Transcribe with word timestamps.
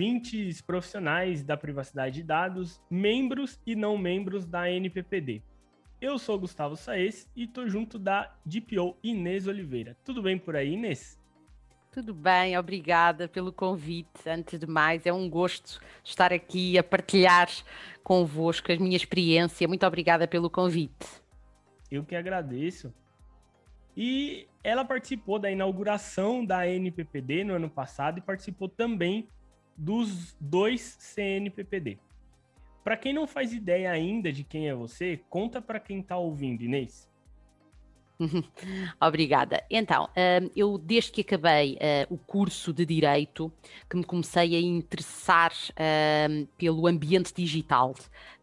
Ouvintes 0.00 0.62
profissionais 0.62 1.42
da 1.42 1.58
privacidade 1.58 2.14
de 2.14 2.22
dados, 2.22 2.80
membros 2.88 3.60
e 3.66 3.76
não 3.76 3.98
membros 3.98 4.46
da 4.46 4.70
NPPD. 4.70 5.42
Eu 6.00 6.18
sou 6.18 6.38
Gustavo 6.38 6.74
Saez 6.74 7.30
e 7.36 7.44
estou 7.44 7.68
junto 7.68 7.98
da 7.98 8.34
DPO 8.42 8.96
Inês 9.02 9.46
Oliveira. 9.46 9.94
Tudo 10.02 10.22
bem 10.22 10.38
por 10.38 10.56
aí, 10.56 10.72
Inês? 10.72 11.20
Tudo 11.92 12.14
bem, 12.14 12.56
obrigada 12.56 13.28
pelo 13.28 13.52
convite. 13.52 14.26
Antes 14.26 14.58
de 14.58 14.66
mais, 14.66 15.04
é 15.04 15.12
um 15.12 15.28
gosto 15.28 15.78
estar 16.02 16.32
aqui 16.32 16.78
a 16.78 16.82
partilhar 16.82 17.50
convosco 18.02 18.72
a 18.72 18.76
minha 18.76 18.96
experiência. 18.96 19.68
Muito 19.68 19.86
obrigada 19.86 20.26
pelo 20.26 20.48
convite. 20.48 21.06
Eu 21.90 22.06
que 22.06 22.16
agradeço. 22.16 22.90
E 23.94 24.48
ela 24.64 24.82
participou 24.82 25.38
da 25.38 25.50
inauguração 25.50 26.42
da 26.42 26.66
NPPD 26.66 27.44
no 27.44 27.52
ano 27.52 27.68
passado 27.68 28.16
e 28.16 28.22
participou 28.22 28.66
também 28.66 29.28
dos 29.80 30.36
dois 30.38 30.96
CNPPD. 31.00 31.98
Para 32.84 32.98
quem 32.98 33.14
não 33.14 33.26
faz 33.26 33.52
ideia 33.54 33.90
ainda 33.90 34.30
de 34.30 34.44
quem 34.44 34.68
é 34.68 34.74
você, 34.74 35.20
conta 35.30 35.62
para 35.62 35.80
quem 35.80 36.00
está 36.00 36.18
ouvindo, 36.18 36.62
Inês. 36.62 37.08
Obrigada. 39.00 39.64
Então, 39.70 40.10
hum, 40.42 40.50
eu 40.54 40.76
desde 40.76 41.10
que 41.12 41.22
acabei 41.22 41.76
uh, 41.76 42.14
o 42.14 42.18
curso 42.18 42.74
de 42.74 42.84
Direito, 42.84 43.50
que 43.88 43.96
me 43.96 44.04
comecei 44.04 44.54
a 44.54 44.60
interessar 44.60 45.52
hum, 46.28 46.46
pelo 46.58 46.86
ambiente 46.86 47.32
digital. 47.34 47.94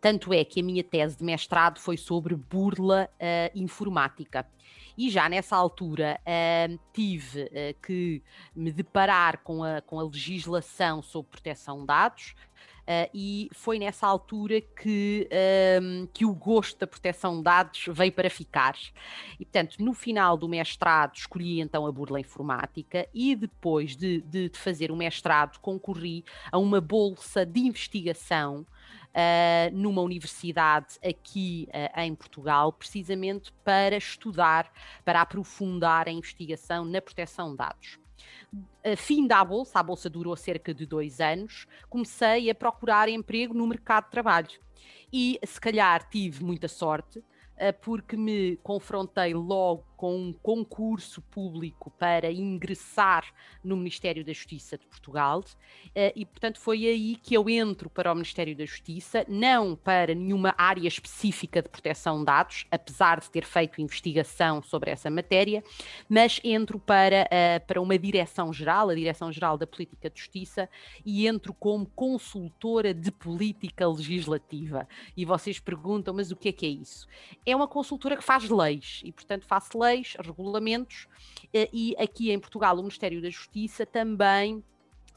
Tanto 0.02 0.34
é 0.34 0.44
que 0.44 0.60
a 0.60 0.64
minha 0.64 0.84
tese 0.84 1.18
de 1.18 1.24
mestrado 1.24 1.80
foi 1.80 1.98
sobre 1.98 2.36
burla 2.36 3.10
informática. 3.54 4.48
E 4.98 5.10
já 5.10 5.30
nessa 5.30 5.56
altura 5.56 6.20
uh, 6.22 6.80
tive 6.92 7.44
uh, 7.44 7.82
que 7.86 8.24
me 8.56 8.72
deparar 8.72 9.40
com 9.44 9.64
a, 9.64 9.82
com 9.82 10.00
a 10.00 10.04
legislação 10.04 11.02
sobre 11.02 11.32
proteção 11.32 11.82
de 11.82 11.86
dados, 11.86 12.36
Uh, 12.88 13.04
e 13.14 13.50
foi 13.52 13.78
nessa 13.78 14.08
altura 14.08 14.62
que, 14.62 15.28
um, 15.82 16.08
que 16.14 16.24
o 16.24 16.34
gosto 16.34 16.80
da 16.80 16.88
proteção 16.88 17.36
de 17.36 17.44
dados 17.44 17.84
veio 17.90 18.14
para 18.14 18.30
ficar. 18.30 18.78
E, 19.38 19.44
portanto, 19.44 19.76
no 19.84 19.94
final 19.94 20.38
do 20.38 20.48
mestrado, 20.48 21.14
escolhi 21.18 21.60
então 21.60 21.86
a 21.86 21.92
burla 21.92 22.18
informática 22.18 23.06
e 23.14 23.36
depois 23.36 23.98
de, 23.98 24.22
de, 24.22 24.48
de 24.48 24.58
fazer 24.58 24.90
o 24.90 24.96
mestrado, 24.96 25.60
concorri 25.60 26.24
a 26.50 26.58
uma 26.58 26.80
bolsa 26.80 27.46
de 27.46 27.60
investigação 27.60 28.66
uh, 29.18 29.76
numa 29.76 30.02
universidade 30.02 31.00
aqui 31.04 31.68
uh, 31.70 32.00
em 32.00 32.14
Portugal, 32.14 32.72
precisamente 32.72 33.52
para 33.64 33.98
estudar, 33.98 34.72
para 35.04 35.22
aprofundar 35.22 36.08
a 36.08 36.12
investigação 36.12 36.86
na 36.86 37.02
proteção 37.02 37.52
de 37.52 37.58
dados. 37.58 38.00
Fim 38.96 39.28
da 39.28 39.44
bolsa, 39.44 39.80
a 39.80 39.84
bolsa 39.84 40.10
durou 40.10 40.36
cerca 40.36 40.74
de 40.74 40.86
dois 40.86 41.20
anos, 41.20 41.68
comecei 41.90 42.50
a 42.50 42.56
procurar 42.56 43.10
emprego 43.10 43.54
no 43.54 43.68
mercado 43.68 44.06
de 44.06 44.12
trabalho. 44.12 44.60
E 45.12 45.40
se 45.46 45.60
calhar 45.60 46.08
tive 46.10 46.44
muita 46.44 46.68
sorte, 46.68 47.22
eh, 47.58 47.72
porque 47.72 48.16
me 48.16 48.56
confrontei 48.58 49.34
logo 49.34 49.84
com 49.98 50.16
um 50.16 50.32
concurso 50.32 51.24
público 51.24 51.92
para 51.98 52.32
ingressar 52.32 53.26
no 53.64 53.76
Ministério 53.76 54.24
da 54.24 54.32
Justiça 54.32 54.78
de 54.78 54.86
Portugal 54.86 55.44
eh, 55.96 56.14
e, 56.16 56.24
portanto, 56.24 56.60
foi 56.60 56.86
aí 56.86 57.16
que 57.16 57.34
eu 57.34 57.50
entro 57.50 57.90
para 57.90 58.12
o 58.12 58.16
Ministério 58.16 58.56
da 58.56 58.64
Justiça, 58.64 59.26
não 59.28 59.76
para 59.76 60.14
nenhuma 60.14 60.54
área 60.56 60.88
específica 60.88 61.64
de 61.64 61.68
proteção 61.68 62.20
de 62.20 62.26
dados, 62.26 62.66
apesar 62.70 63.20
de 63.20 63.30
ter 63.32 63.44
feito 63.44 63.82
investigação 63.82 64.62
sobre 64.62 64.92
essa 64.92 65.10
matéria, 65.10 65.64
mas 66.08 66.40
entro 66.44 66.78
para, 66.78 67.28
eh, 67.32 67.60
para 67.60 67.82
uma 67.82 67.98
direção-geral, 67.98 68.90
a 68.90 68.96
Direção-Geral 68.96 69.58
da 69.58 69.66
Política 69.66 70.12
de 70.12 70.20
Justiça, 70.20 70.70
e 71.04 71.28
entro 71.28 71.54
como 71.54 71.88
consultora 71.88 72.94
de 72.94 73.12
política 73.12 73.88
legislativa. 73.88 74.88
E 75.16 75.26
vocês 75.26 75.60
perguntam, 75.60 76.14
mas 76.14 76.30
o 76.30 76.36
que 76.36 76.50
é 76.50 76.52
que 76.52 76.66
é 76.68 76.70
isso? 76.70 77.08
É 77.44 77.56
uma 77.56 77.68
consultora 77.68 78.16
que 78.16 78.24
faz 78.24 78.48
leis 78.48 79.02
e, 79.04 79.12
portanto, 79.12 79.46
faço 79.48 79.78
leis 79.80 79.87
leis, 79.88 80.16
regulamentos, 80.20 81.08
eh, 81.54 81.70
e 81.72 81.96
aqui 81.98 82.32
em 82.32 82.40
Portugal 82.40 82.76
o 82.76 82.80
Ministério 82.80 83.22
da 83.22 83.30
Justiça 83.30 83.86
também 83.86 84.64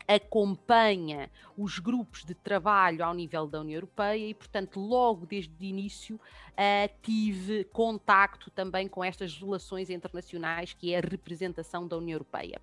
acompanha 0.07 1.31
os 1.57 1.79
grupos 1.79 2.25
de 2.25 2.35
trabalho 2.35 3.05
ao 3.05 3.15
nível 3.15 3.47
da 3.47 3.61
União 3.61 3.77
Europeia 3.77 4.27
e, 4.27 4.35
portanto, 4.35 4.81
logo 4.81 5.25
desde 5.25 5.55
o 5.55 5.63
início 5.65 6.17
uh, 6.17 6.91
tive 7.01 7.63
contacto 7.65 8.51
também 8.51 8.89
com 8.89 9.05
estas 9.05 9.39
relações 9.39 9.89
internacionais 9.89 10.73
que 10.73 10.93
é 10.93 10.99
a 10.99 11.01
representação 11.01 11.87
da 11.87 11.97
União 11.97 12.17
Europeia. 12.17 12.61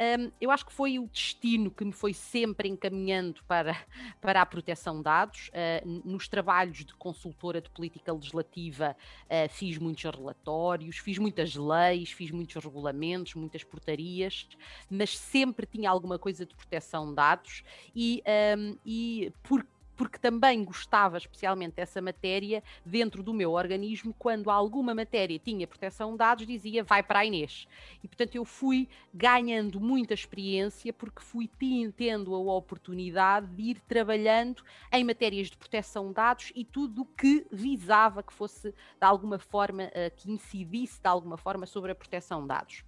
Um, 0.00 0.30
eu 0.40 0.50
acho 0.50 0.64
que 0.64 0.72
foi 0.72 0.98
o 0.98 1.08
destino 1.08 1.70
que 1.70 1.84
me 1.84 1.92
foi 1.92 2.14
sempre 2.14 2.68
encaminhando 2.68 3.42
para, 3.48 3.76
para 4.20 4.40
a 4.42 4.46
proteção 4.46 4.98
de 4.98 5.02
dados. 5.02 5.48
Uh, 5.48 6.02
nos 6.04 6.28
trabalhos 6.28 6.84
de 6.84 6.94
consultora 6.94 7.60
de 7.60 7.68
política 7.70 8.12
legislativa, 8.12 8.96
uh, 9.24 9.48
fiz 9.48 9.76
muitos 9.78 10.04
relatórios, 10.04 10.98
fiz 10.98 11.18
muitas 11.18 11.54
leis, 11.56 12.12
fiz 12.12 12.30
muitos 12.30 12.62
regulamentos, 12.62 13.34
muitas 13.34 13.64
portarias, 13.64 14.48
mas 14.88 15.18
sempre 15.18 15.66
tinha 15.66 15.90
alguma 15.90 16.18
coisa 16.18 16.46
de 16.46 16.54
proteção 16.54 17.08
de 17.08 17.14
dados 17.16 17.64
e, 17.94 18.22
um, 18.56 18.76
e 18.86 19.32
por 19.42 19.66
porque 19.98 20.16
também 20.16 20.64
gostava 20.64 21.18
especialmente 21.18 21.74
dessa 21.74 22.00
matéria 22.00 22.62
dentro 22.86 23.20
do 23.20 23.34
meu 23.34 23.50
organismo, 23.50 24.14
quando 24.16 24.48
alguma 24.48 24.94
matéria 24.94 25.40
tinha 25.40 25.66
proteção 25.66 26.12
de 26.12 26.18
dados, 26.18 26.46
dizia 26.46 26.84
vai 26.84 27.02
para 27.02 27.18
a 27.18 27.24
Inês. 27.24 27.66
E 28.02 28.06
portanto 28.06 28.36
eu 28.36 28.44
fui 28.44 28.88
ganhando 29.12 29.80
muita 29.80 30.14
experiência 30.14 30.92
porque 30.92 31.20
fui 31.20 31.50
tendo 31.96 32.32
a 32.32 32.38
oportunidade 32.38 33.48
de 33.48 33.62
ir 33.70 33.80
trabalhando 33.88 34.62
em 34.92 35.02
matérias 35.02 35.50
de 35.50 35.56
proteção 35.56 36.08
de 36.08 36.14
dados 36.14 36.52
e 36.54 36.64
tudo 36.64 37.02
o 37.02 37.04
que 37.04 37.44
visava 37.50 38.22
que 38.22 38.32
fosse 38.32 38.70
de 38.70 38.74
alguma 39.00 39.40
forma, 39.40 39.90
eh, 39.92 40.10
que 40.10 40.30
incidisse 40.30 41.02
de 41.02 41.08
alguma 41.08 41.36
forma 41.36 41.66
sobre 41.66 41.90
a 41.90 41.94
proteção 41.94 42.42
de 42.42 42.48
dados. 42.48 42.84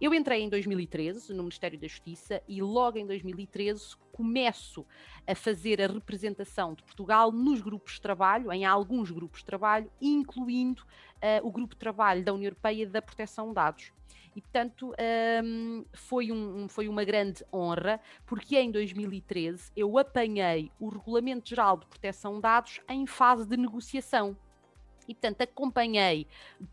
Eu 0.00 0.14
entrei 0.14 0.40
em 0.40 0.48
2013 0.48 1.34
no 1.34 1.42
Ministério 1.42 1.78
da 1.78 1.86
Justiça 1.86 2.42
e 2.48 2.62
logo 2.62 2.96
em 2.96 3.06
2013 3.06 3.96
começo 4.14 4.86
a 5.26 5.34
fazer 5.34 5.82
a 5.82 5.88
representação 5.88 6.72
de 6.72 6.82
Portugal 6.84 7.32
nos 7.32 7.60
grupos 7.60 7.94
de 7.94 8.00
trabalho, 8.00 8.52
em 8.52 8.64
alguns 8.64 9.10
grupos 9.10 9.40
de 9.40 9.46
trabalho, 9.46 9.90
incluindo 10.00 10.82
uh, 10.82 11.46
o 11.46 11.50
grupo 11.50 11.74
de 11.74 11.80
trabalho 11.80 12.24
da 12.24 12.32
União 12.32 12.46
Europeia 12.46 12.86
da 12.86 13.02
Proteção 13.02 13.48
de 13.48 13.54
Dados. 13.54 13.92
E, 14.36 14.40
portanto, 14.40 14.88
um, 14.88 14.94
ehm, 14.98 15.84
foi, 15.92 16.32
um, 16.32 16.68
foi 16.68 16.88
uma 16.88 17.04
grande 17.04 17.44
honra, 17.52 18.00
porque 18.26 18.56
em 18.58 18.70
2013 18.70 19.70
eu 19.76 19.96
apanhei 19.96 20.72
o 20.80 20.88
Regulamento 20.88 21.48
Geral 21.48 21.76
de 21.76 21.86
Proteção 21.86 22.34
de 22.34 22.40
Dados 22.40 22.80
em 22.88 23.06
fase 23.06 23.46
de 23.46 23.56
negociação. 23.56 24.36
E, 25.06 25.14
portanto, 25.14 25.42
acompanhei 25.42 26.26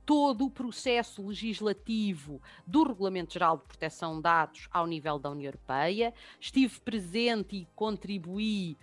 todo 0.06 0.46
o 0.46 0.50
processo 0.50 1.28
legislativo 1.28 2.42
do 2.66 2.84
Regulamento 2.84 3.34
Geral 3.34 3.58
de 3.58 3.64
Proteção 3.64 4.16
de 4.16 4.22
Dados 4.22 4.68
ao 4.72 4.88
nível 4.88 5.19
da 5.19 5.30
União 5.30 5.47
Europeia, 5.47 6.14
estive 6.40 6.80
presente 6.80 7.56
e 7.56 7.68
contribuí 7.75 8.78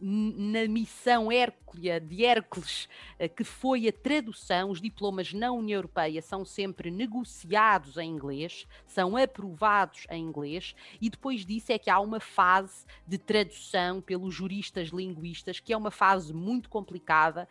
na 0.00 0.66
missão 0.66 1.30
Hérculia 1.30 2.00
de 2.00 2.24
Hércules, 2.24 2.88
eh, 3.18 3.28
que 3.28 3.44
foi 3.44 3.86
a 3.86 3.92
tradução, 3.92 4.70
os 4.70 4.80
diplomas 4.80 5.32
na 5.32 5.52
União 5.52 5.78
Europeia 5.78 6.22
são 6.22 6.44
sempre 6.44 6.90
negociados 6.90 7.96
em 7.98 8.10
inglês, 8.10 8.66
são 8.86 9.16
aprovados 9.16 10.06
em 10.10 10.24
inglês, 10.24 10.74
e 11.00 11.10
depois 11.10 11.44
disso 11.44 11.70
é 11.70 11.78
que 11.78 11.90
há 11.90 12.00
uma 12.00 12.18
fase 12.18 12.86
de 13.06 13.18
tradução 13.18 14.00
pelos 14.00 14.34
juristas 14.34 14.88
linguistas, 14.88 15.60
que 15.60 15.72
é 15.72 15.76
uma 15.76 15.90
fase 15.90 16.32
muito 16.32 16.68
complicada, 16.68 17.46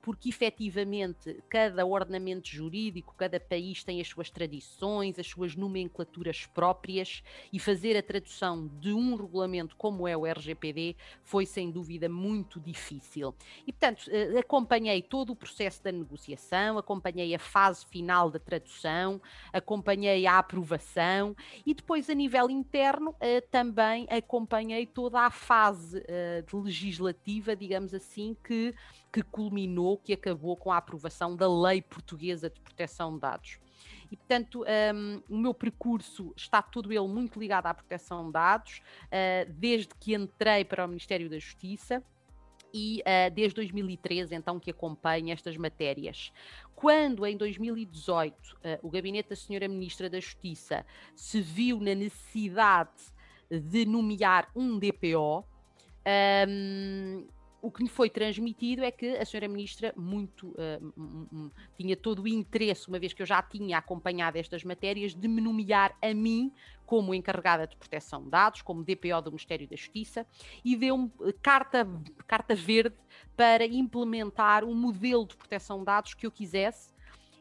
porque 0.00 0.28
efetivamente 0.28 1.42
cada 1.48 1.84
ordenamento 1.86 2.48
jurídico, 2.48 3.14
cada 3.16 3.38
país 3.38 3.84
tem 3.84 4.00
as 4.00 4.08
suas 4.08 4.30
tradições, 4.30 5.18
as 5.18 5.26
suas 5.26 5.54
nomenclaturas 5.54 6.46
próprias, 6.46 7.22
e 7.52 7.58
fazer 7.58 7.96
a 7.96 8.02
tradução 8.02 8.66
de 8.80 8.92
um 8.92 9.14
regulamento 9.14 9.76
como 9.76 10.08
é 10.08 10.16
o 10.16 10.26
RGPD 10.26 10.96
foi 11.22 11.46
sem 11.52 11.70
dúvida 11.70 12.08
muito 12.08 12.58
difícil. 12.58 13.34
E, 13.66 13.72
portanto, 13.72 14.04
eh, 14.10 14.38
acompanhei 14.38 15.02
todo 15.02 15.30
o 15.30 15.36
processo 15.36 15.82
da 15.82 15.92
negociação, 15.92 16.78
acompanhei 16.78 17.34
a 17.34 17.38
fase 17.38 17.86
final 17.86 18.30
da 18.30 18.38
tradução, 18.38 19.20
acompanhei 19.52 20.26
a 20.26 20.38
aprovação 20.38 21.36
e 21.66 21.74
depois, 21.74 22.08
a 22.08 22.14
nível 22.14 22.50
interno, 22.50 23.14
eh, 23.20 23.40
também 23.40 24.06
acompanhei 24.10 24.86
toda 24.86 25.20
a 25.20 25.30
fase 25.30 26.02
eh, 26.08 26.44
legislativa, 26.52 27.54
digamos 27.54 27.92
assim, 27.92 28.36
que, 28.42 28.74
que 29.12 29.22
culminou, 29.22 29.98
que 29.98 30.14
acabou 30.14 30.56
com 30.56 30.72
a 30.72 30.78
aprovação 30.78 31.36
da 31.36 31.48
Lei 31.48 31.82
Portuguesa 31.82 32.48
de 32.48 32.60
Proteção 32.60 33.14
de 33.14 33.20
Dados. 33.20 33.58
E, 34.12 34.16
portanto, 34.16 34.62
um, 34.94 35.22
o 35.26 35.38
meu 35.38 35.54
percurso 35.54 36.34
está 36.36 36.60
todo 36.60 36.92
ele 36.92 37.08
muito 37.08 37.40
ligado 37.40 37.64
à 37.64 37.72
proteção 37.72 38.26
de 38.26 38.32
dados, 38.32 38.82
uh, 39.06 39.50
desde 39.54 39.88
que 39.98 40.14
entrei 40.14 40.66
para 40.66 40.84
o 40.84 40.88
Ministério 40.88 41.30
da 41.30 41.38
Justiça 41.38 42.04
e 42.74 43.00
uh, 43.00 43.34
desde 43.34 43.54
2013, 43.54 44.34
então, 44.34 44.60
que 44.60 44.70
acompanho 44.70 45.32
estas 45.32 45.56
matérias. 45.56 46.30
Quando, 46.74 47.24
em 47.24 47.38
2018, 47.38 48.34
uh, 48.34 48.58
o 48.82 48.90
gabinete 48.90 49.30
da 49.30 49.36
Senhora 49.36 49.66
Ministra 49.66 50.10
da 50.10 50.20
Justiça 50.20 50.84
se 51.16 51.40
viu 51.40 51.78
na 51.78 51.94
necessidade 51.94 52.90
de 53.50 53.86
nomear 53.86 54.50
um 54.54 54.78
DPO. 54.78 55.42
Um, 56.46 57.26
o 57.62 57.70
que 57.70 57.84
lhe 57.84 57.88
foi 57.88 58.10
transmitido 58.10 58.82
é 58.82 58.90
que 58.90 59.16
a 59.16 59.24
senhora 59.24 59.46
ministra 59.46 59.94
muito 59.96 60.48
uh, 60.48 61.50
tinha 61.78 61.96
todo 61.96 62.22
o 62.22 62.28
interesse, 62.28 62.88
uma 62.88 62.98
vez 62.98 63.12
que 63.12 63.22
eu 63.22 63.26
já 63.26 63.40
tinha 63.40 63.78
acompanhado 63.78 64.36
estas 64.36 64.64
matérias, 64.64 65.14
de 65.14 65.28
me 65.28 65.40
nomear 65.40 65.96
a 66.02 66.12
mim 66.12 66.52
como 66.84 67.14
encarregada 67.14 67.66
de 67.66 67.76
proteção 67.76 68.24
de 68.24 68.30
dados, 68.30 68.62
como 68.62 68.82
DPO 68.82 69.22
do 69.22 69.30
Ministério 69.30 69.68
da 69.68 69.76
Justiça, 69.76 70.26
e 70.64 70.76
deu-me 70.76 71.10
eh, 71.22 71.32
carta, 71.40 71.88
carta 72.26 72.54
verde 72.54 72.96
para 73.36 73.64
implementar 73.64 74.64
um 74.64 74.74
modelo 74.74 75.24
de 75.24 75.36
proteção 75.36 75.78
de 75.78 75.84
dados 75.84 76.14
que 76.14 76.26
eu 76.26 76.30
quisesse. 76.30 76.92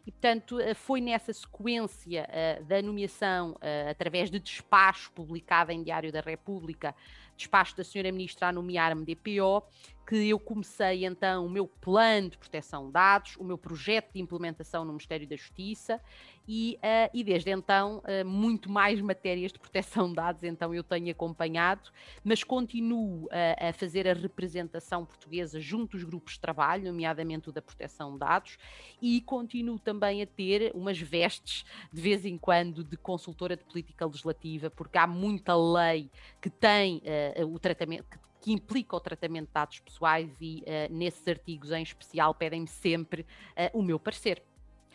E, 0.05 0.11
portanto, 0.11 0.59
eh, 0.59 0.73
foi 0.73 1.01
nessa 1.01 1.33
sequência 1.33 2.27
uh, 2.29 2.63
da 2.63 2.81
nomeação, 2.81 3.51
uh, 3.51 3.89
através 3.89 4.31
de 4.31 4.39
despacho 4.39 5.11
publicado 5.11 5.71
em 5.71 5.83
Diário 5.83 6.11
da 6.11 6.21
República, 6.21 6.95
despacho 7.35 7.75
da 7.75 7.83
Senhora 7.83 8.11
Ministra 8.11 8.47
a 8.47 8.51
nomear-me 8.51 9.03
DPO, 9.03 9.63
que 10.11 10.27
eu 10.27 10.37
comecei 10.37 11.05
então 11.05 11.45
o 11.45 11.49
meu 11.49 11.65
plano 11.65 12.31
de 12.31 12.37
proteção 12.37 12.87
de 12.87 12.91
dados, 12.91 13.37
o 13.37 13.45
meu 13.45 13.57
projeto 13.57 14.11
de 14.11 14.19
implementação 14.19 14.83
no 14.83 14.91
Ministério 14.91 15.25
da 15.25 15.37
Justiça 15.37 16.01
e, 16.45 16.77
uh, 16.83 17.09
e 17.13 17.23
desde 17.23 17.49
então 17.49 17.99
uh, 17.99 18.25
muito 18.27 18.69
mais 18.69 18.99
matérias 18.99 19.53
de 19.53 19.59
proteção 19.59 20.09
de 20.09 20.15
dados 20.15 20.43
então 20.43 20.75
eu 20.75 20.83
tenho 20.83 21.09
acompanhado, 21.09 21.89
mas 22.25 22.43
continuo 22.43 23.27
uh, 23.27 23.29
a 23.69 23.71
fazer 23.71 24.05
a 24.05 24.11
representação 24.11 25.05
portuguesa 25.05 25.61
junto 25.61 25.95
aos 25.95 26.03
grupos 26.03 26.33
de 26.33 26.41
trabalho, 26.41 26.91
nomeadamente 26.91 27.47
o 27.47 27.53
da 27.53 27.61
proteção 27.61 28.11
de 28.11 28.19
dados, 28.19 28.57
e 29.01 29.21
continuo 29.21 29.79
também 29.79 30.21
a 30.21 30.27
ter 30.27 30.73
umas 30.75 30.99
vestes 30.99 31.63
de 31.89 32.01
vez 32.01 32.25
em 32.25 32.37
quando 32.37 32.83
de 32.83 32.97
consultora 32.97 33.55
de 33.55 33.63
política 33.63 34.05
legislativa, 34.05 34.69
porque 34.69 34.97
há 34.97 35.07
muita 35.07 35.55
lei 35.55 36.09
que 36.41 36.49
tem 36.49 37.01
o 37.47 37.57
tratamento, 37.57 38.03
que 38.09 38.30
que 38.41 38.51
implica 38.51 38.95
o 38.95 38.99
tratamento 38.99 39.47
de 39.47 39.53
dados 39.53 39.79
pessoais 39.79 40.35
e 40.41 40.63
uh, 40.63 40.93
nesses 40.93 41.25
artigos 41.27 41.71
em 41.71 41.83
especial 41.83 42.33
pedem-me 42.33 42.67
sempre 42.67 43.21
uh, 43.51 43.77
o 43.77 43.83
meu 43.83 43.99
parecer. 43.99 44.43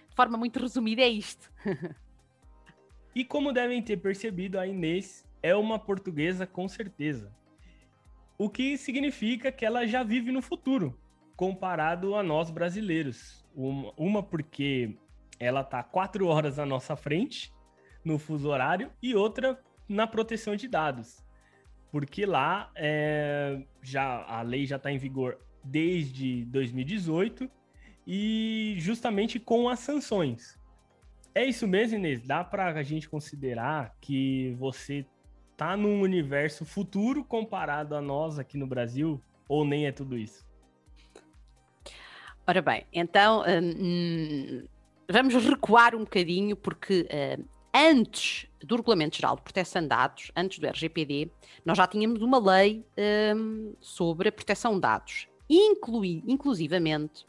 De 0.09 0.15
forma 0.17 0.37
muito 0.37 0.59
resumida 0.59 1.03
é 1.03 1.09
isto. 1.09 1.51
e 3.15 3.25
como 3.25 3.53
devem 3.53 3.81
ter 3.81 3.99
percebido, 3.99 4.59
a 4.59 4.67
Inês 4.67 5.25
é 5.43 5.55
uma 5.55 5.79
portuguesa 5.79 6.47
com 6.47 6.69
certeza. 6.69 7.33
O 8.37 8.51
que 8.51 8.77
significa 8.77 9.53
que 9.53 9.65
ela 9.65 9.87
já 9.87 10.03
vive 10.03 10.33
no 10.33 10.43
futuro, 10.43 10.99
comparado 11.37 12.17
a 12.17 12.23
nós 12.23 12.51
brasileiros. 12.51 13.47
Uma, 13.55 13.93
uma 13.97 14.23
porque 14.23 14.99
ela 15.39 15.61
está 15.61 15.83
quatro 15.83 16.27
horas 16.27 16.59
à 16.59 16.67
nossa 16.67 16.97
frente 16.97 17.55
no 18.05 18.19
fuso 18.19 18.49
horário 18.49 18.91
e 19.03 19.15
outra 19.15 19.59
na 19.89 20.07
proteção 20.07 20.57
de 20.57 20.69
dados 20.69 21.26
porque 21.97 22.27
lá 22.27 22.71
é, 22.75 23.59
já 23.83 24.23
a 24.29 24.43
lei 24.43 24.67
já 24.67 24.77
está 24.77 24.93
em 24.93 24.99
vigor 24.99 25.39
desde 25.65 26.45
2018 26.45 27.51
e 28.07 28.75
justamente 28.77 29.41
com 29.41 29.67
as 29.67 29.79
sanções. 29.79 30.61
É 31.35 31.43
isso 31.43 31.67
mesmo, 31.67 31.97
Inês? 31.97 32.21
Dá 32.21 32.45
para 32.45 32.67
a 32.67 32.83
gente 32.83 33.09
considerar 33.09 33.97
que 33.99 34.55
você 34.59 35.07
está 35.53 35.75
num 35.75 36.03
universo 36.03 36.67
futuro 36.67 37.25
comparado 37.25 37.97
a 37.97 38.03
nós 38.03 38.39
aqui 38.39 38.59
no 38.59 38.67
Brasil? 38.67 39.19
Ou 39.49 39.65
nem 39.65 39.87
é 39.87 39.91
tudo 39.91 40.19
isso? 40.19 40.47
Ora 42.47 42.61
bem, 42.61 42.85
então 42.93 43.43
hum, 43.43 44.67
vamos 45.11 45.35
recuar 45.35 45.95
um 45.95 46.01
bocadinho, 46.01 46.57
porque 46.57 47.09
hum, 47.39 47.45
antes 47.77 48.47
do 48.65 48.77
Regulamento 48.77 49.17
Geral 49.17 49.37
de 49.37 49.43
Proteção 49.43 49.83
de 49.83 49.89
Dados, 49.89 50.33
antes 50.35 50.59
do 50.59 50.67
RGPD, 50.67 51.31
nós 51.63 51.77
já 51.77 51.87
tínhamos 51.87 52.23
uma 52.23 52.39
lei 52.39 52.83
um, 53.37 53.75
sobre 53.83 54.31
a 54.31 54.33
proteção 54.33 54.77
de 54.77 54.81
dados, 54.81 55.29
inclui, 55.49 56.23
inclusivamente 56.27 57.27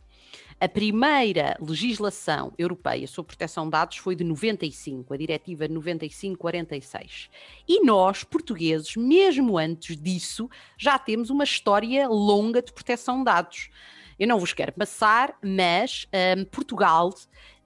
a 0.60 0.68
primeira 0.68 1.56
legislação 1.60 2.52
europeia 2.58 3.06
sobre 3.08 3.36
proteção 3.36 3.66
de 3.66 3.72
dados 3.72 3.98
foi 3.98 4.16
de 4.16 4.24
95, 4.24 5.14
a 5.14 5.18
Diretiva 5.18 5.68
9546. 5.68 7.30
E 7.68 7.86
nós, 7.86 8.24
portugueses, 8.24 8.96
mesmo 8.96 9.58
antes 9.58 9.96
disso, 9.96 10.50
já 10.76 10.98
temos 10.98 11.30
uma 11.30 11.44
história 11.44 12.08
longa 12.08 12.62
de 12.62 12.74
proteção 12.74 13.20
de 13.20 13.26
dados. 13.26 13.70
Eu 14.18 14.28
não 14.28 14.40
vos 14.40 14.52
quero 14.52 14.72
passar, 14.72 15.38
mas 15.44 16.08
um, 16.36 16.46
Portugal 16.46 17.14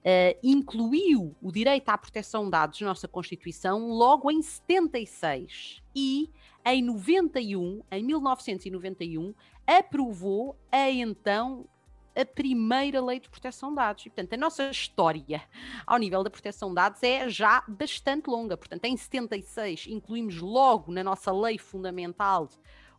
uh, 0.04 0.38
incluiu 0.42 1.34
o 1.40 1.50
direito 1.50 1.88
à 1.88 1.98
proteção 1.98 2.44
de 2.44 2.50
dados 2.50 2.80
na 2.80 2.88
nossa 2.88 3.08
Constituição 3.08 3.88
logo 3.88 4.30
em 4.30 4.42
76 4.42 5.82
e 5.94 6.30
em 6.64 6.82
91, 6.82 7.82
em 7.90 8.04
1991, 8.04 9.34
aprovou 9.66 10.56
a 10.70 10.90
então 10.90 11.66
a 12.14 12.24
primeira 12.24 13.02
lei 13.02 13.18
de 13.18 13.28
proteção 13.28 13.70
de 13.70 13.76
dados. 13.76 14.06
E, 14.06 14.10
portanto, 14.10 14.34
a 14.34 14.36
nossa 14.36 14.70
história 14.70 15.42
ao 15.86 15.98
nível 15.98 16.22
da 16.22 16.30
proteção 16.30 16.68
de 16.68 16.74
dados 16.76 17.02
é 17.02 17.28
já 17.28 17.64
bastante 17.66 18.28
longa. 18.28 18.56
Portanto, 18.56 18.84
em 18.84 18.96
76 18.96 19.86
incluímos 19.88 20.38
logo 20.38 20.92
na 20.92 21.02
nossa 21.02 21.32
lei 21.32 21.58
fundamental 21.58 22.48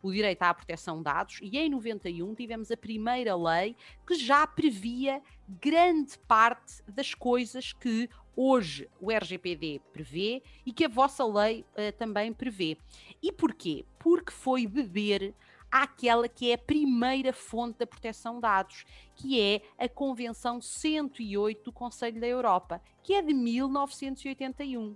o 0.04 0.12
direito 0.12 0.42
à 0.42 0.52
proteção 0.52 0.98
de 0.98 1.04
dados 1.04 1.38
e 1.40 1.56
em 1.56 1.70
91 1.70 2.34
tivemos 2.34 2.70
a 2.70 2.76
primeira 2.76 3.34
lei 3.34 3.74
que 4.06 4.14
já 4.14 4.46
previa 4.46 5.22
grande 5.48 6.18
parte 6.28 6.82
das 6.86 7.14
coisas 7.14 7.72
que 7.72 8.10
hoje 8.36 8.86
o 9.00 9.10
RGPD 9.10 9.80
prevê 9.94 10.42
e 10.66 10.72
que 10.74 10.84
a 10.84 10.88
vossa 10.88 11.24
lei 11.24 11.64
uh, 11.72 11.90
também 11.96 12.34
prevê. 12.34 12.76
E 13.22 13.32
porquê? 13.32 13.86
Porque 13.98 14.30
foi 14.30 14.66
beber 14.66 15.34
àquela 15.70 16.28
que 16.28 16.50
é 16.50 16.54
a 16.54 16.58
primeira 16.58 17.32
fonte 17.32 17.78
da 17.78 17.86
proteção 17.86 18.34
de 18.34 18.42
dados, 18.42 18.84
que 19.16 19.40
é 19.40 19.62
a 19.78 19.88
Convenção 19.88 20.60
108 20.60 21.64
do 21.64 21.72
Conselho 21.72 22.20
da 22.20 22.26
Europa, 22.26 22.82
que 23.02 23.14
é 23.14 23.22
de 23.22 23.32
1981. 23.32 24.94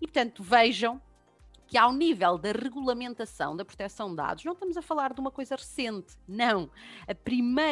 E 0.00 0.06
portanto, 0.06 0.42
vejam 0.42 1.00
que 1.68 1.76
ao 1.76 1.92
nível 1.92 2.38
da 2.38 2.50
regulamentação 2.50 3.54
da 3.54 3.64
proteção 3.64 4.08
de 4.10 4.16
dados, 4.16 4.42
não 4.44 4.54
estamos 4.54 4.76
a 4.76 4.82
falar 4.82 5.12
de 5.12 5.20
uma 5.20 5.30
coisa 5.30 5.54
recente, 5.54 6.16
não. 6.26 6.70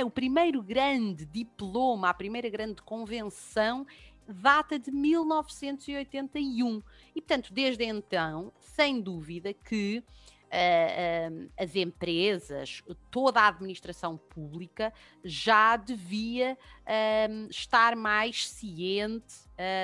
O 0.04 0.10
primeiro 0.10 0.62
grande 0.62 1.24
diploma, 1.24 2.10
a 2.10 2.14
primeira 2.14 2.50
grande 2.50 2.82
convenção 2.82 3.86
data 4.28 4.78
de 4.78 4.90
1981. 4.90 6.82
E, 7.14 7.22
portanto, 7.22 7.52
desde 7.52 7.84
então, 7.84 8.52
sem 8.60 9.00
dúvida 9.00 9.52
que 9.52 10.04
Uh, 10.46 11.32
uh, 11.34 11.50
as 11.58 11.74
empresas, 11.74 12.80
toda 13.10 13.40
a 13.40 13.48
administração 13.48 14.16
pública 14.16 14.92
já 15.24 15.76
devia 15.76 16.56
uh, 16.82 17.50
estar 17.50 17.96
mais 17.96 18.48
ciente 18.48 19.34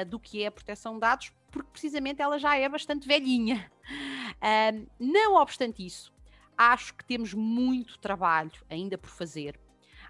do 0.07 0.21
que 0.21 0.45
é 0.45 0.47
a 0.47 0.52
proteção 0.52 0.95
de 0.95 1.00
dados, 1.00 1.33
porque 1.52 1.71
precisamente 1.71 2.21
ela 2.21 2.38
já 2.38 2.56
é 2.56 2.68
bastante 2.68 3.06
velhinha. 3.06 3.71
Não 4.99 5.37
obstante 5.37 5.87
isso, 5.87 6.12
acho 6.59 6.94
que 6.94 7.04
temos 7.04 7.32
muito 7.32 7.99
trabalho 7.99 8.50
ainda 8.68 8.99
por 8.99 9.11
fazer. 9.11 9.61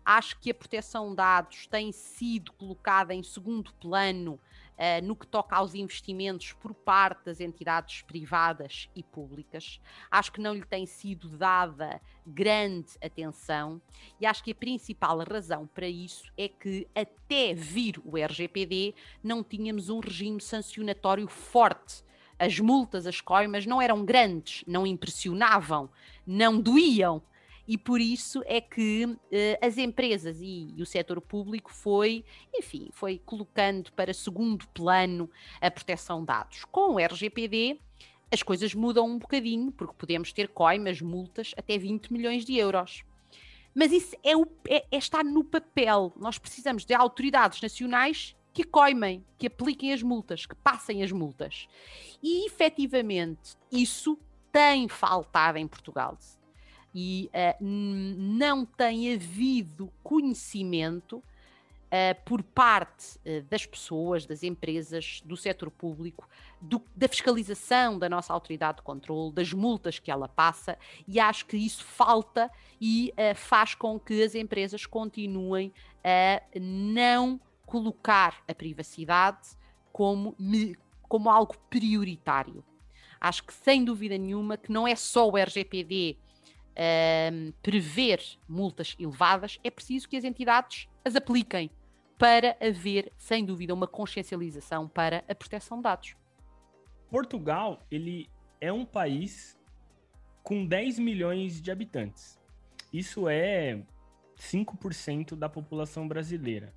Acho 0.04 0.38
que 0.40 0.50
a 0.50 0.54
proteção 0.54 1.10
de 1.10 1.16
dados 1.16 1.66
tem 1.66 1.92
sido 1.92 2.52
colocada 2.54 3.12
em 3.14 3.22
segundo 3.22 3.74
plano 3.74 4.40
uh, 4.78 5.04
no 5.04 5.14
que 5.16 5.26
toca 5.26 5.56
aos 5.56 5.74
investimentos 5.74 6.52
por 6.52 6.74
parte 6.74 7.24
das 7.24 7.40
entidades 7.40 8.02
privadas 8.02 8.88
e 8.94 9.02
públicas. 9.02 9.80
Acho 10.10 10.32
que 10.32 10.40
não 10.40 10.54
lhe 10.54 10.64
tem 10.64 10.86
sido 10.86 11.28
dada 11.28 12.00
grande 12.26 12.90
atenção 13.02 13.80
e 14.20 14.26
acho 14.26 14.44
que 14.44 14.52
a 14.52 14.54
principal 14.54 15.18
razão 15.18 15.66
para 15.66 15.88
isso 15.88 16.32
é 16.36 16.48
que 16.48 16.86
até 16.94 17.54
vir 17.54 18.00
o 18.04 18.16
RGPD 18.16 18.94
não 19.22 19.42
tínhamos 19.42 19.88
um 19.88 20.00
regime 20.00 20.40
sancionatório 20.40 21.28
forte 21.28 22.04
as 22.38 22.58
multas, 22.58 23.06
as 23.06 23.20
coimas 23.20 23.66
não 23.66 23.80
eram 23.80 24.04
grandes, 24.04 24.64
não 24.66 24.84
impressionavam, 24.84 25.88
não 26.26 26.60
doíam, 26.60 27.22
e 27.66 27.78
por 27.78 28.00
isso 28.00 28.42
é 28.46 28.60
que 28.60 29.04
uh, 29.04 29.18
as 29.60 29.78
empresas 29.78 30.40
e, 30.40 30.74
e, 30.76 30.82
o 30.82 30.86
setor 30.86 31.20
público 31.20 31.72
foi, 31.72 32.24
enfim, 32.52 32.88
foi 32.92 33.20
colocando 33.24 33.92
para 33.92 34.12
segundo 34.12 34.66
plano 34.68 35.30
a 35.60 35.70
proteção 35.70 36.20
de 36.20 36.26
dados. 36.26 36.64
Com 36.64 36.94
o 36.94 36.98
RGPD, 36.98 37.78
as 38.32 38.42
coisas 38.42 38.74
mudam 38.74 39.06
um 39.06 39.18
bocadinho, 39.18 39.70
porque 39.70 39.94
podemos 39.96 40.32
ter 40.32 40.48
coimas, 40.48 41.00
multas 41.00 41.54
até 41.56 41.78
20 41.78 42.12
milhões 42.12 42.44
de 42.44 42.56
euros. 42.56 43.04
Mas 43.74 43.92
isso 43.92 44.16
é, 44.24 44.36
o, 44.36 44.46
é, 44.68 44.84
é 44.90 44.96
estar 44.96 45.24
no 45.24 45.44
papel. 45.44 46.12
Nós 46.16 46.38
precisamos 46.38 46.84
de 46.84 46.94
autoridades 46.94 47.60
nacionais 47.60 48.36
que 48.52 48.64
coimem, 48.64 49.24
que 49.38 49.46
apliquem 49.46 49.92
as 49.92 50.02
multas, 50.02 50.44
que 50.44 50.54
passem 50.56 51.02
as 51.02 51.12
multas. 51.12 51.68
E 52.22 52.46
efetivamente 52.46 53.56
isso 53.70 54.18
tem 54.50 54.88
faltado 54.88 55.58
em 55.58 55.66
Portugal 55.66 56.18
e 56.94 57.30
uh, 57.32 57.64
não 57.64 58.64
tem 58.64 59.14
havido 59.14 59.92
conhecimento 60.02 61.16
uh, 61.16 62.22
por 62.24 62.42
parte 62.42 63.18
uh, 63.18 63.42
das 63.48 63.64
pessoas, 63.64 64.26
das 64.26 64.42
empresas, 64.42 65.22
do 65.24 65.36
setor 65.36 65.70
público, 65.70 66.28
do, 66.60 66.82
da 66.94 67.08
fiscalização 67.08 67.98
da 67.98 68.08
nossa 68.08 68.32
autoridade 68.32 68.78
de 68.78 68.82
controle, 68.82 69.32
das 69.32 69.52
multas 69.52 69.98
que 69.98 70.10
ela 70.10 70.28
passa, 70.28 70.78
e 71.08 71.18
acho 71.18 71.46
que 71.46 71.56
isso 71.56 71.84
falta 71.84 72.50
e 72.80 73.12
faz 73.34 73.74
com 73.74 73.98
que 73.98 74.22
as 74.22 74.34
empresas 74.34 74.86
continuem 74.86 75.72
a 76.04 76.42
não 76.60 77.40
colocar 77.64 78.42
a 78.46 78.54
privacidade 78.54 79.56
como, 79.92 80.36
como 81.08 81.30
algo 81.30 81.56
prioritário. 81.70 82.64
Acho 83.20 83.44
que 83.44 83.54
sem 83.54 83.84
dúvida 83.84 84.18
nenhuma 84.18 84.56
que 84.56 84.72
não 84.72 84.86
é 84.86 84.96
só 84.96 85.28
o 85.28 85.36
RGPD 85.36 86.16
um, 86.76 87.52
prever 87.62 88.20
multas 88.48 88.96
elevadas, 88.98 89.58
é 89.62 89.70
preciso 89.70 90.08
que 90.08 90.16
as 90.16 90.24
entidades 90.24 90.88
as 91.04 91.16
apliquem 91.16 91.70
para 92.18 92.56
haver, 92.60 93.12
sem 93.16 93.44
dúvida, 93.44 93.74
uma 93.74 93.86
consciencialização 93.86 94.88
para 94.88 95.24
a 95.28 95.34
proteção 95.34 95.78
de 95.78 95.82
dados. 95.82 96.16
Portugal, 97.10 97.80
ele 97.90 98.28
é 98.60 98.72
um 98.72 98.84
país 98.84 99.58
com 100.42 100.64
10 100.64 100.98
milhões 100.98 101.60
de 101.60 101.70
habitantes. 101.70 102.40
Isso 102.92 103.28
é 103.28 103.82
5% 104.38 105.34
da 105.34 105.48
população 105.48 106.06
brasileira. 106.06 106.72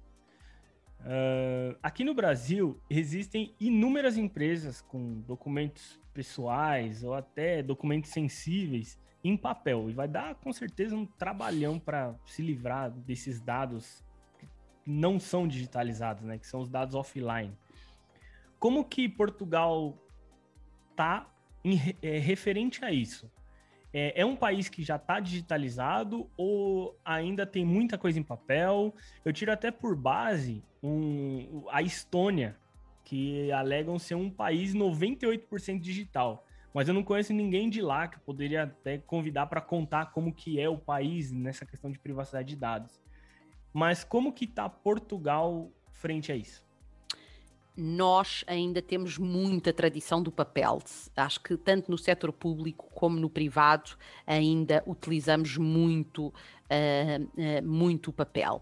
Uh, 1.01 1.77
aqui 1.83 2.03
no 2.03 2.15
Brasil, 2.15 2.79
existem 2.89 3.53
inúmeras 3.59 4.17
empresas 4.17 4.81
com 4.81 5.21
documentos 5.21 5.99
pessoais 6.13 7.03
ou 7.03 7.13
até 7.13 7.61
documentos 7.61 8.09
sensíveis 8.09 8.97
em 9.27 9.35
papel. 9.35 9.89
E 9.89 9.93
vai 9.93 10.07
dar, 10.07 10.35
com 10.35 10.53
certeza, 10.53 10.95
um 10.95 11.05
trabalhão 11.05 11.79
para 11.79 12.13
se 12.27 12.43
livrar 12.43 12.91
desses 12.91 13.41
dados 13.41 14.03
que 14.37 14.47
não 14.85 15.19
são 15.19 15.47
digitalizados, 15.47 16.23
né? 16.23 16.37
Que 16.37 16.45
são 16.45 16.61
os 16.61 16.69
dados 16.69 16.93
offline. 16.93 17.51
Como 18.59 18.85
que 18.85 19.09
Portugal 19.09 19.97
tá 20.95 21.27
em, 21.63 21.79
é, 22.03 22.19
referente 22.19 22.85
a 22.85 22.91
isso? 22.91 23.31
É, 23.91 24.21
é, 24.21 24.25
um 24.25 24.35
país 24.35 24.69
que 24.69 24.83
já 24.83 24.97
está 24.97 25.19
digitalizado 25.19 26.29
ou 26.37 26.95
ainda 27.03 27.47
tem 27.47 27.65
muita 27.65 27.97
coisa 27.97 28.19
em 28.19 28.23
papel? 28.23 28.93
Eu 29.23 29.33
tiro 29.33 29.51
até 29.51 29.71
por 29.71 29.95
base 29.95 30.63
um, 30.83 31.65
a 31.71 31.81
Estônia, 31.81 32.55
que 33.03 33.51
alegam 33.51 33.97
ser 33.97 34.15
um 34.15 34.29
país 34.29 34.75
98% 34.75 35.79
digital 35.79 36.44
mas 36.75 36.89
eu 36.89 36.93
não 36.93 37.05
conheço 37.05 37.31
ninguém 37.31 37.69
de 37.69 37.81
lá 37.81 38.05
que 38.05 38.19
poderia 38.19 38.63
até 38.63 38.97
convidar 38.97 39.45
para 39.45 39.61
contar 39.61 40.07
como 40.07 40.33
que 40.33 40.59
é 40.59 40.67
o 40.67 40.77
país 40.77 41.31
nessa 41.31 41.65
questão 41.65 41.89
de 41.89 41.97
privacidade 41.97 42.49
de 42.49 42.57
dados. 42.57 43.01
Mas 43.71 44.03
como 44.03 44.33
que 44.33 44.43
está 44.43 44.67
Portugal 44.67 45.71
frente 45.93 46.33
a 46.33 46.35
isso? 46.35 46.65
Nós 47.77 48.43
ainda 48.45 48.81
temos 48.81 49.17
muita 49.17 49.71
tradição 49.71 50.21
do 50.21 50.33
papel. 50.33 50.79
Acho 51.15 51.39
que 51.39 51.55
tanto 51.55 51.89
no 51.89 51.97
setor 51.97 52.33
público 52.33 52.89
como 52.93 53.17
no 53.17 53.29
privado 53.29 53.91
ainda 54.27 54.83
utilizamos 54.85 55.55
muito, 55.55 56.27
uh, 56.27 56.33
uh, 56.33 57.65
muito 57.65 58.11
papel. 58.11 58.61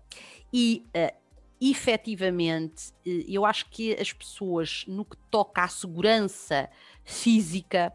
E 0.54 0.86
uh, 0.96 1.18
efetivamente, 1.60 2.94
eu 3.06 3.46
acho 3.46 3.70
que 3.70 3.94
as 3.94 4.12
pessoas, 4.12 4.84
no 4.88 5.06
que 5.06 5.16
toca 5.32 5.64
à 5.64 5.68
segurança 5.68 6.70
física, 7.04 7.94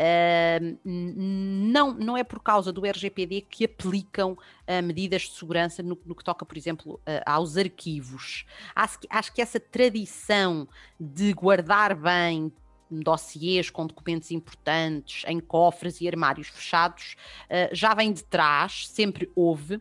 uh, 0.00 0.78
não, 0.84 1.92
não 1.94 2.16
é 2.16 2.24
por 2.24 2.40
causa 2.40 2.72
do 2.72 2.84
RGPD 2.84 3.42
que 3.42 3.64
aplicam 3.64 4.32
uh, 4.32 4.82
medidas 4.82 5.22
de 5.22 5.32
segurança 5.32 5.82
no, 5.82 5.98
no, 6.04 6.14
que 6.14 6.24
toca, 6.24 6.44
por 6.44 6.56
exemplo, 6.56 6.94
uh, 6.94 7.22
aos 7.26 7.56
arquivos. 7.56 8.44
Acho 8.74 9.00
que, 9.00 9.06
acho 9.10 9.32
que 9.32 9.42
essa 9.42 9.60
tradição 9.60 10.66
de 10.98 11.32
guardar 11.32 11.94
bem 11.94 12.52
dossiês 12.92 13.70
com 13.70 13.86
documentos 13.86 14.32
importantes, 14.32 15.22
em 15.28 15.38
cofres 15.38 16.00
e 16.00 16.08
armários 16.08 16.48
fechados, 16.48 17.14
uh, 17.44 17.72
já 17.72 17.94
vem 17.94 18.12
de 18.12 18.24
trás, 18.24 18.88
sempre 18.88 19.30
houve. 19.34 19.80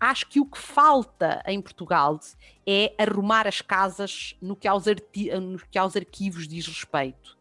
Acho 0.00 0.26
que 0.28 0.40
o 0.40 0.46
que 0.46 0.58
falta 0.58 1.42
em 1.46 1.60
Portugal 1.60 2.18
é 2.66 2.94
arrumar 2.98 3.46
as 3.46 3.60
casas 3.60 4.34
no 4.40 4.56
que 4.56 4.66
aos, 4.66 4.86
no 4.86 5.58
que 5.70 5.78
aos 5.78 5.94
arquivos 5.94 6.48
diz 6.48 6.66
respeito. 6.66 7.37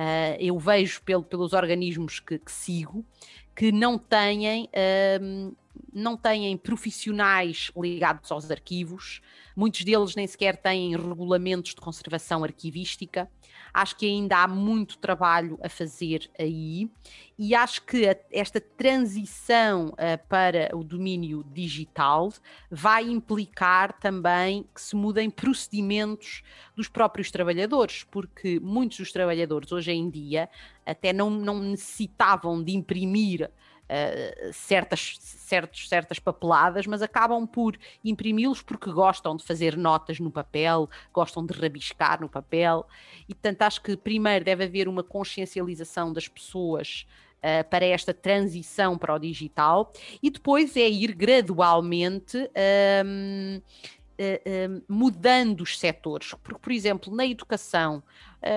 Uh, 0.00 0.34
eu 0.40 0.58
vejo 0.58 1.02
pelo, 1.02 1.22
pelos 1.22 1.52
organismos 1.52 2.20
que, 2.20 2.38
que, 2.38 2.50
sigo 2.50 3.04
que 3.54 3.70
não 3.70 3.98
têm, 3.98 4.64
uh, 4.64 5.54
não 5.92 6.16
têm 6.16 6.56
profissionais 6.56 7.70
ligados 7.76 8.30
aos 8.30 8.50
arquivos, 8.50 9.20
muitos 9.56 9.84
deles 9.84 10.14
nem 10.14 10.26
sequer 10.26 10.56
têm 10.56 10.96
regulamentos 10.96 11.74
de 11.74 11.80
conservação 11.80 12.42
arquivística. 12.44 13.30
Acho 13.72 13.96
que 13.96 14.06
ainda 14.06 14.38
há 14.38 14.48
muito 14.48 14.98
trabalho 14.98 15.58
a 15.62 15.68
fazer 15.68 16.30
aí 16.38 16.90
e 17.38 17.54
acho 17.54 17.82
que 17.86 18.04
esta 18.32 18.60
transição 18.60 19.88
uh, 19.88 20.28
para 20.28 20.70
o 20.76 20.82
domínio 20.82 21.44
digital 21.52 22.32
vai 22.70 23.04
implicar 23.04 23.98
também 23.98 24.66
que 24.74 24.80
se 24.80 24.96
mudem 24.96 25.30
procedimentos 25.30 26.42
dos 26.74 26.88
próprios 26.88 27.30
trabalhadores, 27.30 28.04
porque 28.04 28.58
muitos 28.60 28.98
dos 28.98 29.12
trabalhadores 29.12 29.70
hoje 29.72 29.92
em 29.92 30.10
dia 30.10 30.48
até 30.84 31.12
não, 31.12 31.30
não 31.30 31.60
necessitavam 31.60 32.62
de 32.62 32.72
imprimir 32.72 33.50
uh, 33.90 34.52
certas, 34.52 35.16
certos, 35.20 35.88
certas 35.88 36.18
papeladas, 36.18 36.86
mas 36.86 37.02
acabam 37.02 37.46
por 37.46 37.76
imprimi-los 38.04 38.62
porque 38.62 38.90
gostam 38.92 39.36
de 39.36 39.44
fazer 39.44 39.76
notas 39.76 40.20
no 40.20 40.30
papel, 40.30 40.88
gostam 41.12 41.44
de 41.44 41.52
rabiscar 41.52 42.20
no 42.20 42.28
papel, 42.28 42.86
e 43.28 43.34
portanto 43.34 43.62
acho 43.62 43.82
que 43.82 43.96
primeiro 43.96 44.44
deve 44.44 44.64
haver 44.64 44.88
uma 44.88 45.02
consciencialização 45.02 46.12
das 46.12 46.28
pessoas 46.28 47.06
Uh, 47.40 47.64
para 47.70 47.86
esta 47.86 48.12
transição 48.12 48.98
para 48.98 49.14
o 49.14 49.18
digital. 49.18 49.90
E 50.22 50.28
depois 50.28 50.76
é 50.76 50.86
ir 50.86 51.14
gradualmente 51.14 52.36
um, 52.36 53.56
uh, 53.56 53.62
uh, 54.20 54.82
mudando 54.86 55.62
os 55.62 55.78
setores. 55.78 56.34
Porque, 56.42 56.60
por 56.60 56.70
exemplo, 56.70 57.16
na 57.16 57.24
educação, 57.24 58.02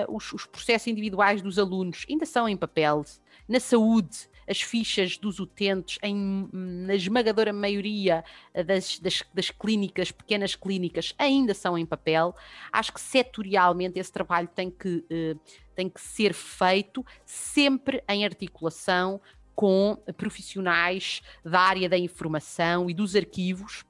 os, 0.06 0.30
os, 0.34 0.44
processos 0.44 0.88
individuais 0.88 1.40
dos 1.40 1.58
alunos 1.58 2.04
ainda 2.10 2.26
são 2.26 2.46
em 2.46 2.58
papel, 2.58 3.06
na 3.48 3.58
saúde 3.58 4.28
as 4.48 4.60
fichas 4.60 5.16
dos 5.16 5.38
utentes, 5.38 5.98
em, 6.02 6.48
na 6.52 6.94
esmagadora 6.94 7.52
maioria 7.52 8.24
das, 8.66 8.98
das, 8.98 9.22
das, 9.32 9.50
clínicas, 9.50 10.10
pequenas 10.10 10.54
clínicas, 10.54 11.14
ainda 11.18 11.54
são 11.54 11.76
em 11.76 11.86
papel. 11.86 12.34
Acho 12.72 12.92
que 12.92 13.00
setorialmente 13.00 13.98
esse 13.98 14.12
trabalho 14.12 14.48
tem 14.48 14.70
que, 14.70 15.04
eh, 15.10 15.36
tem 15.74 15.88
que 15.88 16.00
ser 16.00 16.34
feito 16.34 17.04
sempre 17.24 18.02
em 18.08 18.24
articulação 18.24 19.20
com 19.54 19.96
profissionais 20.16 21.22
da 21.44 21.60
área 21.60 21.88
da 21.88 21.96
informação 21.98 22.90
e 22.90 22.94
dos 22.94 23.14
arquivos 23.14 23.84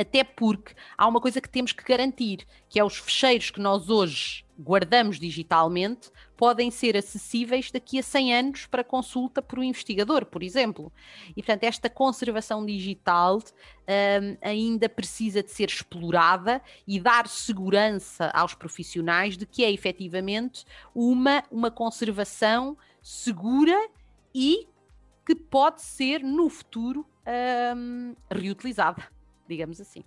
até 0.00 0.24
porque 0.24 0.72
há 0.96 1.06
uma 1.06 1.20
coisa 1.20 1.42
que 1.42 1.48
temos 1.48 1.72
que 1.72 1.84
garantir, 1.84 2.46
que 2.70 2.80
é 2.80 2.84
os 2.84 2.96
fecheiros 2.96 3.50
que 3.50 3.60
nós 3.60 3.90
hoje 3.90 4.46
guardamos 4.58 5.18
digitalmente 5.18 6.10
podem 6.38 6.70
ser 6.70 6.96
acessíveis 6.96 7.70
daqui 7.70 7.98
a 7.98 8.02
100 8.02 8.34
anos 8.34 8.66
para 8.66 8.82
consulta 8.82 9.42
por 9.42 9.58
um 9.58 9.62
investigador, 9.62 10.24
por 10.24 10.42
exemplo. 10.42 10.90
E, 11.30 11.42
portanto, 11.42 11.64
esta 11.64 11.90
conservação 11.90 12.64
digital 12.64 13.38
um, 13.38 14.36
ainda 14.40 14.88
precisa 14.88 15.42
de 15.42 15.50
ser 15.50 15.68
explorada 15.68 16.62
e 16.86 16.98
dar 16.98 17.28
segurança 17.28 18.30
aos 18.32 18.54
profissionais 18.54 19.36
de 19.36 19.44
que 19.44 19.62
é 19.62 19.70
efetivamente 19.70 20.64
uma, 20.94 21.44
uma 21.50 21.70
conservação 21.70 22.76
segura 23.02 23.76
e 24.34 24.66
que 25.26 25.34
pode 25.34 25.82
ser 25.82 26.22
no 26.22 26.48
futuro 26.48 27.06
um, 27.76 28.14
reutilizada 28.30 29.19
digamos 29.50 29.80
assim. 29.80 30.04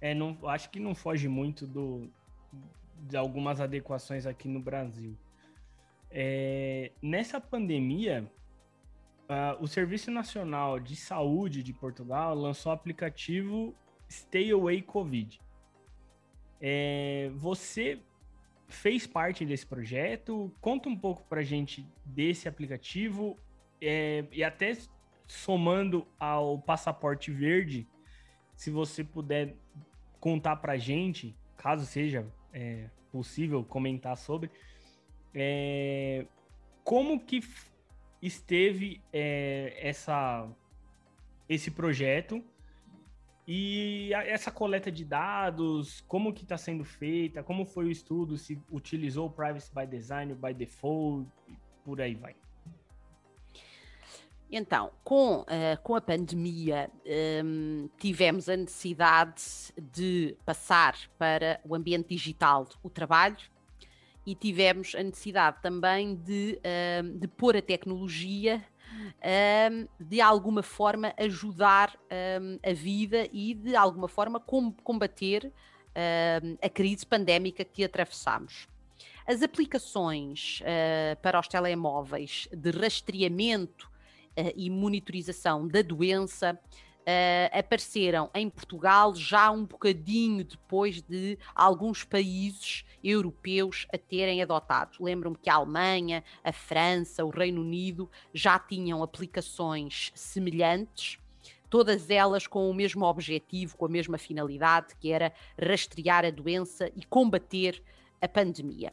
É, 0.00 0.14
não, 0.14 0.38
acho 0.48 0.70
que 0.70 0.78
não 0.78 0.94
foge 0.94 1.28
muito 1.28 1.66
do, 1.66 2.08
de 3.00 3.16
algumas 3.16 3.60
adequações 3.60 4.26
aqui 4.26 4.48
no 4.48 4.60
Brasil. 4.60 5.16
É, 6.10 6.92
nessa 7.02 7.40
pandemia, 7.40 8.30
uh, 9.28 9.62
o 9.62 9.66
Serviço 9.66 10.10
Nacional 10.10 10.78
de 10.78 10.94
Saúde 10.94 11.62
de 11.62 11.72
Portugal 11.72 12.34
lançou 12.34 12.70
o 12.70 12.74
aplicativo 12.74 13.74
Stay 14.08 14.52
Away 14.52 14.82
Covid. 14.82 15.40
É, 16.60 17.30
você 17.34 18.00
fez 18.68 19.06
parte 19.06 19.44
desse 19.44 19.66
projeto? 19.66 20.52
Conta 20.60 20.88
um 20.88 20.96
pouco 20.96 21.24
para 21.28 21.42
gente 21.42 21.86
desse 22.04 22.48
aplicativo 22.48 23.36
é, 23.80 24.24
e 24.32 24.42
até 24.44 24.72
somando 25.28 26.06
ao 26.18 26.58
passaporte 26.58 27.30
verde, 27.30 27.86
se 28.56 28.70
você 28.70 29.04
puder 29.04 29.54
contar 30.18 30.56
para 30.56 30.76
gente, 30.76 31.36
caso 31.56 31.86
seja 31.86 32.26
é, 32.52 32.90
possível 33.12 33.62
comentar 33.62 34.16
sobre, 34.16 34.50
é, 35.34 36.26
como 36.82 37.20
que 37.20 37.40
esteve 38.20 39.00
é, 39.12 39.76
essa, 39.80 40.48
esse 41.48 41.70
projeto 41.70 42.42
E 43.50 44.12
essa 44.12 44.50
coleta 44.50 44.92
de 44.92 45.06
dados, 45.06 46.02
como 46.06 46.34
que 46.34 46.42
está 46.42 46.58
sendo 46.58 46.84
feita, 46.84 47.42
como 47.42 47.64
foi 47.64 47.86
o 47.86 47.90
estudo, 47.90 48.36
se 48.36 48.60
utilizou 48.70 49.28
o 49.28 49.30
Privacy 49.30 49.72
by 49.74 49.86
Design, 49.86 50.34
by 50.34 50.52
Default, 50.52 51.26
por 51.82 51.98
aí 51.98 52.14
vai. 52.14 52.36
Então, 54.50 54.90
com, 55.04 55.40
uh, 55.40 55.46
com 55.82 55.94
a 55.94 56.00
pandemia, 56.00 56.90
um, 57.44 57.88
tivemos 57.98 58.48
a 58.48 58.56
necessidade 58.56 59.42
de 59.76 60.34
passar 60.44 60.96
para 61.18 61.60
o 61.64 61.74
ambiente 61.74 62.08
digital 62.08 62.66
o 62.82 62.88
trabalho 62.88 63.36
e 64.26 64.34
tivemos 64.34 64.94
a 64.94 65.02
necessidade 65.02 65.58
também 65.60 66.14
de, 66.16 66.58
um, 67.04 67.18
de 67.18 67.28
pôr 67.28 67.58
a 67.58 67.62
tecnologia 67.62 68.64
um, 69.70 69.86
de 70.00 70.20
alguma 70.20 70.62
forma 70.62 71.12
ajudar 71.18 71.94
a 72.62 72.72
vida 72.72 73.28
e 73.30 73.52
de 73.52 73.76
alguma 73.76 74.08
forma 74.08 74.40
com, 74.40 74.72
combater 74.72 75.52
a 76.62 76.68
crise 76.68 77.04
pandémica 77.04 77.64
que 77.64 77.84
atravessamos. 77.84 78.66
As 79.26 79.42
aplicações 79.42 80.62
uh, 80.62 81.20
para 81.20 81.38
os 81.38 81.46
telemóveis 81.48 82.48
de 82.50 82.70
rastreamento 82.70 83.90
e 84.56 84.70
monitorização 84.70 85.66
da 85.66 85.82
doença 85.82 86.58
uh, 87.08 87.58
apareceram 87.58 88.30
em 88.34 88.50
Portugal 88.50 89.14
já 89.14 89.50
um 89.50 89.64
bocadinho 89.64 90.44
depois 90.44 91.00
de 91.00 91.38
alguns 91.54 92.04
países 92.04 92.84
europeus 93.02 93.86
a 93.92 93.96
terem 93.96 94.42
adotado. 94.42 94.98
Lembro-me 95.00 95.36
que 95.36 95.48
a 95.48 95.54
Alemanha, 95.54 96.22
a 96.44 96.52
França, 96.52 97.24
o 97.24 97.30
Reino 97.30 97.62
Unido 97.62 98.10
já 98.34 98.58
tinham 98.58 99.02
aplicações 99.02 100.12
semelhantes 100.14 101.18
todas 101.70 102.08
elas 102.08 102.46
com 102.46 102.70
o 102.70 102.74
mesmo 102.74 103.04
objetivo, 103.04 103.76
com 103.76 103.84
a 103.84 103.90
mesma 103.90 104.16
finalidade, 104.16 104.96
que 104.98 105.12
era 105.12 105.32
rastrear 105.60 106.24
a 106.24 106.30
doença 106.30 106.90
e 106.96 107.04
combater 107.04 107.82
a 108.20 108.28
pandemia. 108.28 108.92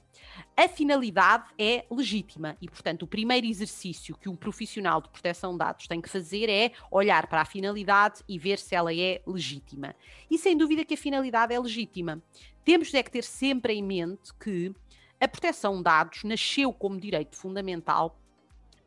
A 0.55 0.67
finalidade 0.67 1.45
é 1.57 1.85
legítima 1.89 2.55
e, 2.61 2.67
portanto, 2.67 3.03
o 3.03 3.07
primeiro 3.07 3.47
exercício 3.47 4.17
que 4.17 4.29
um 4.29 4.35
profissional 4.35 5.01
de 5.01 5.09
proteção 5.09 5.53
de 5.53 5.59
dados 5.59 5.87
tem 5.87 6.01
que 6.01 6.09
fazer 6.09 6.49
é 6.49 6.71
olhar 6.91 7.27
para 7.27 7.41
a 7.41 7.45
finalidade 7.45 8.23
e 8.27 8.37
ver 8.37 8.59
se 8.59 8.75
ela 8.75 8.93
é 8.93 9.21
legítima. 9.25 9.95
E 10.29 10.37
sem 10.37 10.55
dúvida 10.55 10.85
que 10.85 10.93
a 10.93 10.97
finalidade 10.97 11.53
é 11.53 11.59
legítima. 11.59 12.21
Temos 12.63 12.93
é 12.93 13.03
que 13.03 13.11
ter 13.11 13.23
sempre 13.23 13.73
em 13.73 13.83
mente 13.83 14.33
que 14.33 14.73
a 15.19 15.27
proteção 15.27 15.77
de 15.77 15.83
dados 15.83 16.23
nasceu 16.23 16.73
como 16.73 16.99
direito 16.99 17.35
fundamental 17.35 18.19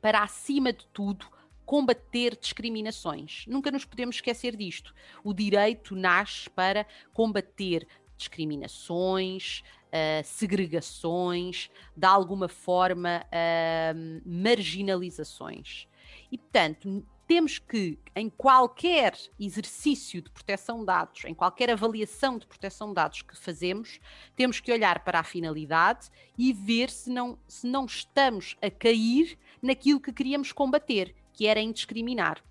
para, 0.00 0.22
acima 0.22 0.72
de 0.72 0.86
tudo, 0.88 1.26
combater 1.64 2.36
discriminações. 2.36 3.44
Nunca 3.46 3.70
nos 3.70 3.84
podemos 3.84 4.16
esquecer 4.16 4.56
disto. 4.56 4.94
O 5.22 5.34
direito 5.34 5.94
nasce 5.94 6.48
para 6.48 6.86
combater 7.12 7.86
discriminações, 8.16 9.62
uh, 9.88 10.24
segregações, 10.24 11.70
de 11.96 12.06
alguma 12.06 12.48
forma 12.48 13.24
uh, 13.24 14.22
marginalizações. 14.24 15.88
E, 16.30 16.38
portanto, 16.38 17.04
temos 17.28 17.58
que, 17.58 17.98
em 18.16 18.30
qualquer 18.30 19.14
exercício 19.38 20.22
de 20.22 20.30
proteção 20.30 20.80
de 20.80 20.86
dados, 20.86 21.24
em 21.26 21.34
qualquer 21.34 21.70
avaliação 21.70 22.38
de 22.38 22.46
proteção 22.46 22.88
de 22.88 22.94
dados 22.94 23.20
que 23.20 23.36
fazemos, 23.36 24.00
temos 24.34 24.60
que 24.60 24.72
olhar 24.72 25.04
para 25.04 25.20
a 25.20 25.22
finalidade 25.22 26.08
e 26.38 26.54
ver 26.54 26.88
se 26.88 27.10
não, 27.10 27.38
se 27.46 27.66
não 27.66 27.84
estamos 27.84 28.56
a 28.62 28.70
cair 28.70 29.38
naquilo 29.60 30.00
que 30.00 30.10
queríamos 30.10 30.52
combater, 30.52 31.14
que 31.34 31.46
era 31.46 31.60
indiscriminar. 31.60 32.42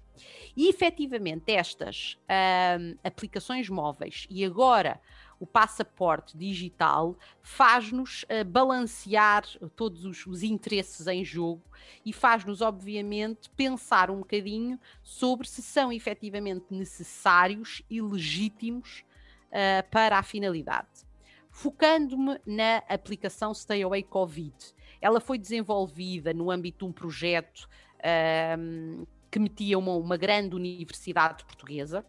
E 0.55 0.69
efetivamente, 0.69 1.51
estas 1.51 2.13
uh, 2.23 2.97
aplicações 3.03 3.69
móveis 3.69 4.27
e 4.29 4.45
agora 4.45 5.01
o 5.39 5.45
passaporte 5.45 6.37
digital 6.37 7.15
faz-nos 7.41 8.23
uh, 8.23 8.43
balancear 8.45 9.43
todos 9.75 10.05
os, 10.05 10.25
os, 10.25 10.43
interesses 10.43 11.07
em 11.07 11.23
jogo 11.23 11.63
e 12.05 12.11
faz-nos, 12.11 12.61
obviamente, 12.61 13.49
pensar 13.51 14.09
um 14.09 14.19
bocadinho 14.19 14.79
sobre 15.03 15.47
se 15.47 15.61
são 15.61 15.91
efetivamente 15.91 16.65
necessários 16.71 17.81
e 17.89 18.01
legítimos 18.01 19.03
uh, 19.47 19.87
para 19.91 20.17
a 20.17 20.23
finalidade. 20.23 21.05
Focando-me 21.49 22.39
na 22.45 22.77
aplicação 22.87 23.53
Stay 23.53 23.81
Away 23.81 24.03
Covid, 24.03 24.55
ela 25.01 25.19
foi 25.19 25.37
desenvolvida 25.37 26.33
no 26.33 26.51
âmbito 26.51 26.85
de 26.85 26.89
um 26.89 26.93
projeto 26.93 27.67
uh, 27.97 29.07
que 29.29 29.39
metia 29.39 29.77
uma, 29.77 29.93
uma 29.93 30.17
grande 30.17 30.55
universidade 30.55 31.43
portuguesa. 31.45 32.05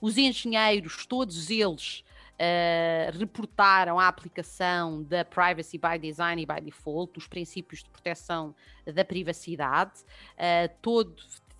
Os 0.00 0.16
engenheiros, 0.16 1.06
todos 1.06 1.50
eles, 1.50 2.04
uh, 2.38 3.18
reportaram 3.18 3.98
a 3.98 4.08
aplicação 4.08 5.02
da 5.02 5.24
Privacy 5.24 5.78
by 5.78 5.98
Design 6.00 6.42
e 6.42 6.46
by 6.46 6.60
Default, 6.60 7.18
os 7.18 7.26
princípios 7.26 7.82
de 7.82 7.90
proteção 7.90 8.54
da 8.86 9.04
privacidade. 9.04 10.00
Uh, 10.34 10.72
todo, 10.80 11.16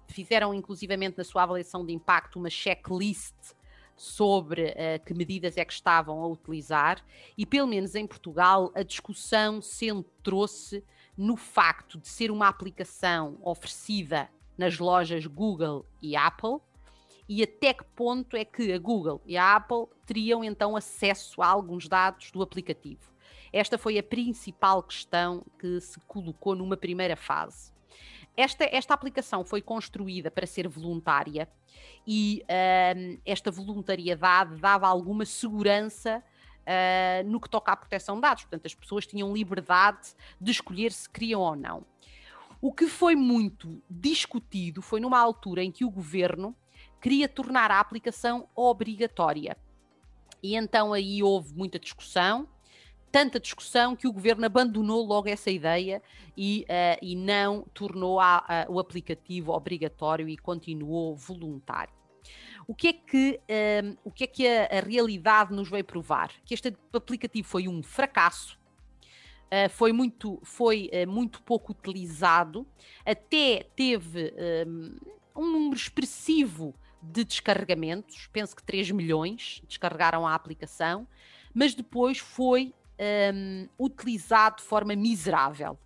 fizeram 0.07 0.55
inclusivamente 0.55 1.19
na 1.19 1.25
sua 1.25 1.43
avaliação 1.43 1.85
de 1.85 1.93
impacto 1.93 2.39
uma 2.39 2.51
checklist 2.51 3.35
sobre 3.97 4.71
uh, 4.71 5.05
que 5.05 5.13
medidas 5.13 5.57
é 5.57 5.65
que 5.65 5.73
estavam 5.73 6.23
a 6.23 6.27
utilizar 6.29 7.05
e 7.37 7.45
pelo 7.45 7.67
menos 7.67 7.97
em 7.97 8.07
Portugal 8.07 8.71
a 8.75 8.83
discussão 8.85 9.61
centrou-se 9.61 10.85
no 11.17 11.37
facto 11.37 11.99
de 11.99 12.07
ser 12.07 12.31
uma 12.31 12.47
aplicação 12.47 13.37
oferecida 13.43 14.31
nas 14.57 14.79
lojas 14.79 15.27
Google 15.27 15.85
e 16.01 16.17
Apple 16.17 16.61
e 17.29 17.43
até 17.43 17.75
que 17.75 17.85
ponto 17.85 18.37
é 18.37 18.45
que 18.45 18.73
a 18.73 18.79
Google 18.79 19.21
e 19.27 19.37
a 19.37 19.57
Apple 19.57 19.87
teriam 20.07 20.43
então 20.43 20.75
acesso 20.75 21.43
a 21.43 21.47
alguns 21.47 21.87
dados 21.87 22.31
do 22.31 22.43
aplicativo. 22.43 23.13
Esta 23.53 23.77
foi 23.77 23.99
a 23.99 24.03
principal 24.03 24.83
questão 24.83 25.45
que 25.59 25.81
se 25.81 26.01
colocou 26.01 26.55
numa 26.55 26.77
primeira 26.77 27.17
fase. 27.17 27.73
Esta, 28.37 28.65
esta 28.65 28.95
aplicação 28.95 29.45
foi 29.45 29.61
construída 29.61 30.31
para 30.31 30.47
ser 30.47 30.69
voluntária 30.69 31.49
e 32.07 32.45
uh, 32.45 33.21
esta 33.27 33.51
voluntariedade 33.51 34.61
dava 34.61 34.87
alguma 34.87 35.25
segurança 35.25 36.23
uh, 36.63 37.29
no 37.29 37.41
que 37.41 37.51
toca 37.51 37.73
à 37.73 37.77
proteção 37.77 38.15
de 38.15 38.23
dados. 38.23 38.45
Portanto, 38.45 38.67
as 38.67 38.75
pessoas 38.75 39.07
tinham 39.07 39.33
liberdade 39.35 40.15
de 40.41 40.53
escolher 40.53 40.93
se 40.93 41.11
queriam 41.11 41.41
ou 41.41 41.57
não. 41.57 41.85
O 42.61 42.73
que 42.73 42.87
foi 42.87 43.15
muito 43.15 43.83
discutido 43.89 44.83
foi 44.83 45.01
numa 45.01 45.19
altura 45.19 45.63
em 45.63 45.71
que 45.71 45.85
o 45.85 45.91
governo 45.91 46.55
queria 47.01 47.29
tornar 47.29 47.71
a 47.71 47.81
aplicação 47.81 48.49
obrigatória. 48.55 49.57
E 50.43 50.55
então 50.55 50.93
aí 50.93 51.23
houve 51.23 51.55
muita 51.55 51.79
discussão, 51.79 52.49
tanta 53.11 53.41
discussão 53.41 53.97
que 53.97 54.07
o 54.07 54.13
governo 54.13 54.47
abandonou 54.47 55.05
logo 55.05 55.29
essa 55.29 55.51
ideia 55.51 56.03
e, 56.37 56.65
uh, 56.69 56.99
e 57.03 57.17
não 57.17 57.65
tornou 57.75 58.21
a, 58.21 58.45
a, 58.47 58.67
o 58.69 58.79
aplicativo 58.79 59.53
obrigatório 59.53 60.29
e 60.29 60.37
continuou 60.37 61.17
voluntário. 61.17 61.93
O 62.67 62.75
que 62.75 62.89
é 62.89 62.93
que, 62.93 63.41
um, 63.41 63.43
ehm, 63.49 63.97
o 64.05 64.11
que, 64.11 64.25
é 64.25 64.27
que 64.27 64.47
a, 64.47 64.67
a, 64.67 64.81
realidade 64.81 65.55
nos 65.55 65.71
veio 65.71 65.85
provar? 65.85 66.31
Que 66.45 66.53
este 66.53 66.77
aplicativo 66.93 67.49
foi 67.49 67.67
um 67.67 67.83
fracasso, 67.83 68.59
uh, 69.47 69.71
foi, 69.71 69.91
muito, 69.91 70.39
foi 70.43 70.91
uh, 70.93 71.11
muito 71.11 71.43
pouco 71.43 71.73
utilizado, 71.73 72.67
até 73.07 73.67
teve 73.75 74.35
um, 74.37 74.37
ehm, 74.37 74.97
um 75.35 75.51
número 75.51 75.77
expressivo 75.77 76.75
de 77.03 77.25
descarregamentos, 77.25 78.29
penso 78.33 78.57
que 78.57 78.63
3 78.63 78.91
milhões 78.91 79.63
descarregaram 79.67 80.27
a 80.27 80.35
aplicação, 80.35 81.07
mas 81.55 81.75
depois 81.75 82.19
foi 82.19 82.75
um, 83.33 83.69
utilizado 83.79 84.57
de 84.57 84.63
forma 84.63 84.95
miserável. 84.95 85.79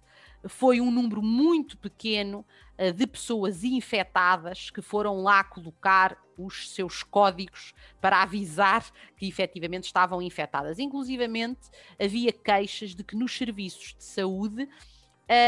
Foi 0.47 0.81
um 0.81 0.91
número 0.91 1.23
muito 1.23 1.77
pequeno 1.77 2.45
uh, 2.79 2.93
de 2.93 3.07
pessoas 3.07 3.63
infectadas 3.63 4.71
que 4.71 4.83
foram 4.83 5.23
lá 5.23 5.45
colocar 5.45 6.19
os 6.37 6.71
seus 6.71 7.03
códigos 7.03 7.75
para 8.01 8.23
avisar 8.23 8.91
que 9.17 9.29
efetivamente 9.29 9.85
estavam 9.85 10.21
infectadas. 10.21 10.79
Inclusivamente, 10.79 11.61
havia 12.01 12.33
queixas 12.33 12.95
de 12.95 13.05
que 13.05 13.15
nos 13.15 13.37
serviços 13.37 13.95
de 13.97 14.03
saúde 14.03 14.69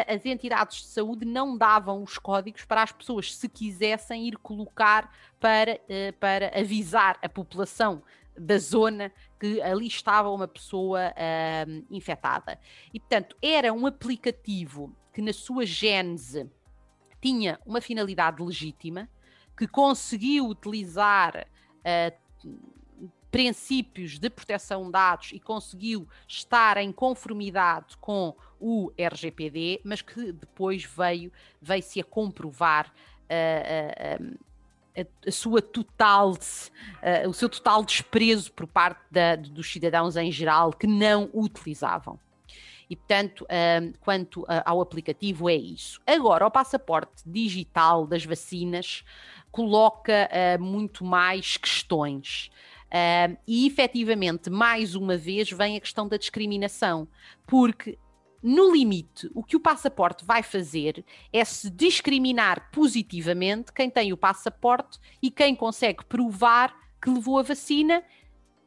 as 0.07 0.25
entidades 0.25 0.79
de 0.79 0.87
saúde 0.87 1.25
não 1.25 1.57
davam 1.57 2.03
os 2.03 2.19
códigos 2.19 2.65
para 2.65 2.83
as 2.83 2.93
pessoas, 2.93 3.35
se 3.35 3.49
quisessem 3.49 4.29
ir 4.29 4.37
colocar 4.39 5.13
para, 5.39 5.81
eh, 5.89 6.13
para 6.13 6.59
avisar 6.59 7.19
a 7.23 7.29
população 7.29 8.03
da 8.37 8.59
zona 8.59 9.13
que 9.39 9.61
ali 9.63 9.87
estava 9.87 10.31
uma 10.31 10.49
pessoa 10.49 11.11
uh, 11.11 11.87
infectada. 11.91 12.59
E, 12.93 12.99
portanto, 12.99 13.37
era 13.41 13.73
um 13.73 13.87
aplicativo 13.87 14.95
que, 15.13 15.23
na 15.23 15.33
sua 15.33 15.65
gênese, 15.65 16.51
tinha 17.21 17.59
uma 17.65 17.81
finalidade 17.81 18.43
legítima, 18.43 19.09
que 19.57 19.69
conseguiu 19.69 20.49
utilizar 20.49 21.47
uh, 21.81 22.49
princípios 23.31 24.19
de 24.19 24.31
proteção 24.31 24.85
de 24.85 24.93
dados 24.93 25.31
e 25.33 25.41
conseguiu 25.41 26.09
estar 26.27 26.77
em 26.77 26.93
conformidade 26.93 27.97
com 27.99 28.37
o 28.67 28.91
RGPD, 28.99 29.83
mas 29.85 30.01
que 30.01 30.33
depois 30.33 30.83
veio, 30.85 31.31
veio-se 31.61 32.01
a 32.01 32.05
comprovar 32.05 32.91
uh, 33.29 34.21
uh, 34.21 34.25
um, 34.25 34.35
a, 34.97 35.29
a, 35.29 35.31
sua 35.31 35.61
total, 35.61 36.33
o 37.29 37.33
seu 37.35 37.49
total 37.51 37.85
desprezo 37.85 38.51
por 38.53 38.67
parte 38.67 39.03
da, 39.11 39.37
dos 39.37 39.71
cidadãos 39.71 40.17
em 40.17 40.33
geral 40.33 40.73
que 40.73 40.87
não 40.87 41.29
utilizavam. 41.35 42.19
E, 42.89 42.97
portanto, 42.97 43.47
quanto 44.01 44.47
ao 44.65 44.81
aplicativo, 44.81 45.49
é 45.49 45.55
isso. 45.55 46.01
Agora, 46.07 46.47
o 46.47 46.51
passaporte 46.51 47.25
digital 47.27 48.07
das 48.07 48.25
vacinas 48.25 49.03
coloca 49.51 50.29
muito 50.61 51.05
mais 51.05 51.57
questões. 51.57 52.51
E 53.49 53.67
efetivamente, 53.67 54.49
mais 54.49 54.95
uma 54.95 55.17
vez, 55.17 55.51
vem 55.51 55.77
a 55.77 55.81
questão 55.81 56.07
da 56.07 56.19
discriminação, 56.19 57.09
porque 57.47 57.99
no 58.47 58.71
limite, 58.71 59.31
o 59.35 59.43
que 59.43 59.57
o 59.57 59.61
passaporte 59.61 60.23
vai 60.23 60.43
fazer 60.43 61.03
é 61.33 61.43
se 61.47 61.71
discriminar 61.71 62.71
positivamente 62.71 63.73
quem 63.73 63.89
tem 63.89 64.13
o 64.13 64.19
passaporte 64.19 64.99
e 65.23 65.31
quem 65.31 65.57
consegue 65.57 66.05
provar 66.05 66.77
que 67.01 67.09
levou 67.09 67.39
a 67.39 67.43
vacina, 67.43 68.05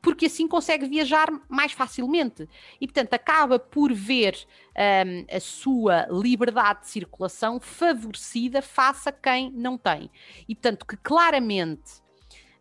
porque 0.01 0.25
assim 0.25 0.47
consegue 0.47 0.87
viajar 0.87 1.27
mais 1.47 1.73
facilmente. 1.73 2.49
E, 2.81 2.87
portanto, 2.87 3.13
acaba 3.13 3.59
por 3.59 3.93
ver 3.93 4.35
um, 4.75 5.35
a 5.35 5.39
sua 5.39 6.07
liberdade 6.09 6.81
de 6.81 6.87
circulação 6.87 7.59
favorecida 7.59 8.63
face 8.63 9.07
a 9.07 9.11
quem 9.11 9.51
não 9.51 9.77
tem. 9.77 10.09
E, 10.49 10.55
portanto, 10.55 10.87
que 10.87 10.97
claramente 10.97 11.99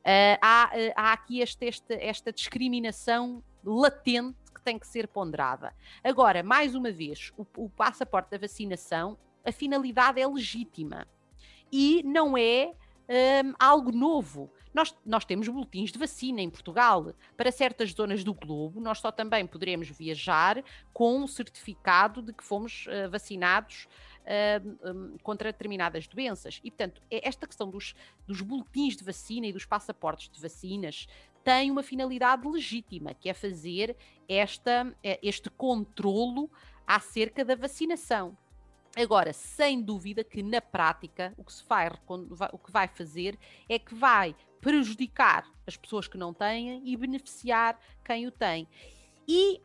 uh, 0.01 0.37
há, 0.43 0.71
uh, 0.75 0.93
há 0.95 1.13
aqui 1.15 1.41
este, 1.41 1.65
este, 1.65 1.95
esta 1.95 2.31
discriminação 2.31 3.43
latente 3.65 4.46
tem 4.67 4.81
que 4.81 4.87
ser 4.87 5.07
ponderada. 5.07 5.73
Agora, 6.03 6.43
mais 6.43 6.75
uma 6.75 6.91
vez, 6.91 7.33
o, 7.39 7.47
o 7.57 7.71
passaporte 7.71 8.33
da 8.33 8.37
vacinação, 8.37 9.17
a 9.45 9.53
finalidade 9.53 10.21
é 10.21 10.27
legítima 10.27 11.07
e 11.71 12.03
não 12.05 12.37
é 12.37 12.75
um, 13.09 13.55
algo 13.61 13.93
novo. 13.93 14.51
Nós, 14.75 14.93
nós, 15.07 15.25
temos 15.25 15.49
boletins 15.49 15.93
de 15.93 15.99
vacina 16.01 16.41
em 16.41 16.51
Portugal. 16.51 17.15
Para 17.37 17.53
certas 17.53 17.93
zonas 17.93 18.25
do 18.25 18.35
globo, 18.35 18.81
nós 18.81 18.99
só 18.99 19.13
também 19.13 19.47
poderemos 19.47 19.89
viajar 19.89 20.65
com 20.93 21.17
um 21.17 21.29
certificado 21.29 22.21
de 22.21 22.33
que 22.33 22.43
fomos 22.43 22.87
uh, 22.89 23.09
vacinados 23.09 23.87
uh, 24.27 24.91
um, 24.91 25.17
contra 25.19 25.53
determinadas 25.53 26.09
doenças. 26.09 26.61
E, 26.65 26.73
portanto, 26.73 27.01
é 27.09 27.27
esta 27.27 27.47
questão 27.47 27.71
dos, 27.71 27.95
dos 28.27 28.41
boletins 28.41 28.97
de 28.97 29.05
vacina 29.05 29.47
e 29.47 29.53
dos 29.53 29.65
passaportes 29.65 30.29
de 30.29 30.41
vacinas 30.41 31.07
tem 31.47 31.71
uma 31.71 31.85
finalidade 31.85 32.45
legítima, 32.49 33.15
que 33.15 33.29
é 33.29 33.33
fazer 33.33 33.97
esta, 34.29 34.93
eh, 35.01 35.21
este 35.23 35.49
controlo 35.49 36.51
acerca 36.85 37.45
da 37.45 37.55
vacinação. 37.55 38.37
Agora, 38.97 39.33
sem 39.33 39.81
dúvida 39.81 40.25
que 40.25 40.43
na 40.43 40.61
prática 40.61 41.33
o 41.37 41.45
que 41.45 41.53
se 41.53 41.65
vai, 41.65 41.89
o 42.51 42.59
que 42.59 42.73
vai 42.73 42.89
fazer 42.89 43.39
é 43.69 43.79
que 43.79 43.95
vai 43.95 44.35
prejudicar 44.61 45.49
as 45.65 45.77
pessoas 45.77 46.09
que 46.09 46.19
não 46.19 46.35
têm 46.35 46.83
e 46.85 46.97
beneficiar 46.97 47.79
quem 48.05 48.27
o 48.27 48.33
tem. 48.33 48.67
E 49.29 49.63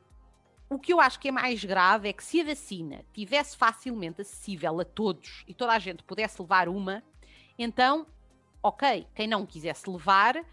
o 0.70 0.78
que 0.78 0.94
eu 0.94 1.02
acho 1.02 1.20
que 1.20 1.30
é 1.30 1.32
mais 1.32 1.64
grave 1.66 2.10
é 2.10 2.14
que 2.14 2.24
se 2.24 2.42
a 2.42 2.44
vacina 2.44 3.04
tivesse 3.12 3.58
facilmente 3.58 4.22
acessível 4.22 4.80
a 4.80 4.86
todos 4.86 5.44
e 5.48 5.54
toda 5.56 5.74
a 5.74 5.80
gente 5.80 6.04
pudesse 6.04 6.40
levar 6.40 6.70
uma, 6.70 7.04
então, 7.58 8.06
ok, 8.62 9.08
quem 9.16 9.26
não 9.28 9.48
quisesse 9.48 9.90
levar 9.90 10.46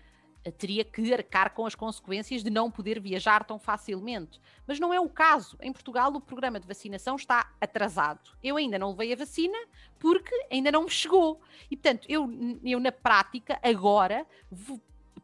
teria 0.59 0.85
que 0.85 1.13
arcar 1.13 1.53
com 1.53 1.67
as 1.67 1.75
consequências 1.75 2.43
de 2.43 2.51
não 2.51 2.71
poder 2.71 3.01
viajar 3.01 3.45
tão 3.45 3.59
facilmente. 3.59 4.41
Mas 4.67 4.79
não 4.79 4.93
é 4.93 5.01
o 5.01 5.09
caso. 5.09 5.57
Em 5.61 5.73
Portugal, 5.73 6.13
o 6.15 6.21
programa 6.21 6.61
de 6.61 6.67
vacinação 6.67 7.17
está 7.17 7.53
atrasado. 7.61 8.31
Eu 8.43 8.57
ainda 8.57 8.79
não 8.79 8.91
levei 8.91 9.13
a 9.13 9.17
vacina 9.17 9.59
porque 9.99 10.35
ainda 10.51 10.71
não 10.71 10.85
me 10.85 10.91
chegou. 10.91 11.41
E, 11.71 11.77
portanto, 11.77 12.07
eu, 12.09 12.29
eu 12.65 12.81
na 12.81 12.93
prática, 12.93 13.59
agora, 13.63 14.27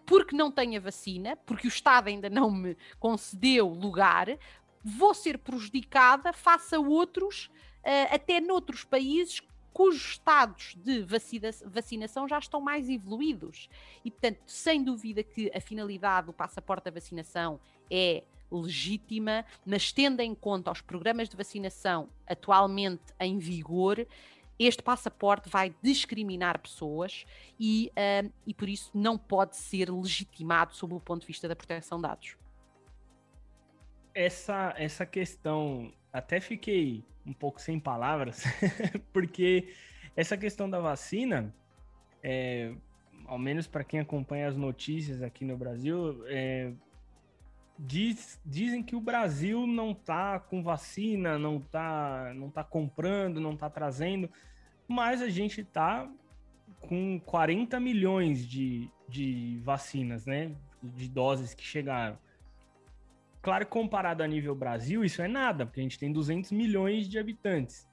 porque 0.04 0.36
não 0.36 0.50
tenho 0.50 0.78
a 0.78 0.82
vacina, 0.82 1.36
porque 1.36 1.66
o 1.66 1.68
Estado 1.68 2.08
ainda 2.08 2.28
não 2.28 2.50
me 2.50 2.76
concedeu 2.98 3.68
lugar, 3.68 4.28
vou 4.82 5.14
ser 5.14 5.38
prejudicada 5.38 6.32
face 6.32 6.74
a 6.74 6.80
outros, 6.80 7.46
uh, 7.82 8.14
até 8.14 8.40
noutros 8.40 8.84
países 8.84 9.40
cujos 9.74 10.12
estados 10.12 10.76
de 10.76 11.02
vacina, 11.02 11.50
vacinação 11.66 12.28
já 12.28 12.38
estão 12.38 12.60
mais 12.60 12.88
evoluídos. 12.88 13.68
E, 14.04 14.10
portanto, 14.10 14.40
sem 14.46 14.82
dúvida 14.82 15.22
que 15.22 15.50
a 15.54 15.60
finalidade 15.60 16.28
do 16.28 16.32
passaporte 16.32 16.84
da 16.84 16.92
vacinação 16.92 17.60
é 17.90 18.22
legítima, 18.50 19.44
mas 19.66 19.92
tendo 19.92 20.20
em 20.20 20.34
conta 20.34 20.70
os 20.70 20.80
programas 20.80 21.28
de 21.28 21.36
vacinação 21.36 22.08
atualmente 22.26 23.02
em 23.18 23.38
vigor, 23.38 24.06
este 24.56 24.82
passaporte 24.82 25.48
vai 25.48 25.74
discriminar 25.82 26.60
pessoas 26.60 27.26
e, 27.58 27.90
uh, 27.90 28.32
e 28.46 28.54
por 28.54 28.68
isso 28.68 28.90
não 28.94 29.18
pode 29.18 29.56
ser 29.56 29.90
legitimado 29.90 30.74
sob 30.74 30.94
o 30.94 31.00
ponto 31.00 31.22
de 31.22 31.26
vista 31.26 31.48
da 31.48 31.56
proteção 31.56 31.98
de 31.98 32.02
dados. 32.02 32.36
Essa, 34.14 34.72
essa 34.76 35.04
questão, 35.04 35.92
até 36.14 36.38
fiquei 36.38 37.04
um 37.26 37.32
pouco 37.32 37.60
sem 37.60 37.80
palavras, 37.80 38.44
porque 39.12 39.74
essa 40.14 40.36
questão 40.36 40.70
da 40.70 40.78
vacina, 40.78 41.52
é, 42.22 42.72
ao 43.26 43.36
menos 43.36 43.66
para 43.66 43.82
quem 43.82 43.98
acompanha 43.98 44.46
as 44.46 44.56
notícias 44.56 45.22
aqui 45.22 45.44
no 45.44 45.56
Brasil, 45.56 46.24
é, 46.28 46.72
diz, 47.76 48.40
dizem 48.46 48.80
que 48.80 48.94
o 48.94 49.00
Brasil 49.00 49.66
não 49.66 49.90
está 49.90 50.38
com 50.38 50.62
vacina, 50.62 51.36
não 51.36 51.56
está 51.56 52.32
não 52.36 52.48
tá 52.48 52.62
comprando, 52.62 53.40
não 53.40 53.54
está 53.54 53.68
trazendo, 53.68 54.30
mas 54.86 55.20
a 55.20 55.28
gente 55.28 55.62
está 55.62 56.08
com 56.78 57.18
40 57.18 57.80
milhões 57.80 58.46
de, 58.46 58.88
de 59.08 59.58
vacinas, 59.64 60.26
né? 60.26 60.54
De 60.80 61.08
doses 61.08 61.54
que 61.54 61.64
chegaram. 61.64 62.16
Claro, 63.44 63.66
comparado 63.66 64.22
a 64.22 64.26
nível 64.26 64.54
Brasil, 64.54 65.04
isso 65.04 65.20
é 65.20 65.28
nada, 65.28 65.66
porque 65.66 65.78
a 65.78 65.82
gente 65.82 65.98
tem 65.98 66.10
200 66.10 66.50
milhões 66.50 67.06
de 67.06 67.18
habitantes. 67.18 67.86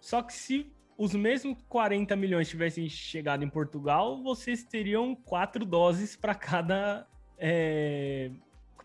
Só 0.00 0.22
que 0.22 0.32
se 0.32 0.72
os 0.96 1.14
mesmos 1.14 1.58
40 1.68 2.16
milhões 2.16 2.48
tivessem 2.48 2.88
chegado 2.88 3.44
em 3.44 3.48
Portugal, 3.50 4.22
vocês 4.22 4.64
teriam 4.64 5.14
quatro 5.14 5.66
doses 5.66 6.16
para 6.16 6.34
cada 6.34 7.06
é, 7.38 8.30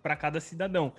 para 0.03 0.13
cada 0.17 0.41
cidadão. 0.41 0.91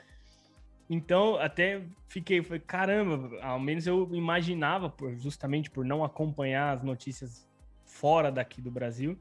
Então, 0.88 1.36
até 1.36 1.82
fiquei, 2.08 2.42
falei, 2.42 2.60
caramba, 2.60 3.38
ao 3.42 3.60
menos 3.60 3.86
eu 3.86 4.08
imaginava, 4.14 4.90
justamente 5.18 5.70
por 5.70 5.84
não 5.84 6.02
acompanhar 6.02 6.78
as 6.78 6.82
notícias 6.82 7.46
fora 7.84 8.32
daqui 8.32 8.62
do 8.62 8.70
Brasil, 8.70 9.18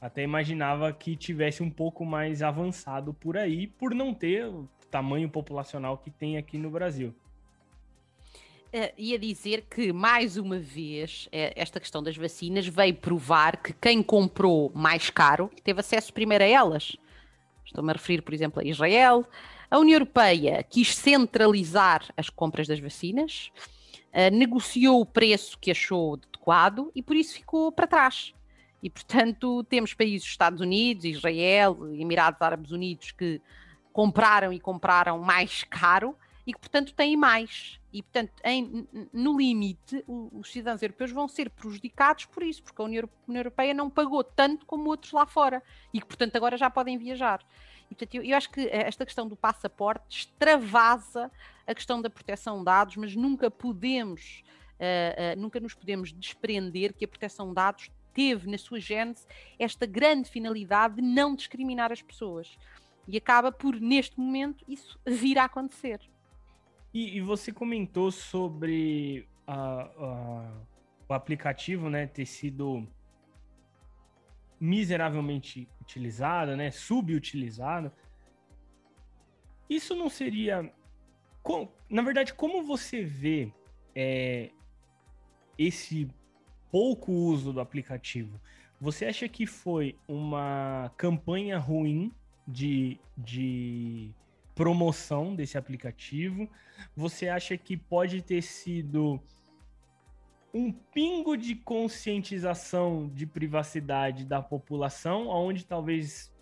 até 0.00 0.22
imaginava 0.22 0.92
que 0.92 1.16
tivesse 1.16 1.62
um 1.62 1.70
pouco 1.70 2.04
mais 2.04 2.42
avançado 2.42 3.12
por 3.12 3.36
aí, 3.36 3.66
por 3.66 3.94
não 3.94 4.14
ter 4.14 4.50
tamanho 4.90 5.28
populacional 5.28 5.98
que 5.98 6.10
tem 6.10 6.36
aqui 6.38 6.56
no 6.56 6.70
Brasil. 6.70 7.14
Uh, 8.68 8.92
ia 8.98 9.18
dizer 9.18 9.64
que, 9.68 9.92
mais 9.94 10.36
uma 10.36 10.58
vez, 10.58 11.26
é, 11.32 11.54
esta 11.56 11.80
questão 11.80 12.02
das 12.02 12.16
vacinas 12.16 12.66
veio 12.66 12.94
provar 12.94 13.56
que 13.62 13.72
quem 13.72 14.02
comprou 14.02 14.70
mais 14.74 15.08
caro 15.08 15.50
teve 15.64 15.80
acesso 15.80 16.12
primeiro 16.12 16.44
a 16.44 16.46
elas. 16.46 16.94
Estou-me 17.64 17.90
a 17.90 17.94
referir, 17.94 18.20
por 18.20 18.34
exemplo, 18.34 18.60
a 18.60 18.64
Israel. 18.64 19.26
A 19.70 19.78
União 19.78 19.96
Europeia 19.96 20.62
quis 20.62 20.94
centralizar 20.94 22.04
as 22.14 22.28
compras 22.28 22.68
das 22.68 22.78
vacinas, 22.78 23.50
uh, 24.12 24.34
negociou 24.34 25.00
o 25.00 25.06
preço 25.06 25.58
que 25.58 25.70
achou 25.70 26.14
adequado 26.14 26.92
e 26.94 27.02
por 27.02 27.16
isso 27.16 27.34
ficou 27.34 27.72
para 27.72 27.86
trás. 27.86 28.34
E, 28.82 28.88
portanto, 28.88 29.64
temos 29.64 29.92
países, 29.92 30.26
Estados 30.26 30.60
Unidos, 30.60 31.04
Israel, 31.04 31.76
Emirados 31.94 32.40
Árabes 32.40 32.70
Unidos, 32.70 33.10
que 33.12 33.40
compraram 33.92 34.52
e 34.52 34.60
compraram 34.60 35.18
mais 35.18 35.64
caro 35.64 36.16
e 36.46 36.52
que, 36.52 36.58
portanto, 36.60 36.94
têm 36.94 37.16
mais. 37.16 37.80
E, 37.92 38.02
portanto, 38.02 38.32
em, 38.44 38.86
no 39.12 39.36
limite, 39.36 40.04
os 40.06 40.52
cidadãos 40.52 40.82
europeus 40.82 41.10
vão 41.10 41.26
ser 41.26 41.50
prejudicados 41.50 42.26
por 42.26 42.42
isso, 42.42 42.62
porque 42.62 42.80
a 42.80 42.84
União 42.84 43.08
Europeia 43.28 43.74
não 43.74 43.90
pagou 43.90 44.22
tanto 44.22 44.64
como 44.64 44.88
outros 44.88 45.12
lá 45.12 45.26
fora 45.26 45.62
e 45.92 46.00
que, 46.00 46.06
portanto, 46.06 46.36
agora 46.36 46.56
já 46.56 46.70
podem 46.70 46.96
viajar. 46.96 47.40
E, 47.90 47.94
portanto, 47.94 48.14
eu, 48.14 48.22
eu 48.22 48.36
acho 48.36 48.50
que 48.50 48.68
esta 48.70 49.04
questão 49.04 49.26
do 49.26 49.34
passaporte 49.34 50.04
extravasa 50.08 51.30
a 51.66 51.74
questão 51.74 52.00
da 52.00 52.08
proteção 52.08 52.58
de 52.58 52.64
dados, 52.66 52.96
mas 52.96 53.16
nunca 53.16 53.50
podemos, 53.50 54.42
uh, 54.78 55.36
uh, 55.36 55.40
nunca 55.40 55.58
nos 55.58 55.74
podemos 55.74 56.12
desprender 56.12 56.94
que 56.94 57.04
a 57.04 57.08
proteção 57.08 57.48
de 57.48 57.54
dados 57.54 57.90
teve 58.18 58.50
na 58.50 58.58
sua 58.58 58.80
gênese 58.80 59.24
esta 59.60 59.86
grande 59.86 60.28
finalidade 60.28 60.96
de 60.96 61.02
não 61.02 61.36
discriminar 61.36 61.92
as 61.92 62.02
pessoas. 62.02 62.58
E 63.06 63.16
acaba 63.16 63.52
por, 63.52 63.80
neste 63.80 64.18
momento, 64.18 64.64
isso 64.66 64.98
vir 65.06 65.38
a 65.38 65.44
acontecer. 65.44 66.00
E, 66.92 67.16
e 67.16 67.20
você 67.20 67.52
comentou 67.52 68.10
sobre 68.10 69.24
o 71.08 71.14
aplicativo 71.14 71.88
né, 71.88 72.08
ter 72.08 72.26
sido 72.26 72.88
miseravelmente 74.58 75.68
utilizado, 75.80 76.56
né, 76.56 76.72
subutilizado. 76.72 77.92
Isso 79.70 79.94
não 79.94 80.10
seria. 80.10 80.72
Na 81.88 82.02
verdade, 82.02 82.34
como 82.34 82.64
você 82.64 83.04
vê 83.04 83.52
é, 83.94 84.50
esse 85.56 86.10
pouco 86.70 87.12
uso 87.12 87.52
do 87.52 87.60
aplicativo? 87.60 88.40
Você 88.80 89.06
acha 89.06 89.28
que 89.28 89.46
foi 89.46 89.96
uma 90.06 90.92
campanha 90.96 91.58
ruim 91.58 92.12
de, 92.46 92.98
de 93.16 94.10
promoção 94.54 95.34
desse 95.34 95.58
aplicativo? 95.58 96.48
Você 96.96 97.28
acha 97.28 97.56
que 97.56 97.76
pode 97.76 98.22
ter 98.22 98.42
sido 98.42 99.20
um 100.52 100.72
pingo 100.72 101.36
de 101.36 101.54
conscientização 101.54 103.10
de 103.12 103.26
privacidade 103.26 104.24
da 104.24 104.40
população, 104.40 105.28
onde 105.28 105.66
talvez 105.66 106.32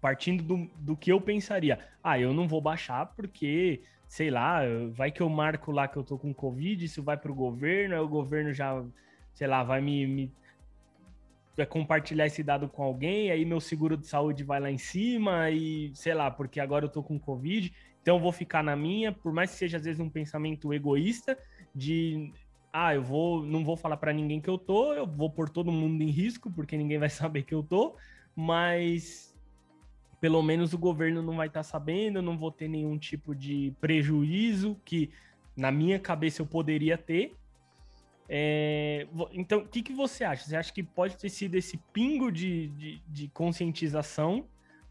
partindo 0.00 0.42
do, 0.42 0.70
do 0.78 0.96
que 0.96 1.12
eu 1.12 1.20
pensaria, 1.20 1.78
ah, 2.02 2.18
eu 2.18 2.32
não 2.32 2.48
vou 2.48 2.60
baixar 2.60 3.06
porque, 3.14 3.82
sei 4.08 4.30
lá, 4.30 4.62
vai 4.92 5.12
que 5.12 5.20
eu 5.20 5.28
marco 5.28 5.70
lá 5.70 5.86
que 5.86 5.96
eu 5.96 6.02
tô 6.02 6.18
com 6.18 6.32
Covid, 6.32 6.84
isso 6.84 7.02
vai 7.02 7.16
pro 7.16 7.34
governo, 7.34 7.94
aí 7.94 8.00
o 8.00 8.08
governo 8.08 8.52
já, 8.52 8.82
sei 9.34 9.46
lá, 9.46 9.62
vai 9.62 9.80
me, 9.80 10.06
me 10.06 10.32
vai 11.56 11.66
compartilhar 11.66 12.26
esse 12.26 12.42
dado 12.42 12.68
com 12.68 12.82
alguém, 12.82 13.30
aí 13.30 13.44
meu 13.44 13.60
seguro 13.60 13.96
de 13.96 14.06
saúde 14.06 14.44
vai 14.44 14.60
lá 14.60 14.70
em 14.70 14.78
cima 14.78 15.50
e, 15.50 15.90
sei 15.94 16.14
lá, 16.14 16.30
porque 16.30 16.58
agora 16.58 16.86
eu 16.86 16.88
tô 16.88 17.02
com 17.02 17.18
Covid, 17.18 17.72
então 18.00 18.18
vou 18.18 18.32
ficar 18.32 18.62
na 18.62 18.74
minha, 18.74 19.12
por 19.12 19.32
mais 19.32 19.50
que 19.50 19.56
seja 19.56 19.76
às 19.76 19.84
vezes 19.84 20.00
um 20.00 20.08
pensamento 20.08 20.72
egoísta 20.72 21.38
de 21.74 22.32
ah, 22.72 22.94
eu 22.94 23.02
vou, 23.02 23.44
não 23.44 23.64
vou 23.64 23.76
falar 23.76 23.96
para 23.96 24.12
ninguém 24.12 24.40
que 24.40 24.48
eu 24.48 24.56
tô, 24.56 24.92
eu 24.92 25.06
vou 25.06 25.28
pôr 25.28 25.48
todo 25.48 25.72
mundo 25.72 26.02
em 26.02 26.10
risco, 26.10 26.50
porque 26.50 26.76
ninguém 26.76 26.98
vai 26.98 27.10
saber 27.10 27.42
que 27.42 27.54
eu 27.54 27.62
tô, 27.62 27.96
mas 28.34 29.34
pelo 30.20 30.42
menos 30.42 30.72
o 30.72 30.78
governo 30.78 31.22
não 31.22 31.36
vai 31.36 31.48
estar 31.48 31.60
tá 31.60 31.64
sabendo, 31.64 32.22
não 32.22 32.38
vou 32.38 32.52
ter 32.52 32.68
nenhum 32.68 32.96
tipo 32.98 33.34
de 33.34 33.74
prejuízo 33.80 34.80
que 34.84 35.10
na 35.56 35.72
minha 35.72 35.98
cabeça 35.98 36.42
eu 36.42 36.46
poderia 36.46 36.96
ter. 36.96 37.36
É, 38.32 39.08
então, 39.32 39.58
o 39.58 39.68
que, 39.68 39.82
que 39.82 39.92
você 39.92 40.22
acha? 40.22 40.44
Você 40.44 40.54
acha 40.54 40.72
que 40.72 40.84
pode 40.84 41.16
ter 41.16 41.28
sido 41.28 41.56
esse 41.56 41.76
pingo 41.92 42.30
de, 42.30 42.68
de, 42.68 43.02
de 43.08 43.28
conscientização 43.28 44.46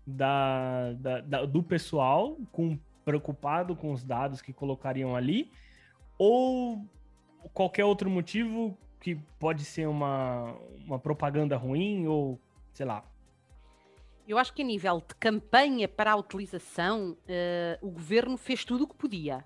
da, 0.05 0.91
da, 0.95 1.21
da, 1.21 1.45
do 1.45 1.63
pessoal 1.63 2.37
com, 2.51 2.77
preocupado 3.05 3.77
com 3.77 3.93
os 3.93 4.03
dados 4.03 4.41
que 4.41 4.51
colocariam 4.51 5.15
ali? 5.15 5.49
Ou 6.17 6.85
qualquer 7.53 7.85
outro 7.85 8.09
motivo 8.09 8.77
que 8.99 9.15
pode 9.39 9.63
ser 9.63 9.87
uma, 9.87 10.53
uma 10.85 10.99
propaganda 10.99 11.55
ruim 11.55 12.07
ou 12.07 12.37
sei 12.73 12.85
lá. 12.85 13.05
Eu 14.27 14.37
acho 14.37 14.53
que 14.53 14.61
a 14.61 14.65
nível 14.65 14.99
de 14.99 15.15
campanha 15.15 15.87
para 15.87 16.11
a 16.11 16.15
utilização, 16.17 17.11
uh, 17.11 17.87
o 17.87 17.89
governo 17.89 18.35
fez 18.35 18.65
tudo 18.65 18.83
o 18.83 18.87
que 18.87 18.95
podia. 18.95 19.45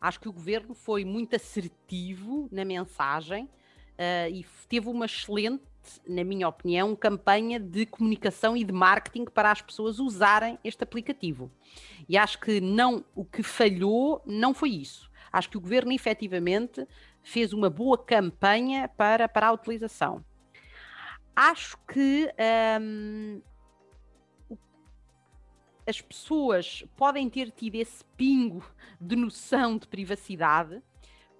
Acho 0.00 0.20
que 0.20 0.28
o 0.28 0.32
governo 0.32 0.74
foi 0.74 1.04
muito 1.04 1.34
assertivo 1.36 2.48
na 2.52 2.64
mensagem 2.64 3.44
uh, 3.44 4.30
e 4.30 4.44
teve 4.68 4.88
uma 4.88 5.06
excelente, 5.06 5.62
na 6.06 6.24
minha 6.24 6.48
opinião, 6.48 6.94
campanha 6.94 7.58
de 7.58 7.86
comunicação 7.86 8.56
e 8.56 8.64
de 8.64 8.72
marketing 8.72 9.24
para 9.24 9.50
as 9.50 9.62
pessoas 9.62 9.98
usarem 9.98 10.58
este 10.62 10.82
aplicativo. 10.82 11.50
E 12.08 12.18
acho 12.18 12.38
que 12.38 12.60
não 12.60 13.04
o 13.14 13.24
que 13.24 13.42
falhou 13.42 14.22
não 14.26 14.52
foi 14.52 14.70
isso. 14.70 15.10
Acho 15.32 15.50
que 15.50 15.56
o 15.56 15.60
governo 15.60 15.92
efetivamente 15.92 16.86
fez 17.22 17.52
uma 17.52 17.68
boa 17.68 17.98
campanha 17.98 18.88
para, 18.88 19.28
para 19.28 19.48
a 19.48 19.52
utilização. 19.52 20.24
Acho 21.34 21.76
que 21.88 22.30
um, 22.80 23.42
as 25.86 26.00
pessoas 26.00 26.84
podem 26.96 27.28
ter 27.28 27.50
tido 27.50 27.74
esse 27.76 28.04
pingo 28.16 28.64
de 29.00 29.16
noção 29.16 29.76
de 29.76 29.86
privacidade, 29.86 30.80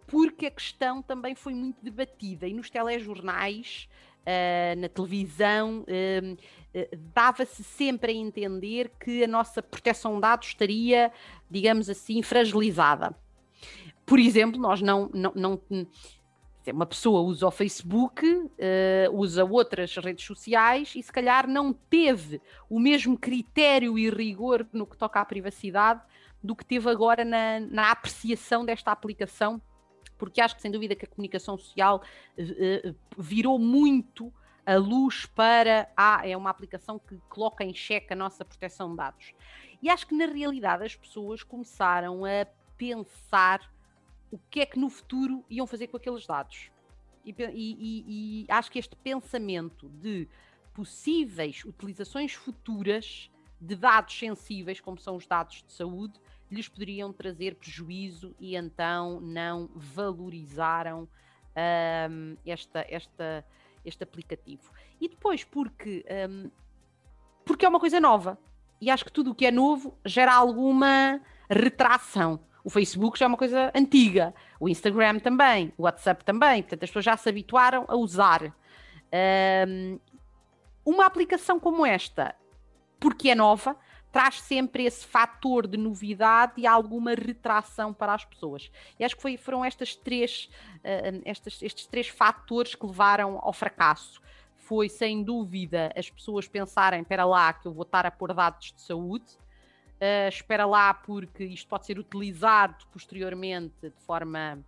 porque 0.07 0.47
a 0.47 0.51
questão 0.51 1.03
também 1.03 1.35
foi 1.35 1.55
muito 1.55 1.83
debatida 1.83 2.47
e 2.47 2.53
nos 2.53 2.69
telejornais, 2.69 3.89
uh, 4.21 4.81
na 4.81 4.89
televisão, 4.89 5.81
uh, 5.81 6.33
uh, 6.35 6.97
dava-se 7.15 7.65
sempre 7.65 8.13
a 8.13 8.15
entender 8.15 8.93
que 9.01 9.25
a 9.25 9.29
nossa 9.29 9.63
proteção 9.63 10.17
de 10.17 10.21
dados 10.21 10.49
estaria, 10.49 11.11
digamos 11.51 11.89
assim, 11.89 12.23
fragilizada. 12.23 13.17
Por 14.05 14.19
exemplo, 14.19 14.61
nós 14.61 14.83
não, 14.83 15.11
não, 15.15 15.33
não 15.35 15.87
uma 16.73 16.87
pessoa 16.87 17.21
usa 17.21 17.47
o 17.47 17.51
Facebook, 17.51 18.27
uh, 18.27 18.51
usa 19.13 19.45
outras 19.45 19.95
redes 19.97 20.25
sociais 20.25 20.93
e 20.97 21.03
se 21.03 21.13
calhar 21.13 21.47
não 21.47 21.73
teve 21.73 22.41
o 22.69 22.81
mesmo 22.81 23.19
critério 23.19 23.99
e 23.99 24.09
rigor 24.09 24.67
no 24.73 24.87
que 24.87 24.97
toca 24.97 25.21
à 25.21 25.25
privacidade 25.25 26.03
do 26.43 26.55
que 26.55 26.65
teve 26.65 26.89
agora 26.91 27.25
na, 27.25 27.61
na 27.61 27.91
apreciação 27.91 28.65
desta 28.65 28.93
aplicação, 28.93 29.61
porque 30.19 30.41
acho 30.41 30.57
que 30.57 30.63
sem 30.63 30.71
dúvida 30.71 30.95
que 30.95 31.05
a 31.05 31.09
comunicação 31.09 31.59
social 31.59 32.03
uh, 32.39 32.95
virou 33.19 33.59
muito 33.59 34.33
a 34.67 34.77
luz 34.77 35.27
para 35.27 35.89
ah, 35.97 36.23
é 36.25 36.37
uma 36.37 36.51
aplicação 36.51 36.99
que 36.99 37.17
coloca 37.29 37.63
em 37.63 37.75
xeque 37.75 38.13
a 38.13 38.17
nossa 38.17 38.45
proteção 38.45 38.91
de 38.91 38.97
dados. 38.97 39.33
E 39.83 39.91
acho 39.91 40.07
que 40.07 40.15
na 40.15 40.27
realidade 40.27 40.85
as 40.85 40.97
pessoas 40.97 41.43
começaram 41.43 42.25
a 42.25 42.47
pensar 42.77 43.71
o 44.35 44.41
que 44.51 44.61
é 44.63 44.67
que 44.67 44.81
no 44.81 44.91
futuro 44.91 45.45
iam 45.49 45.65
fazer 45.65 45.87
com 45.87 45.97
aqueles 45.97 46.27
dados. 46.27 46.69
E, 47.25 47.33
e, 47.39 48.43
e, 48.43 48.47
acho 48.49 48.69
que 48.69 48.81
este 48.81 48.97
pensamento 48.97 49.89
de 49.89 50.29
possíveis 50.75 51.65
utilizações 51.65 52.35
futuras 52.35 53.31
de 53.61 53.77
dados 53.77 54.19
sensíveis, 54.19 54.81
como 54.81 54.99
são 54.99 55.15
os 55.15 55.25
dados 55.25 55.63
de 55.63 55.73
saúde, 55.73 56.21
lhes 56.51 56.69
poderiam 56.69 57.13
trazer 57.13 57.55
prejuízo 57.55 58.35
e 58.41 58.57
então 58.57 59.21
não 59.21 59.71
valorizaram 59.73 61.09
um, 62.11 62.37
esta, 62.45 62.85
esta, 62.89 63.47
este 63.85 64.03
aplicativo. 64.03 64.69
E 65.01 65.09
depois, 65.09 65.45
porque, 65.45 66.05
um, 66.29 66.51
porque 67.45 67.65
é 67.65 67.69
uma 67.69 67.79
coisa 67.79 68.01
nova. 68.01 68.37
E 68.81 68.91
acho 68.91 69.05
que 69.05 69.13
tudo 69.13 69.31
o 69.31 69.35
que 69.35 69.47
é 69.47 69.53
novo 69.53 69.97
gera 70.05 70.35
alguma 70.35 71.21
retração. 71.49 72.41
O 72.65 72.71
Facebook 72.71 73.19
já 73.19 73.27
é 73.27 73.29
uma 73.29 73.37
coisa 73.37 73.71
antiga, 73.75 74.35
o 74.59 74.69
Instagram 74.69 75.19
também, 75.19 75.73
o 75.77 75.83
WhatsApp 75.83 76.25
também, 76.25 76.63
portanto 76.63 76.83
as 76.83 76.89
pessoas 76.89 77.05
já 77.05 77.17
se 77.17 77.29
habituaram 77.29 77.85
a 77.87 77.95
usar. 77.95 78.43
Um, 79.69 80.01
uma 80.85 81.05
aplicação 81.05 81.61
como 81.61 81.85
esta, 81.85 82.35
porque 82.99 83.29
é 83.29 83.35
nova, 83.35 83.77
traz 84.11 84.41
sempre 84.41 84.85
esse 84.85 85.05
fator 85.05 85.67
de 85.67 85.77
novidade 85.77 86.55
e 86.57 86.67
alguma 86.67 87.15
retração 87.15 87.93
para 87.93 88.15
as 88.15 88.25
pessoas. 88.25 88.71
E 88.99 89.05
acho 89.05 89.17
que 89.17 89.23
foi, 89.23 89.37
foram 89.37 89.65
estas 89.65 89.97
três, 89.97 90.49
estes 91.61 91.87
três 91.87 92.09
fatores 92.09 92.75
que 92.75 92.87
levaram 92.87 93.41
ao 93.43 93.53
fracasso. 93.53 94.23
Foi, 94.57 94.89
sem 94.89 95.23
dúvida, 95.23 95.93
as 95.97 96.09
pessoas 96.09 96.47
pensarem, 96.47 97.01
espera 97.01 97.25
lá, 97.25 97.53
que 97.53 97.67
eu 97.67 97.73
vou 97.73 97.83
estar 97.83 98.07
a 98.07 98.11
pôr 98.11 98.33
dados 98.33 98.73
de 98.73 98.81
saúde, 98.81 99.37
Uh, 99.95 100.29
espera 100.29 100.67
lá, 100.67 100.93
porque 100.93 101.45
isto 101.45 101.69
pode 101.69 101.87
ser 101.87 101.99
utilizado 101.99 102.85
posteriormente 102.93 103.75
de 103.81 104.01
forma 104.01 104.59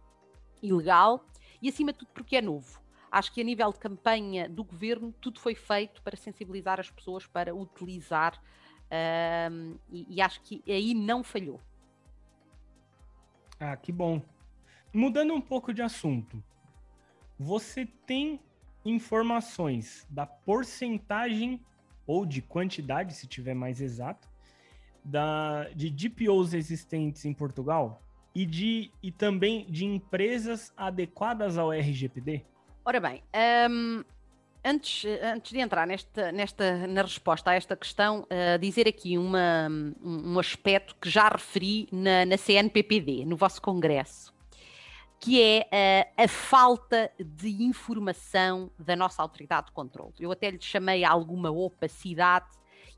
ilegal 0.63 1.25
e, 1.61 1.69
acima 1.69 1.93
de 1.93 1.99
tudo, 1.99 2.11
porque 2.15 2.37
é 2.37 2.43
novo. 2.43 2.81
Acho 3.11 3.33
que 3.33 3.41
a 3.41 3.45
nível 3.45 3.73
de 3.73 3.79
campanha 3.79 4.49
do 4.49 4.65
governo, 4.65 5.13
tudo 5.21 5.41
foi 5.41 5.55
feito 5.55 6.03
para 6.03 6.17
sensibilizar 6.17 6.81
as 6.81 6.91
pessoas 6.91 7.27
para 7.27 7.55
utilizar 7.55 8.41
uh, 8.87 9.81
e, 9.91 10.17
e 10.17 10.21
acho 10.21 10.41
que 10.43 10.63
aí 10.67 10.95
não 10.95 11.23
falhou. 11.23 11.61
Ah, 13.59 13.77
que 13.77 13.91
bom. 13.91 14.23
Mudando 14.93 15.35
um 15.35 15.41
pouco 15.41 15.73
de 15.75 15.83
assunto, 15.83 16.43
você 17.39 17.87
tem 18.07 18.41
informações 18.85 20.07
da 20.09 20.27
porcentagem 20.27 21.61
ou 22.07 22.25
de 22.25 22.41
quantidade, 22.41 23.15
se 23.15 23.27
tiver 23.27 23.55
mais 23.55 23.81
exato, 23.81 24.29
da, 25.07 25.69
de 25.75 25.89
DPOs 25.89 26.53
existentes 26.53 27.25
em 27.25 27.33
Portugal 27.33 28.03
e, 28.35 28.45
de, 28.45 28.91
e 29.03 29.13
também 29.13 29.65
de 29.71 29.85
empresas 29.85 30.73
adequadas 30.77 31.57
ao 31.57 31.71
RGPD? 31.71 32.45
Ora 32.85 33.01
bem, 33.01 33.23
um, 33.71 34.05
antes, 34.65 35.05
antes 35.23 35.53
de 35.53 35.61
entrar 35.61 35.87
nesta, 35.87 36.33
nesta, 36.33 36.87
na 36.87 37.03
resposta 37.03 37.51
a 37.51 37.55
esta 37.55 37.77
questão, 37.77 38.23
uh, 38.23 38.59
dizer 38.59 38.89
aqui 38.89 39.17
uma, 39.17 39.69
um 40.03 40.39
aspecto 40.39 40.97
que 41.01 41.09
já 41.09 41.29
referi 41.29 41.89
na, 41.93 42.27
na 42.27 42.37
CNPPD, 42.37 43.25
no 43.25 43.37
vosso 43.37 43.63
congresso, 43.63 44.35
que 45.21 45.41
é 45.41 46.07
uh, 46.19 46.23
a 46.25 46.29
falta 46.29 47.11
de 47.19 47.63
informação 47.63 48.71
da 48.79 48.95
nossa 48.97 49.23
autoridade 49.23 49.67
de 49.67 49.73
controle. 49.73 50.13
Eu 50.19 50.33
até 50.33 50.51
lhe 50.51 50.61
chamei 50.61 51.05
alguma 51.05 51.51
opacidade 51.51 52.47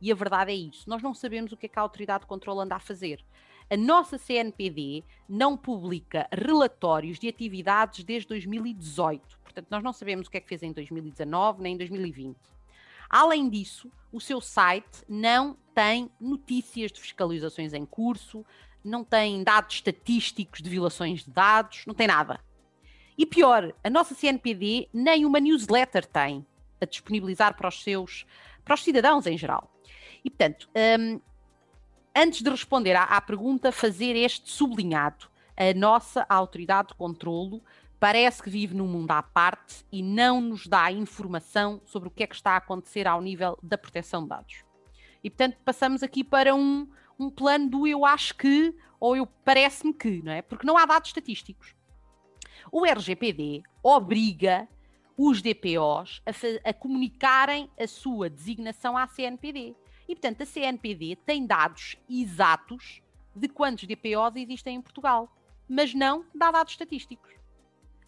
e 0.00 0.12
a 0.12 0.14
verdade 0.14 0.52
é 0.52 0.54
isso. 0.54 0.88
Nós 0.88 1.02
não 1.02 1.14
sabemos 1.14 1.52
o 1.52 1.56
que 1.56 1.66
é 1.66 1.68
que 1.68 1.78
a 1.78 1.82
autoridade 1.82 2.22
de 2.22 2.26
controle 2.26 2.60
anda 2.60 2.76
a 2.76 2.80
fazer. 2.80 3.24
A 3.70 3.76
nossa 3.76 4.16
CNPD 4.16 5.04
não 5.28 5.56
publica 5.56 6.26
relatórios 6.32 7.18
de 7.18 7.28
atividades 7.28 8.02
desde 8.02 8.28
2018. 8.28 9.38
Portanto, 9.42 9.66
nós 9.70 9.82
não 9.82 9.92
sabemos 9.92 10.26
o 10.26 10.30
que 10.30 10.38
é 10.38 10.40
que 10.40 10.48
fez 10.48 10.62
em 10.62 10.72
2019 10.72 11.62
nem 11.62 11.74
em 11.74 11.76
2020. 11.76 12.36
Além 13.10 13.48
disso, 13.48 13.90
o 14.12 14.20
seu 14.20 14.40
site 14.40 15.04
não 15.08 15.56
tem 15.74 16.10
notícias 16.20 16.92
de 16.92 17.00
fiscalizações 17.00 17.72
em 17.72 17.84
curso, 17.84 18.44
não 18.82 19.04
tem 19.04 19.42
dados 19.42 19.76
estatísticos 19.76 20.62
de 20.62 20.70
violações 20.70 21.24
de 21.24 21.30
dados, 21.30 21.84
não 21.86 21.94
tem 21.94 22.06
nada. 22.06 22.40
E 23.16 23.26
pior, 23.26 23.74
a 23.82 23.90
nossa 23.90 24.14
CNPD 24.14 24.88
nem 24.92 25.24
uma 25.26 25.40
newsletter 25.40 26.06
tem. 26.06 26.46
a 26.80 26.84
disponibilizar 26.84 27.56
para 27.56 27.68
os 27.68 27.82
seus, 27.82 28.24
para 28.64 28.74
os 28.74 28.84
cidadãos 28.84 29.26
em 29.26 29.36
geral. 29.36 29.68
E, 30.24 30.30
portanto, 30.30 30.68
um, 30.98 31.20
antes 32.14 32.42
de 32.42 32.50
responder 32.50 32.94
à, 32.94 33.04
à 33.04 33.20
pergunta, 33.20 33.72
fazer 33.72 34.16
este 34.16 34.50
sublinhado. 34.50 35.26
A 35.56 35.74
nossa 35.74 36.24
autoridade 36.28 36.88
de 36.88 36.94
controlo 36.94 37.62
parece 37.98 38.42
que 38.42 38.50
vive 38.50 38.74
num 38.74 38.86
mundo 38.86 39.10
à 39.10 39.22
parte 39.22 39.84
e 39.90 40.02
não 40.02 40.40
nos 40.40 40.66
dá 40.66 40.90
informação 40.92 41.80
sobre 41.84 42.08
o 42.08 42.12
que 42.12 42.22
é 42.22 42.26
que 42.26 42.34
está 42.34 42.52
a 42.52 42.58
acontecer 42.58 43.08
ao 43.08 43.20
nível 43.20 43.58
da 43.62 43.76
proteção 43.76 44.22
de 44.22 44.28
dados. 44.28 44.64
E, 45.22 45.28
portanto, 45.28 45.56
passamos 45.64 46.02
aqui 46.02 46.22
para 46.22 46.54
um, 46.54 46.88
um 47.18 47.28
plano 47.28 47.68
do 47.68 47.86
eu 47.86 48.04
acho 48.04 48.36
que 48.36 48.74
ou 49.00 49.16
eu 49.16 49.26
parece-me 49.26 49.92
que, 49.92 50.22
não 50.22 50.32
é? 50.32 50.42
Porque 50.42 50.66
não 50.66 50.76
há 50.76 50.84
dados 50.86 51.08
estatísticos. 51.08 51.74
O 52.70 52.84
RGPD 52.84 53.62
obriga 53.82 54.68
os 55.16 55.42
DPOs 55.42 56.22
a, 56.26 56.70
a 56.70 56.72
comunicarem 56.72 57.70
a 57.78 57.86
sua 57.86 58.30
designação 58.30 58.96
à 58.96 59.06
CNPD. 59.06 59.74
E, 60.08 60.14
portanto, 60.14 60.42
a 60.42 60.46
CNPD 60.46 61.16
tem 61.16 61.46
dados 61.46 61.98
exatos 62.08 63.02
de 63.36 63.48
quantos 63.48 63.86
DPOs 63.86 64.34
existem 64.36 64.76
em 64.76 64.82
Portugal, 64.82 65.30
mas 65.68 65.92
não 65.92 66.24
dá 66.34 66.50
dados 66.50 66.72
estatísticos. 66.72 67.38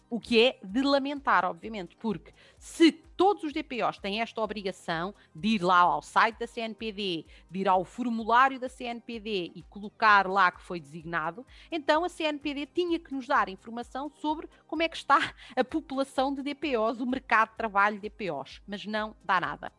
O 0.09 0.19
que 0.19 0.41
é 0.41 0.59
de 0.61 0.81
lamentar, 0.81 1.45
obviamente, 1.45 1.95
porque 1.95 2.33
se 2.57 2.91
todos 2.91 3.43
os 3.43 3.53
DPOs 3.53 3.97
têm 3.97 4.19
esta 4.19 4.41
obrigação 4.41 5.15
de 5.33 5.49
ir 5.49 5.63
lá 5.63 5.77
ao 5.77 6.01
site 6.01 6.37
da 6.37 6.47
CNPD, 6.47 7.25
de 7.49 7.59
ir 7.59 7.67
ao 7.67 7.85
formulário 7.85 8.59
da 8.59 8.67
CNPD 8.67 9.53
e 9.55 9.63
colocar 9.69 10.27
lá 10.27 10.51
que 10.51 10.61
foi 10.61 10.81
designado, 10.81 11.45
então 11.71 12.03
a 12.03 12.09
CNPD 12.09 12.65
tinha 12.65 12.99
que 12.99 13.13
nos 13.13 13.25
dar 13.25 13.47
informação 13.47 14.09
sobre 14.09 14.49
como 14.67 14.83
é 14.83 14.89
que 14.89 14.97
está 14.97 15.33
a 15.55 15.63
população 15.63 16.33
de 16.33 16.41
DPOs, 16.41 16.99
o 16.99 17.05
mercado 17.05 17.51
de 17.51 17.57
trabalho 17.57 17.97
de 17.97 18.09
DPOs, 18.09 18.61
mas 18.67 18.85
não 18.85 19.15
dá 19.23 19.39
nada. 19.39 19.71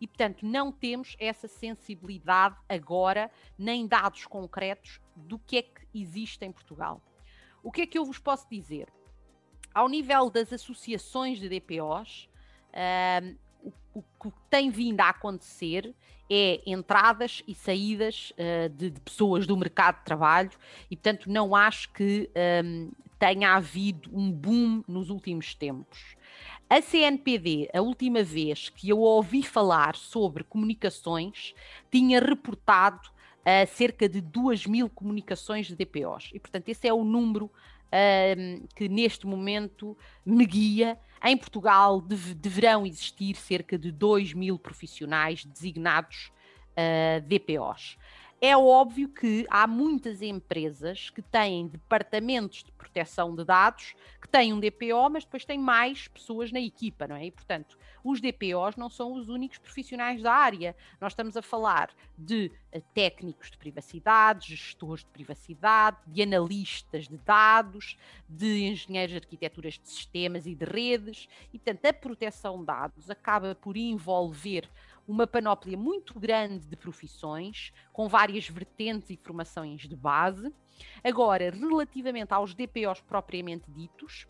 E, 0.00 0.06
portanto, 0.06 0.46
não 0.46 0.70
temos 0.70 1.16
essa 1.18 1.48
sensibilidade 1.48 2.56
agora, 2.68 3.30
nem 3.58 3.86
dados 3.86 4.26
concretos 4.26 5.00
do 5.16 5.38
que 5.38 5.58
é 5.58 5.62
que 5.62 5.86
existe 5.94 6.44
em 6.44 6.52
Portugal. 6.52 7.02
O 7.62 7.72
que 7.72 7.82
é 7.82 7.86
que 7.86 7.98
eu 7.98 8.04
vos 8.04 8.18
posso 8.18 8.48
dizer? 8.48 8.88
ao 9.78 9.88
nível 9.88 10.28
das 10.28 10.52
associações 10.52 11.38
de 11.38 11.48
DPOs, 11.48 12.28
o, 13.62 13.72
o, 13.94 14.02
que 14.02 14.32
tem 14.50 14.70
vindo 14.70 15.00
a 15.00 15.10
acontecer 15.10 15.94
é 16.28 16.60
entradas 16.66 17.44
e 17.46 17.54
saídas 17.54 18.32
uh, 18.32 18.68
de, 18.68 18.90
de, 18.90 19.00
pessoas 19.00 19.46
do 19.46 19.56
mercado 19.56 19.98
de 19.98 20.04
trabalho 20.04 20.50
e, 20.90 20.96
portanto, 20.96 21.30
não 21.30 21.54
acho 21.54 21.92
que 21.92 22.28
um, 22.64 22.90
tenha 23.20 23.54
havido 23.54 24.10
um 24.12 24.32
boom 24.32 24.82
nos 24.86 25.10
últimos 25.10 25.54
tempos. 25.54 26.16
A 26.70 26.82
CNPD, 26.82 27.70
a 27.72 27.80
última 27.80 28.22
vez 28.22 28.68
que 28.68 28.90
eu 28.90 28.98
ouvi 28.98 29.42
falar 29.42 29.96
sobre 29.96 30.44
comunicações, 30.44 31.54
tinha 31.90 32.20
reportado 32.20 33.08
uh, 33.08 33.66
cerca 33.74 34.06
de 34.06 34.20
2 34.20 34.66
mil 34.66 34.90
comunicações 34.90 35.66
de 35.66 35.74
DPOs. 35.74 36.30
E, 36.34 36.38
portanto, 36.38 36.68
esse 36.68 36.86
é 36.86 36.92
o 36.92 37.04
número 37.04 37.46
um, 37.46 38.66
que 38.76 38.86
neste 38.86 39.26
momento 39.26 39.96
me 40.26 40.44
guia. 40.44 40.98
Em 41.24 41.38
Portugal 41.38 42.02
deve, 42.02 42.34
deverão 42.34 42.84
existir 42.84 43.34
cerca 43.36 43.78
de 43.78 43.90
2 43.90 44.34
mil 44.34 44.58
profissionais 44.58 45.46
designados 45.46 46.30
uh, 46.76 47.20
DPOs. 47.22 47.96
É 48.40 48.56
óbvio 48.56 49.08
que 49.08 49.44
há 49.50 49.66
muitas 49.66 50.22
empresas 50.22 51.10
que 51.10 51.20
têm 51.20 51.66
departamentos 51.66 52.62
de 52.62 52.70
proteção 52.70 53.34
de 53.34 53.44
dados 53.44 53.96
que 54.22 54.28
têm 54.28 54.52
um 54.52 54.60
DPO, 54.60 55.10
mas 55.10 55.24
depois 55.24 55.44
têm 55.44 55.58
mais 55.58 56.06
pessoas 56.06 56.52
na 56.52 56.60
equipa, 56.60 57.08
não 57.08 57.16
é? 57.16 57.26
E, 57.26 57.30
portanto, 57.32 57.76
os 58.04 58.20
DPOs 58.20 58.76
não 58.76 58.88
são 58.88 59.14
os 59.14 59.28
únicos 59.28 59.58
profissionais 59.58 60.22
da 60.22 60.32
área. 60.32 60.76
Nós 61.00 61.12
estamos 61.12 61.36
a 61.36 61.42
falar 61.42 61.90
de 62.16 62.52
eh, 62.70 62.80
técnicos 62.94 63.50
de 63.50 63.58
privacidade, 63.58 64.54
gestores 64.54 65.04
de 65.04 65.10
privacidade, 65.10 65.96
de 66.06 66.22
analistas 66.22 67.08
de 67.08 67.16
dados, 67.18 67.96
de 68.28 68.66
engenheiros 68.66 69.12
de 69.12 69.18
arquiteturas 69.18 69.74
de 69.74 69.88
sistemas 69.88 70.46
e 70.46 70.54
de 70.54 70.64
redes. 70.64 71.28
E, 71.52 71.58
portanto, 71.58 71.86
a 71.86 71.92
proteção 71.92 72.60
de 72.60 72.66
dados 72.66 73.10
acaba 73.10 73.56
por 73.56 73.76
envolver 73.76 74.68
uma 75.08 75.26
panóplia 75.26 75.76
muito 75.76 76.20
grande 76.20 76.66
de 76.66 76.76
profissões, 76.76 77.72
com 77.92 78.06
várias 78.06 78.46
vertentes 78.46 79.08
e 79.08 79.16
formações 79.16 79.88
de 79.88 79.96
base. 79.96 80.52
Agora, 81.02 81.50
relativamente 81.50 82.34
aos 82.34 82.54
DPOs 82.54 83.00
propriamente 83.00 83.70
ditos, 83.70 84.28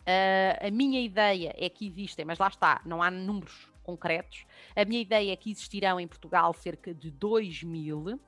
uh, 0.00 0.66
a 0.66 0.70
minha 0.70 1.00
ideia 1.00 1.54
é 1.58 1.68
que 1.68 1.86
existem, 1.86 2.24
mas 2.24 2.38
lá 2.38 2.48
está, 2.48 2.80
não 2.86 3.02
há 3.02 3.10
números 3.10 3.70
concretos. 3.82 4.46
A 4.74 4.84
minha 4.86 5.00
ideia 5.00 5.30
é 5.30 5.36
que 5.36 5.50
existirão 5.50 6.00
em 6.00 6.08
Portugal 6.08 6.54
cerca 6.54 6.94
de 6.94 7.10
2 7.10 7.62
mil, 7.62 8.18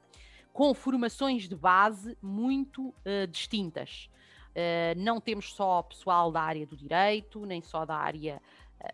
com 0.53 0.75
formações 0.75 1.49
de 1.49 1.57
base 1.57 2.17
muito 2.21 2.89
uh, 2.89 3.27
distintas. 3.27 4.11
Uh, 4.51 4.99
não 4.99 5.21
temos 5.21 5.55
só 5.55 5.81
pessoal 5.83 6.31
da 6.31 6.43
área 6.43 6.67
do 6.67 6.77
direito, 6.77 7.47
nem 7.47 7.63
só 7.63 7.87
da 7.87 7.97
área 7.97 8.43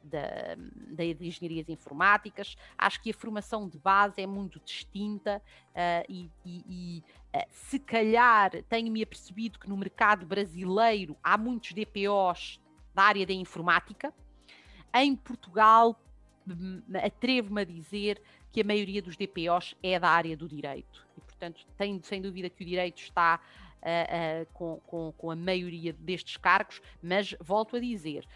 da, 0.03 0.55
da, 0.57 1.13
de 1.13 1.27
engenharias 1.27 1.69
informáticas. 1.69 2.57
Acho 2.77 3.01
que 3.01 3.11
a 3.11 3.15
formação 3.15 3.69
de 3.69 3.79
base 3.79 4.21
é 4.21 4.27
muito 4.27 4.61
distinta 4.65 5.43
uh, 5.71 6.05
e, 6.09 6.31
e, 6.45 6.65
e 6.69 7.05
uh, 7.37 7.47
se 7.51 7.79
calhar 7.79 8.51
tenho-me 8.69 9.03
apercebido 9.03 9.59
que 9.59 9.69
no 9.69 9.77
mercado 9.77 10.27
brasileiro 10.27 11.17
há 11.23 11.37
muitos 11.39 11.73
DPOs 11.73 12.61
da 12.95 13.03
área 13.03 13.27
da 13.27 13.33
informática. 13.33 14.13
Em 14.95 15.15
Portugal, 15.15 16.01
hum, 16.49 16.83
atrevo-me 17.05 17.61
a 17.61 17.65
dizer 17.65 18.23
que 18.51 18.63
a 18.63 18.65
maioria 18.65 19.03
dos 19.03 19.17
DPOs 19.17 19.77
é 19.83 20.01
da 20.01 20.09
área 20.09 20.35
do 20.35 20.49
direito. 20.49 21.07
E, 21.17 21.21
portanto, 21.21 21.67
tenho 21.77 22.03
sem 22.03 22.23
dúvida 22.23 22.49
que 22.49 22.63
o 22.63 22.67
direito 22.67 23.03
está 23.03 23.39
uh, 23.83 24.47
com, 24.55 24.81
com, 24.87 25.13
com, 25.13 25.31
a 25.31 25.37
maioria 25.37 25.93
destes 25.93 26.37
cargos, 26.37 26.81
mas 27.03 27.35
volto 27.41 27.77
a 27.77 27.81
dizer, 27.81 28.27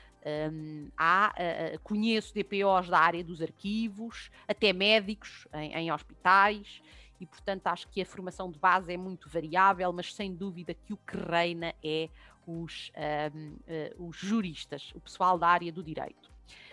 um, 0.53 0.89
há, 0.97 1.33
uh, 1.33 1.81
conheço 1.81 2.35
DPOs 2.35 2.89
da 2.89 2.99
área 2.99 3.25
dos 3.25 3.41
arquivos, 3.41 4.31
até 4.47 4.73
médicos 4.73 5.47
em, 5.55 5.73
em, 5.75 5.93
hospitais, 5.93 6.83
e 7.21 7.27
portanto 7.27 7.67
acho 7.67 7.89
que 7.89 8.01
a 8.01 8.07
formação 8.07 8.51
de 8.51 8.59
base 8.59 8.93
é 8.93 8.97
muito 8.97 9.29
variável, 9.29 9.93
mas 9.93 10.15
sem 10.15 10.35
dúvida 10.35 10.75
que 10.75 10.93
o 10.93 10.97
que 10.97 11.17
reina 11.17 11.75
é 11.83 12.09
os, 12.47 12.91
um, 13.35 13.53
uh, 13.53 14.09
os 14.09 14.17
juristas, 14.17 14.93
o 14.95 15.01
pessoal 15.01 15.39
da 15.39 15.49
área 15.49 15.73
do 15.73 15.83
direito. 15.83 16.31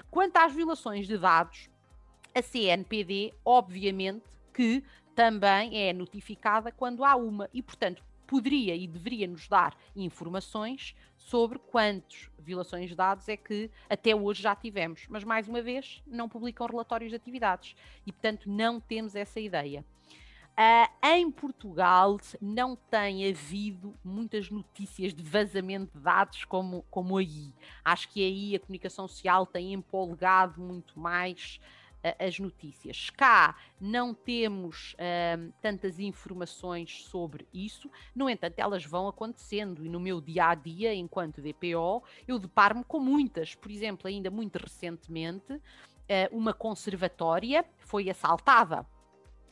Quanto 0.10 0.38
às 0.38 0.54
violações 0.54 1.08
de 1.08 1.18
dados, 1.18 1.70
a 2.34 2.42
CNPD, 2.42 3.34
obviamente, 3.44 4.26
que 4.54 4.84
também 5.16 5.76
é 5.82 5.94
notificada 5.94 6.72
quando 6.72 7.04
há 7.04 7.16
uma, 7.16 7.50
e 7.54 7.62
portanto 7.62 8.04
poderia 8.28 8.76
e 8.76 8.86
deveria 8.86 9.26
nos 9.26 9.48
dar 9.48 9.76
informações 9.96 10.96
sobre 11.30 11.60
quantas 11.60 12.30
violações 12.40 12.90
de 12.90 12.96
dados 12.96 13.28
é 13.28 13.36
que 13.36 13.70
até 13.90 14.16
hoje 14.16 14.42
já 14.42 14.56
tivemos. 14.56 15.06
Mas, 15.10 15.24
mais 15.24 15.48
uma 15.48 15.62
vez, 15.62 16.02
não 16.08 16.30
publicam 16.30 16.66
relatórios 16.66 17.10
de 17.10 17.16
atividades 17.16 17.76
e, 18.06 18.12
portanto, 18.12 18.50
não 18.50 18.80
temos 18.80 19.16
essa 19.16 19.40
ideia. 19.40 19.84
Uh, 20.58 21.08
em 21.08 21.30
Portugal 21.30 22.18
não 22.42 22.76
tem 22.76 23.30
havido 23.30 23.94
muitas 24.04 24.50
notícias 24.50 25.14
de 25.14 25.22
vazamento 25.22 25.96
de 25.96 26.04
dados 26.04 26.46
como, 26.46 26.84
como 26.90 27.18
aí. 27.18 27.54
Acho 27.86 28.10
que 28.10 28.26
aí 28.26 28.56
a 28.56 28.60
comunicação 28.60 29.08
social 29.08 29.46
tem 29.46 29.74
empolgado 29.74 30.60
muito 30.60 31.00
mais 31.00 31.60
as 32.20 32.40
notícias. 32.40 33.10
Cá 33.10 33.56
não 33.80 34.14
temos 34.14 34.94
uh, 34.94 35.54
tantas 35.62 36.00
informações 36.00 37.04
sobre 37.06 37.48
isso, 37.54 37.90
no 38.16 38.30
entanto, 38.30 38.60
elas 38.60 38.86
vão 38.86 39.08
acontecendo 39.08 39.86
e 39.86 39.90
no 39.90 40.00
meu 40.00 40.22
dia 40.22 40.50
a 40.50 40.56
dia, 40.56 40.94
enquanto 40.94 41.42
DPO, 41.42 42.04
eu 42.28 42.40
deparo-me 42.40 42.84
com 42.84 43.00
muitas. 43.00 43.56
Por 43.56 43.72
exemplo, 43.72 44.08
ainda 44.08 44.30
muito 44.30 44.58
recentemente, 44.58 45.54
uh, 45.54 45.62
uma 46.32 46.54
conservatória 46.54 47.66
foi 47.78 48.10
assaltada 48.10 48.86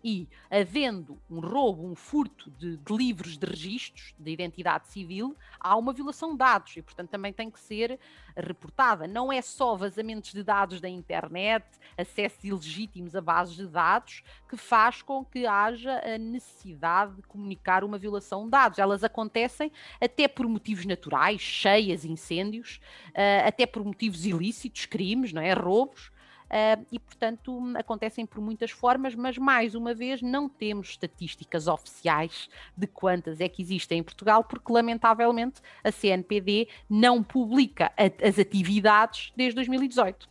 e, 0.08 0.30
havendo 0.51 1.20
um 1.28 1.39
roubo, 1.39 1.84
um 1.84 1.95
furto 1.95 2.51
de, 2.51 2.78
de, 2.78 2.95
livros 2.95 3.39
de 3.39 3.47
registros 3.47 4.14
de 4.20 4.30
identidade 4.30 4.88
civil, 4.88 5.36
há 5.60 5.76
uma 5.76 5.91
violação 5.91 6.34
de 6.34 6.38
dados 6.38 6.78
e, 6.78 6.82
portanto, 6.84 7.10
também 7.10 7.34
tem 7.34 7.49
que 7.49 7.60
ser 7.60 7.99
reportada. 8.38 9.08
Não 9.08 9.34
é 9.34 9.41
só 9.41 9.76
vazamentos 9.76 10.32
de 10.32 10.43
dados 10.43 10.80
da 10.80 10.88
internet, 10.88 11.66
acessos 11.97 12.43
ilegítimos 12.43 13.16
a 13.16 13.22
bases 13.22 13.56
de 13.56 13.66
dados, 13.66 14.22
que 14.47 14.56
faz 14.56 15.01
com 15.01 15.26
que 15.26 15.47
haja 15.47 15.99
a 16.06 16.20
necessidade 16.20 17.16
de 17.16 17.24
comunicar 17.24 17.84
uma 17.84 17.97
violação 17.97 18.45
de 18.45 18.51
dados. 18.51 18.78
Elas 18.78 19.03
acontecem 19.03 19.72
até 19.99 20.28
por 20.28 20.47
motivos 20.47 20.86
naturais, 20.86 21.41
cheias, 21.41 22.06
incêndios, 22.06 22.80
uh, 23.08 23.47
até 23.47 23.66
por 23.66 23.84
motivos 23.84 24.24
ilícitos, 24.24 24.86
crimes, 24.86 25.34
não 25.34 25.41
é? 25.41 25.53
Roubos 25.53 26.12
uh, 26.56 26.86
e, 26.91 26.97
portanto, 26.97 27.62
acontecem 27.76 28.26
por 28.26 28.41
muitas 28.41 28.72
formas, 28.72 29.14
mas 29.14 29.38
mais 29.38 29.76
uma 29.76 29.93
vez 29.93 30.22
não 30.22 30.47
temos 30.47 30.91
estatísticas 30.91 31.68
oficiais 31.68 32.49
de 32.76 32.88
quantas 32.88 33.41
é 33.41 33.49
que 33.49 33.62
existem 33.62 33.99
em 33.99 34.03
Portugal, 34.03 34.43
porque 34.43 34.72
lamentavelmente 34.72 35.62
a 35.84 35.91
CNPD 35.91 36.70
não 36.89 37.22
publica 37.22 37.91
a, 37.97 38.28
as 38.28 38.39
atividades 38.39 39.34
desde 39.36 39.56
2018. 39.56 40.30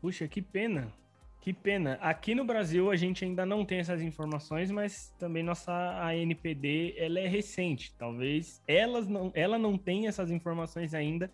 Puxa, 0.00 0.26
que 0.26 0.42
pena. 0.42 0.92
Que 1.40 1.52
pena. 1.52 1.94
Aqui 2.02 2.34
no 2.34 2.44
Brasil 2.44 2.90
a 2.90 2.96
gente 2.96 3.24
ainda 3.24 3.46
não 3.46 3.64
tem 3.64 3.78
essas 3.78 4.02
informações, 4.02 4.70
mas 4.70 5.14
também 5.18 5.42
nossa 5.42 5.72
ANPD 5.72 6.94
ela 6.98 7.20
é 7.20 7.26
recente. 7.26 7.94
Talvez 7.96 8.62
elas 8.66 9.08
não, 9.08 9.30
ela 9.34 9.56
não 9.56 9.78
tenha 9.78 10.08
essas 10.08 10.30
informações 10.30 10.92
ainda 10.94 11.30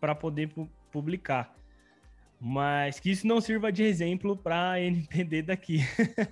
para 0.00 0.14
poder 0.14 0.48
pu 0.48 0.68
publicar. 0.90 1.56
Mas 2.40 3.00
que 3.00 3.10
isso 3.10 3.26
não 3.26 3.40
sirva 3.40 3.72
de 3.72 3.82
exemplo 3.82 4.36
para 4.36 4.56
a 4.56 4.72
ANPD 4.78 5.42
daqui. 5.42 5.80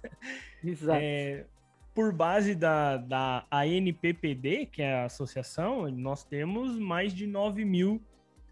Exato. 0.63 1.01
É, 1.03 1.47
por 1.95 2.13
base 2.13 2.55
da, 2.55 2.97
da 2.97 3.47
ANPPD, 3.51 4.67
que 4.67 4.83
é 4.83 4.95
a 4.95 5.05
associação, 5.05 5.91
nós 5.91 6.25
temos 6.25 6.79
mais 6.79 7.15
de 7.15 7.27
9 7.27 7.65
mil 7.65 8.03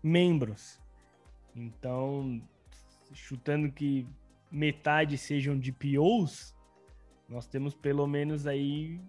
membros. 0.03 0.81
Então, 1.55 2.41
chutando 3.13 3.71
que 3.71 4.07
metade 4.51 5.17
sejam 5.17 5.59
de 5.59 5.73
POs, 5.73 6.57
nós 7.29 7.47
temos 7.47 7.75
pelo 7.75 8.07
menos 8.07 8.47
aí 8.47 9.01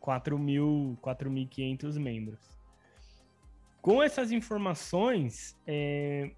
4.500 0.00 1.98
membros. 1.98 2.56
Com 3.82 4.02
essas 4.02 4.32
informações, 4.32 5.56
é, 5.66 6.32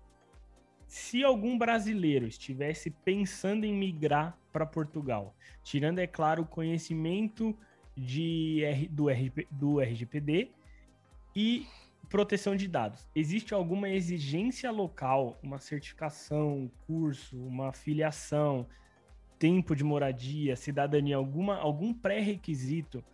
se 0.89 1.22
algum 1.22 1.59
brasileiro 1.59 2.26
estivesse 2.26 2.91
pensando 2.91 3.64
em 3.64 3.74
migrar 3.74 4.36
para 4.51 4.64
Portugal, 4.64 5.36
tirando, 5.62 5.99
é 5.99 6.07
claro, 6.07 6.43
o 6.43 6.47
conhecimento 6.47 7.55
de, 7.95 8.89
do, 8.91 9.09
RP, 9.09 9.47
do 9.51 9.80
RGPD 9.80 10.51
e 11.36 11.66
proteção 12.09 12.57
de 12.57 12.66
dados. 12.66 13.07
Existe 13.14 13.53
alguma 13.53 13.91
exigência 13.91 14.70
local, 14.70 15.39
uma 15.43 15.59
certificação, 15.59 16.70
curso, 16.86 17.36
uma 17.36 17.70
filiação, 17.70 18.66
tempo 19.39 19.76
de 19.76 19.84
moradia, 19.84 20.57
cidadania, 20.57 21.16
alguma, 21.16 21.59
algum 21.59 21.93
pré-requisito 21.93 23.05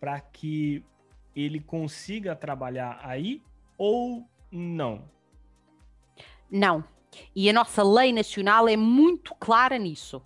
para 0.00 0.18
que 0.18 0.82
ele 1.36 1.60
consiga 1.60 2.34
trabalhar 2.34 2.98
aí 3.02 3.42
ou 3.76 4.26
não? 4.50 5.04
Não. 6.50 6.82
E 7.34 7.48
a 7.48 7.52
nossa 7.52 7.82
lei 7.82 8.12
nacional 8.12 8.68
é 8.68 8.76
muito 8.76 9.34
clara 9.34 9.78
nisso. 9.78 10.22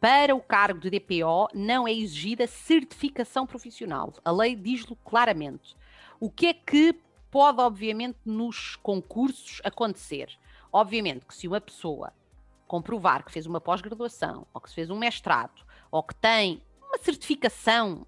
Para 0.00 0.34
o 0.34 0.40
cargo 0.40 0.78
de 0.78 0.90
DPO 0.90 1.48
não 1.54 1.88
é 1.88 1.92
exigida 1.92 2.46
certificação 2.46 3.46
profissional. 3.46 4.12
A 4.24 4.30
lei 4.30 4.54
diz-lo 4.54 4.96
claramente. 5.04 5.76
O 6.20 6.30
que 6.30 6.46
é 6.46 6.54
que 6.54 6.94
pode, 7.30 7.60
obviamente, 7.60 8.18
nos 8.24 8.76
concursos 8.76 9.60
acontecer. 9.64 10.30
Obviamente 10.72 11.26
que 11.26 11.34
se 11.34 11.48
uma 11.48 11.60
pessoa 11.60 12.12
comprovar 12.66 13.24
que 13.24 13.32
fez 13.32 13.46
uma 13.46 13.60
pós-graduação, 13.60 14.46
ou 14.52 14.60
que 14.60 14.72
fez 14.72 14.90
um 14.90 14.98
mestrado, 14.98 15.64
ou 15.90 16.02
que 16.02 16.14
tem 16.14 16.62
uma 16.82 16.98
certificação 16.98 18.04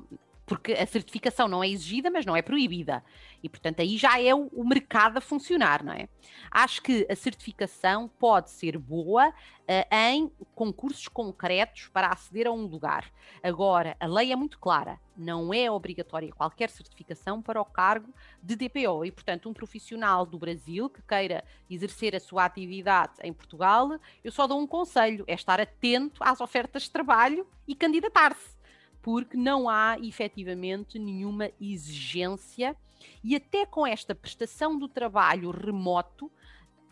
porque 0.49 0.73
a 0.73 0.87
certificação 0.87 1.47
não 1.47 1.63
é 1.63 1.69
exigida, 1.69 2.11
mas 2.11 2.25
não 2.25 2.35
é 2.35 2.41
proibida. 2.41 3.05
E, 3.43 3.49
portanto, 3.49 3.81
aí 3.81 3.97
já 3.97 4.21
é 4.21 4.35
o, 4.35 4.49
o, 4.53 4.67
mercado 4.67 5.19
a 5.19 5.21
funcionar, 5.21 5.85
não 5.85 5.93
é? 5.93 6.09
Acho 6.51 6.83
que 6.83 7.07
a 7.09 7.15
certificação 7.15 8.09
pode 8.19 8.51
ser 8.51 8.77
boa 8.77 9.29
uh, 9.29 9.95
em 9.95 10.31
concursos 10.55 11.07
concretos 11.07 11.89
para 11.89 12.09
aceder 12.09 12.47
a 12.47 12.53
um 12.53 12.67
lugar. 12.67 13.11
Agora, 13.43 13.97
a 14.01 14.07
lei 14.07 14.33
é 14.33 14.37
muito 14.37 14.59
clara, 14.59 14.99
não 15.17 15.55
é 15.55 15.71
obrigatória 15.71 16.33
qualquer 16.33 16.71
certificação 16.71 17.41
para 17.41 17.61
o 17.61 17.65
cargo 17.65 18.13
de 18.43 18.57
DPO. 18.57 19.05
E, 19.05 19.13
portanto, 19.13 19.49
um 19.49 19.53
profissional 19.53 20.27
do 20.27 20.39
Brasil 20.39 20.91
que 20.91 21.03
queira 21.03 21.45
exercer 21.71 22.17
a 22.17 22.21
sua 22.21 22.45
atividade 22.45 23.15
em 23.23 23.33
Portugal, 23.33 23.99
eu 24.25 24.33
só 24.33 24.47
dou 24.47 24.61
um 24.61 24.67
conselho: 24.67 25.25
é 25.29 25.35
estar 25.35 25.61
atento 25.61 26.23
às 26.25 26.41
ofertas 26.41 26.85
de 26.85 26.91
trabalho 26.91 27.47
e 27.67 27.75
candidatar-se 27.75 28.58
porque 29.03 29.37
não 29.37 29.69
há 29.69 29.97
efetivamente 30.01 30.99
nenhuma 30.99 31.51
exigência. 31.61 32.77
E 33.23 33.37
até 33.37 33.65
com 33.65 33.87
esta 33.87 34.15
prestação 34.15 34.79
do 34.79 34.89
trabalho 34.89 35.51
remoto, 35.51 36.31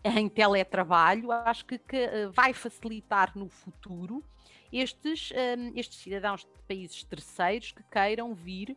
em 0.03 0.29
teletrabalho, 0.29 1.31
acho 1.31 1.65
que, 1.65 1.77
que 1.77 1.97
eh, 1.97 2.27
vai 2.27 2.53
facilitar 2.53 3.37
no 3.37 3.49
futuro 3.49 4.23
estes, 4.71 5.31
ehm, 5.33 5.71
estes 5.75 5.97
cidadãos 5.99 6.41
de 6.41 6.63
países 6.67 7.03
terceiros 7.03 7.71
que 7.71 7.83
queiram 7.83 8.33
vir 8.33 8.71
uh, 8.71 8.75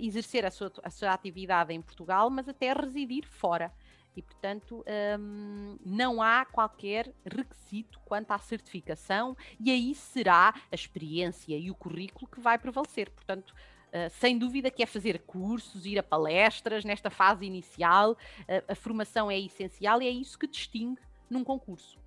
exercer 0.00 0.44
a 0.44 0.50
sua, 0.50 0.72
a 0.82 0.90
sua 0.90 1.12
atividade 1.12 1.72
em 1.72 1.80
Portugal, 1.80 2.30
mas 2.30 2.48
até 2.48 2.72
residir 2.72 3.26
fora 3.26 3.72
e, 4.16 4.22
portanto, 4.22 4.84
um, 5.18 5.78
não 5.84 6.22
há 6.22 6.44
qualquer 6.44 7.12
requisito 7.24 8.00
quanto 8.04 8.30
à 8.30 8.38
certificação, 8.38 9.36
e 9.58 9.70
aí 9.70 9.94
será 9.94 10.54
a 10.70 10.74
experiência 10.74 11.56
e 11.56 11.70
o 11.70 11.74
currículo 11.74 12.28
que 12.28 12.40
vai 12.40 12.58
prevalecer. 12.58 13.10
Portanto, 13.10 13.50
uh, 13.50 14.10
sem 14.10 14.38
dúvida 14.38 14.70
que 14.70 14.82
é 14.82 14.86
fazer 14.86 15.20
cursos, 15.22 15.86
ir 15.86 15.98
a 15.98 16.02
palestras 16.02 16.84
nesta 16.84 17.10
fase 17.10 17.44
inicial, 17.44 18.12
uh, 18.12 18.72
a 18.72 18.74
formação 18.74 19.30
é 19.30 19.38
essencial 19.38 20.00
e 20.00 20.06
é 20.06 20.10
isso 20.10 20.38
que 20.38 20.46
distingue 20.46 21.00
num 21.28 21.42
concurso. 21.42 21.98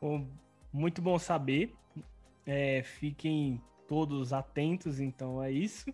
Bom, 0.00 0.28
muito 0.72 1.00
bom 1.00 1.18
saber. 1.18 1.74
É, 2.44 2.82
fiquem 2.82 3.62
todos 3.86 4.32
atentos, 4.32 4.98
então, 4.98 5.40
a 5.40 5.50
isso. 5.50 5.92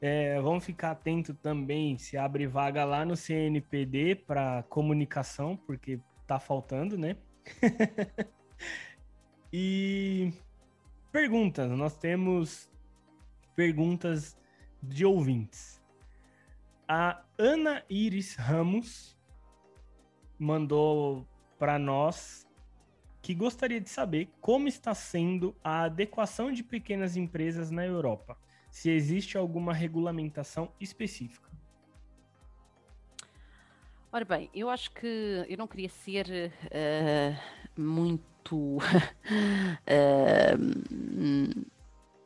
É, 0.00 0.40
vamos 0.40 0.64
ficar 0.64 0.92
atento 0.92 1.34
também 1.34 1.98
se 1.98 2.16
abre 2.16 2.46
vaga 2.46 2.84
lá 2.84 3.04
no 3.04 3.16
CNPD 3.16 4.14
para 4.14 4.62
comunicação, 4.64 5.56
porque 5.56 6.00
tá 6.24 6.38
faltando, 6.38 6.96
né? 6.96 7.16
e 9.52 10.32
perguntas, 11.10 11.68
nós 11.72 11.96
temos 11.96 12.70
perguntas 13.56 14.38
de 14.80 15.04
ouvintes. 15.04 15.82
A 16.86 17.20
Ana 17.36 17.82
Iris 17.90 18.36
Ramos 18.36 19.18
mandou 20.38 21.26
para 21.58 21.76
nós 21.76 22.46
que 23.20 23.34
gostaria 23.34 23.80
de 23.80 23.90
saber 23.90 24.30
como 24.40 24.68
está 24.68 24.94
sendo 24.94 25.56
a 25.62 25.82
adequação 25.82 26.52
de 26.52 26.62
pequenas 26.62 27.16
empresas 27.16 27.68
na 27.68 27.84
Europa 27.84 28.38
se 28.70 28.90
existe 28.90 29.36
alguma 29.36 29.72
regulamentação 29.72 30.70
específica. 30.80 31.48
Ora 34.10 34.24
bem, 34.24 34.48
eu 34.54 34.70
acho 34.70 34.90
que 34.92 35.44
eu 35.48 35.58
não 35.58 35.66
queria 35.66 35.88
ser 35.88 36.26
uh, 36.26 37.80
muito 37.80 38.78
uh, 38.78 38.80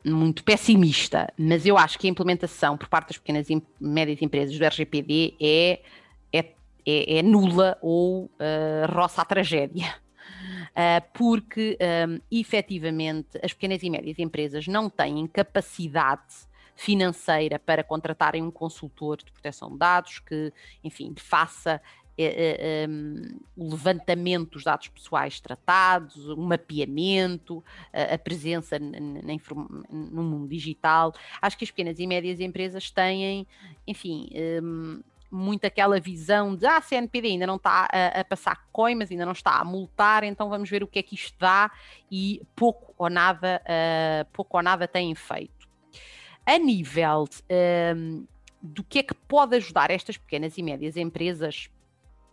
muito 0.05 0.43
pessimista, 0.43 1.31
mas 1.37 1.65
eu 1.65 1.77
acho 1.77 1.97
que 1.97 2.07
a 2.07 2.09
implementação 2.09 2.77
por 2.77 2.87
parte 2.87 3.09
das 3.09 3.17
pequenas 3.17 3.49
e 3.49 3.61
médias 3.79 4.21
empresas 4.21 4.57
do 4.57 4.65
RGPD 4.65 5.35
é, 5.41 5.81
é, 6.31 6.39
é, 6.85 7.17
é 7.17 7.21
nula 7.21 7.77
ou 7.81 8.25
uh, 8.25 8.93
roça 8.93 9.21
a 9.21 9.25
tragédia. 9.25 9.95
Uh, 10.71 11.05
porque 11.13 11.77
um, 12.07 12.19
efetivamente 12.31 13.39
as 13.43 13.53
pequenas 13.53 13.83
e 13.83 13.89
médias 13.89 14.19
empresas 14.19 14.67
não 14.67 14.89
têm 14.89 15.27
capacidade 15.27 16.51
financeira 16.75 17.59
para 17.59 17.83
contratarem 17.83 18.41
um 18.41 18.51
consultor 18.51 19.17
de 19.17 19.31
proteção 19.31 19.71
de 19.71 19.77
dados 19.77 20.19
que, 20.19 20.51
enfim, 20.83 21.13
faça 21.15 21.81
eh, 22.15 22.59
eh, 22.59 22.87
um, 22.87 23.39
o 23.55 23.71
levantamento 23.71 24.51
dos 24.51 24.63
dados 24.63 24.87
pessoais 24.87 25.39
tratados, 25.39 26.27
o 26.27 26.37
mapeamento, 26.37 27.63
a, 27.91 28.13
a 28.13 28.17
presença 28.19 28.77
no 28.77 30.23
mundo 30.23 30.47
digital. 30.47 31.11
Acho 31.41 31.57
que 31.57 31.63
as 31.63 31.71
pequenas 31.71 31.97
e 31.97 32.05
médias 32.05 32.39
empresas 32.39 32.91
têm, 32.91 33.47
enfim, 33.87 34.29
um, 34.61 35.01
muito 35.33 35.65
aquela 35.65 35.99
visão 35.99 36.55
de 36.55 36.63
ah, 36.67 36.77
a 36.77 36.81
CNPD 36.81 37.29
ainda 37.29 37.47
não 37.47 37.55
está 37.55 37.87
a, 37.91 38.19
a, 38.19 38.23
passar 38.23 38.67
coimas, 38.71 39.09
ainda 39.09 39.25
não 39.25 39.31
está 39.31 39.55
a 39.55 39.63
multar, 39.63 40.23
então 40.23 40.47
vamos 40.47 40.69
ver 40.69 40.83
o 40.83 40.87
que 40.87 40.99
é 40.99 41.03
que 41.03 41.15
isto 41.15 41.35
dá 41.39 41.71
e 42.11 42.39
pouco 42.55 42.93
ou 42.97 43.09
nada, 43.09 43.59
uh, 43.63 44.25
pouco 44.31 44.57
ou 44.57 44.63
nada 44.63 44.87
têm 44.87 45.15
feito. 45.15 45.67
A 46.45 46.59
nível 46.59 47.27
um, 47.95 48.27
do 48.61 48.83
que 48.83 48.99
é 48.99 49.03
que 49.03 49.15
pode 49.15 49.55
ajudar 49.55 49.89
estas 49.89 50.17
pequenas 50.17 50.55
e 50.57 50.61
médias 50.61 50.95
empresas, 50.95 51.67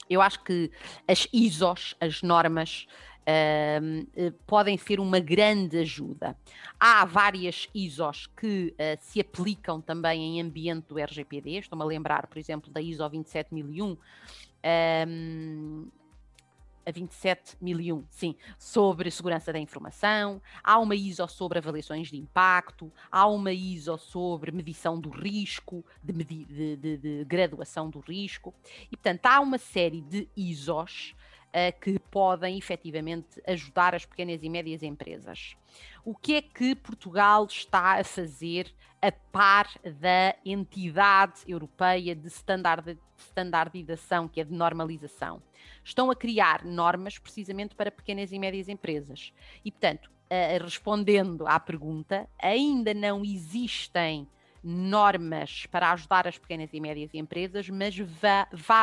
eu 0.08 0.20
acho 0.20 0.42
que 0.44 0.70
as 1.08 1.26
ISOs, 1.32 1.96
as 2.00 2.20
normas, 2.20 2.86
Uh, 3.30 4.32
podem 4.46 4.76
ser 4.76 4.98
uma 4.98 5.20
grande 5.20 5.78
ajuda. 5.78 6.36
Há 6.78 7.04
várias 7.04 7.68
ISOs 7.74 8.26
que 8.26 8.74
uh, 8.74 8.98
se 9.00 9.20
aplicam 9.20 9.80
também 9.80 10.38
em 10.38 10.40
ambiente 10.40 10.86
do 10.88 10.98
RGPD, 10.98 11.58
estou-me 11.58 11.82
a 11.82 11.86
lembrar, 11.86 12.26
por 12.26 12.38
exemplo, 12.38 12.70
da 12.70 12.80
ISO 12.80 13.04
27001, 13.04 13.96
um, 15.06 15.88
a 16.84 16.90
27001, 16.90 18.04
sim, 18.10 18.34
sobre 18.58 19.10
segurança 19.10 19.52
da 19.52 19.58
informação, 19.58 20.40
há 20.62 20.78
uma 20.78 20.94
ISO 20.94 21.26
sobre 21.28 21.58
avaliações 21.58 22.08
de 22.08 22.16
impacto, 22.16 22.92
há 23.10 23.26
uma 23.26 23.52
ISO 23.52 23.96
sobre 23.98 24.50
medição 24.50 24.98
do 25.00 25.10
risco, 25.10 25.84
de, 26.02 26.12
de, 26.24 26.76
de, 26.76 26.96
de 26.96 27.24
graduação 27.24 27.90
do 27.90 28.00
risco, 28.00 28.54
e 28.90 28.96
portanto 28.96 29.26
há 29.26 29.40
uma 29.40 29.58
série 29.58 30.00
de 30.00 30.28
ISOs 30.36 31.14
que 31.80 31.98
podem 31.98 32.56
efetivamente 32.56 33.42
ajudar 33.46 33.94
as 33.94 34.04
pequenas 34.06 34.42
e 34.42 34.48
médias 34.48 34.82
empresas. 34.82 35.56
O 36.04 36.14
que 36.14 36.34
é 36.36 36.42
que 36.42 36.74
Portugal 36.74 37.44
está 37.46 37.98
a 37.98 38.04
fazer 38.04 38.72
a 39.02 39.10
par 39.10 39.68
da 39.84 40.36
entidade 40.44 41.40
europeia 41.48 42.14
de 42.14 42.28
standardização, 43.16 44.28
que 44.28 44.40
é 44.40 44.44
de 44.44 44.52
normalização? 44.52 45.42
Estão 45.82 46.10
a 46.10 46.16
criar 46.16 46.64
normas 46.64 47.18
precisamente 47.18 47.74
para 47.74 47.90
pequenas 47.90 48.30
e 48.32 48.38
médias 48.38 48.68
empresas. 48.68 49.32
E, 49.64 49.70
portanto, 49.70 50.10
respondendo 50.62 51.46
à 51.46 51.58
pergunta, 51.58 52.28
ainda 52.40 52.94
não 52.94 53.24
existem 53.24 54.28
normas 54.62 55.66
para 55.66 55.92
ajudar 55.92 56.26
as 56.26 56.38
pequenas 56.38 56.70
e 56.72 56.80
médias 56.80 57.14
empresas, 57.14 57.68
mas 57.68 57.96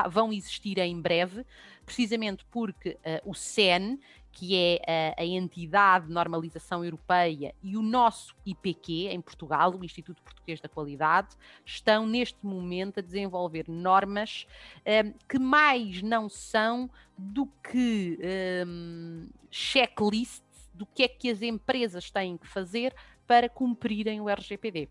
vão 0.10 0.34
existir 0.34 0.78
em 0.80 1.00
breve, 1.00 1.46
precisamente 1.86 2.46
porque 2.52 2.92
uh, 2.92 3.30
o 3.30 3.34
SEN, 3.34 4.00
que 4.32 4.56
é 4.56 5.16
a, 5.18 5.22
a, 5.22 5.26
entidade 5.26 6.08
de 6.08 6.14
normalização 6.14 6.84
europeia, 6.84 7.56
e 7.64 7.76
o 7.76 7.82
nosso 7.82 8.36
IPQ, 8.46 9.08
em 9.10 9.20
Portugal, 9.20 9.74
o 9.74 9.84
Instituto 9.84 10.22
Português 10.22 10.62
da 10.62 10.70
Qualidade, 10.70 11.36
estão 11.66 12.06
neste 12.06 12.46
momento 12.46 13.00
a 13.00 13.04
desenvolver 13.04 13.66
normas 13.68 14.46
um, 14.86 15.14
que 15.28 15.40
mais 15.40 16.02
não 16.02 16.30
são 16.30 16.90
do 17.18 17.48
que 17.64 18.20
um, 18.68 19.28
checklists 19.50 20.48
do 20.78 20.86
que 20.86 21.04
é 21.04 21.08
que 21.08 21.32
as 21.32 21.42
empresas 21.42 22.12
têm 22.12 22.38
que 22.38 22.48
fazer 22.48 22.94
para 23.26 23.50
cumprirem 23.50 24.22
o 24.22 24.30
RGPD. 24.30 24.88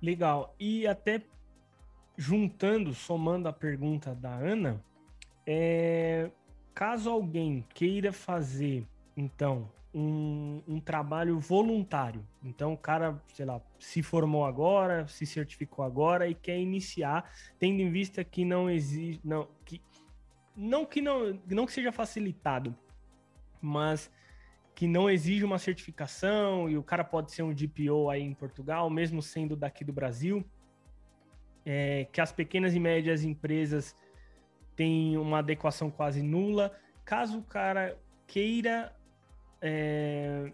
Legal. 0.00 0.54
E 0.58 0.86
até 0.86 1.22
juntando, 2.16 2.94
somando 2.94 3.48
a 3.48 3.52
pergunta 3.52 4.14
da 4.14 4.34
Ana, 4.34 4.82
é, 5.46 6.30
caso 6.74 7.10
alguém 7.10 7.64
queira 7.74 8.12
fazer, 8.12 8.86
então, 9.16 9.70
um, 9.94 10.62
um, 10.68 10.80
trabalho 10.80 11.38
voluntário, 11.40 12.26
então 12.44 12.74
o 12.74 12.76
cara, 12.76 13.22
sei 13.32 13.46
lá, 13.46 13.60
se 13.78 14.02
formou 14.02 14.44
agora, 14.44 15.06
se 15.08 15.24
certificou 15.24 15.84
agora 15.84 16.28
e 16.28 16.34
quer 16.34 16.58
iniciar, 16.58 17.32
tendo 17.58 17.80
em 17.80 17.90
vista 17.90 18.22
que 18.22 18.44
não 18.44 18.68
existe, 18.68 19.20
não 19.24 19.48
que 19.64 19.80
não 20.54 20.86
que 20.86 21.00
não, 21.02 21.38
não 21.48 21.66
que 21.66 21.72
seja 21.72 21.92
facilitado, 21.92 22.74
mas 23.60 24.10
que 24.76 24.86
não 24.86 25.08
exige 25.08 25.42
uma 25.42 25.58
certificação 25.58 26.68
e 26.68 26.76
o 26.76 26.82
cara 26.82 27.02
pode 27.02 27.32
ser 27.32 27.42
um 27.42 27.54
DPO 27.54 28.10
aí 28.10 28.20
em 28.20 28.34
Portugal, 28.34 28.90
mesmo 28.90 29.22
sendo 29.22 29.56
daqui 29.56 29.82
do 29.82 29.90
Brasil, 29.90 30.44
é, 31.64 32.06
que 32.12 32.20
as 32.20 32.30
pequenas 32.30 32.74
e 32.74 32.78
médias 32.78 33.24
empresas 33.24 33.96
têm 34.76 35.16
uma 35.16 35.38
adequação 35.38 35.90
quase 35.90 36.22
nula. 36.22 36.78
Caso 37.06 37.38
o 37.38 37.42
cara 37.42 37.98
queira 38.26 38.94
é, 39.62 40.52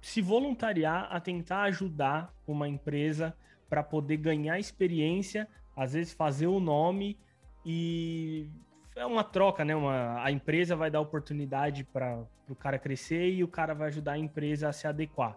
se 0.00 0.22
voluntariar 0.22 1.08
a 1.10 1.20
tentar 1.20 1.64
ajudar 1.64 2.34
uma 2.46 2.66
empresa 2.66 3.36
para 3.68 3.82
poder 3.82 4.16
ganhar 4.16 4.58
experiência, 4.58 5.46
às 5.76 5.92
vezes 5.92 6.14
fazer 6.14 6.46
o 6.46 6.58
nome 6.58 7.18
e 7.66 8.48
é 8.94 9.06
uma 9.06 9.24
troca, 9.24 9.64
né? 9.64 9.74
Uma, 9.74 10.22
a 10.22 10.30
empresa 10.30 10.76
vai 10.76 10.90
dar 10.90 11.00
oportunidade 11.00 11.84
para 11.84 12.24
o 12.48 12.54
cara 12.54 12.78
crescer 12.78 13.30
e 13.30 13.42
o 13.42 13.48
cara 13.48 13.74
vai 13.74 13.88
ajudar 13.88 14.12
a 14.12 14.18
empresa 14.18 14.68
a 14.68 14.72
se 14.72 14.86
adequar. 14.86 15.36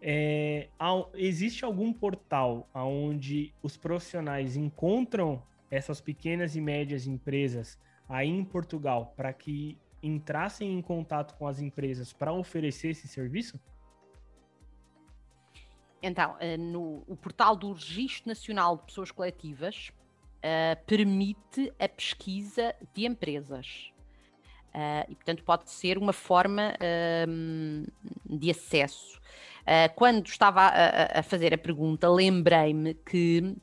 É, 0.00 0.68
existe 1.14 1.64
algum 1.64 1.92
portal 1.92 2.68
onde 2.74 3.52
os 3.62 3.76
profissionais 3.76 4.56
encontram 4.56 5.42
essas 5.70 6.00
pequenas 6.00 6.54
e 6.54 6.60
médias 6.60 7.06
empresas 7.06 7.78
aí 8.08 8.28
em 8.28 8.44
Portugal 8.44 9.12
para 9.16 9.32
que 9.32 9.78
entrassem 10.02 10.72
em 10.72 10.82
contato 10.82 11.34
com 11.36 11.48
as 11.48 11.60
empresas 11.60 12.12
para 12.12 12.32
oferecer 12.32 12.90
esse 12.90 13.08
serviço? 13.08 13.58
Então, 16.02 16.36
eh, 16.38 16.56
no 16.56 17.02
o 17.08 17.16
portal 17.16 17.56
do 17.56 17.72
Registro 17.72 18.28
Nacional 18.28 18.76
de 18.76 18.84
Pessoas 18.84 19.10
Coletivas 19.10 19.90
uh, 20.46 20.84
permite 20.86 21.72
a 21.78 21.88
pesquisa 21.88 22.74
de 22.94 23.06
empresas. 23.06 23.90
Uh, 24.74 25.10
e, 25.10 25.14
portanto, 25.14 25.42
pode 25.42 25.70
ser 25.70 25.98
uma 25.98 26.12
forma 26.12 26.74
uh, 26.74 28.38
de 28.38 28.50
acesso. 28.50 29.18
Uh, 29.62 29.92
quando 29.96 30.26
estava 30.26 30.60
a, 30.62 31.20
a, 31.20 31.22
fazer 31.22 31.52
a 31.52 31.58
pergunta, 31.58 32.08
lembrei-me 32.08 32.94
que 32.94 33.56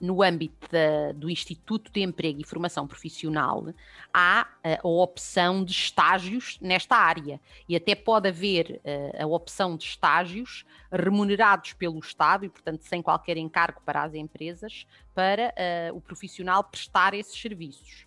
no 0.00 0.22
âmbito 0.22 0.68
do 1.14 1.30
Instituto 1.30 1.90
de 1.90 2.02
Emprego 2.02 2.40
e 2.40 2.44
Formação 2.44 2.86
Profissional, 2.86 3.66
há 4.12 4.46
uh, 4.64 4.86
a 4.86 5.02
opção 5.02 5.64
de 5.64 5.72
estágios 5.72 6.58
nesta 6.60 6.96
área. 6.96 7.40
E 7.68 7.74
até 7.74 7.94
pode 7.94 8.28
haver 8.28 8.80
uh, 8.84 9.22
a 9.22 9.26
opção 9.26 9.76
de 9.76 9.84
estágios 9.84 10.64
remunerados 10.92 11.72
pelo 11.72 11.98
Estado 11.98 12.44
e, 12.44 12.48
portanto, 12.48 12.82
sem 12.82 13.00
qualquer 13.00 13.36
encargo 13.36 13.80
para 13.84 14.02
as 14.02 14.14
empresas, 14.14 14.86
para 15.14 15.54
uh, 15.90 15.96
o 15.96 16.00
profissional 16.00 16.62
prestar 16.64 17.14
esses 17.14 17.38
serviços. 17.40 18.06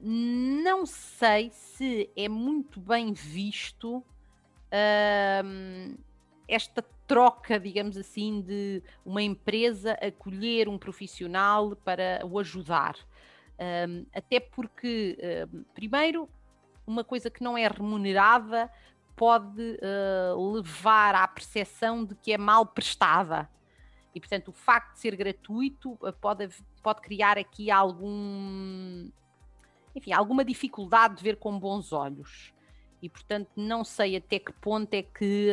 não 0.00 0.86
sei 0.86 1.50
se 1.50 2.08
é 2.16 2.28
muito 2.28 2.80
bem 2.80 3.12
visto 3.12 4.04
esta 6.48 6.82
troca, 7.12 7.60
digamos 7.60 7.98
assim, 7.98 8.40
de 8.40 8.82
uma 9.04 9.20
empresa 9.20 9.92
acolher 10.00 10.66
um 10.66 10.78
profissional 10.78 11.76
para 11.76 12.24
o 12.24 12.38
ajudar. 12.38 12.96
Um, 13.60 14.06
até 14.14 14.40
porque, 14.40 15.18
um, 15.52 15.62
primeiro, 15.74 16.26
uma 16.86 17.04
coisa 17.04 17.28
que 17.28 17.42
não 17.42 17.56
é 17.58 17.68
remunerada 17.68 18.72
pode 19.14 19.60
uh, 19.60 20.52
levar 20.54 21.14
à 21.14 21.28
percepção 21.28 22.02
de 22.02 22.14
que 22.14 22.32
é 22.32 22.38
mal 22.38 22.64
prestada. 22.64 23.46
E, 24.14 24.18
portanto, 24.18 24.48
o 24.48 24.52
facto 24.52 24.94
de 24.94 25.00
ser 25.00 25.14
gratuito 25.14 25.90
uh, 26.00 26.14
pode, 26.18 26.48
pode 26.82 27.02
criar 27.02 27.36
aqui 27.36 27.70
algum. 27.70 29.10
Enfim, 29.94 30.14
alguma 30.14 30.46
dificuldade 30.46 31.16
de 31.16 31.22
ver 31.22 31.36
com 31.36 31.58
bons 31.58 31.92
olhos. 31.92 32.54
E, 33.02 33.08
portanto, 33.10 33.50
não 33.54 33.84
sei 33.84 34.16
até 34.16 34.38
que 34.38 34.52
ponto 34.54 34.94
é 34.94 35.02
que 35.02 35.50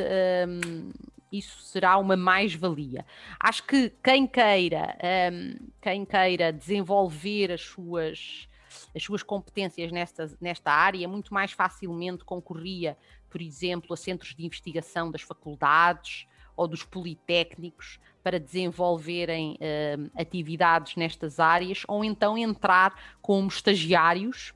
um, 0.47 0.89
isso 1.31 1.61
será 1.61 1.97
uma 1.97 2.15
mais-valia. 2.15 3.05
Acho 3.39 3.63
que 3.63 3.91
quem 4.03 4.25
queira, 4.25 4.97
um, 5.31 5.67
quem 5.81 6.05
queira 6.05 6.51
desenvolver 6.51 7.51
as 7.51 7.61
suas, 7.61 8.47
as 8.95 9.03
suas 9.03 9.23
competências 9.23 9.91
nesta, 9.91 10.35
nesta 10.41 10.71
área, 10.71 11.07
muito 11.07 11.33
mais 11.33 11.51
facilmente 11.51 12.23
concorria, 12.23 12.97
por 13.29 13.41
exemplo, 13.41 13.93
a 13.93 13.97
centros 13.97 14.35
de 14.35 14.45
investigação 14.45 15.11
das 15.11 15.21
faculdades 15.21 16.27
ou 16.55 16.67
dos 16.67 16.83
politécnicos 16.83 17.99
para 18.21 18.39
desenvolverem 18.39 19.57
um, 19.61 20.09
atividades 20.19 20.95
nestas 20.95 21.39
áreas, 21.39 21.83
ou 21.87 22.03
então 22.03 22.37
entrar 22.37 22.93
como 23.21 23.47
estagiários 23.47 24.53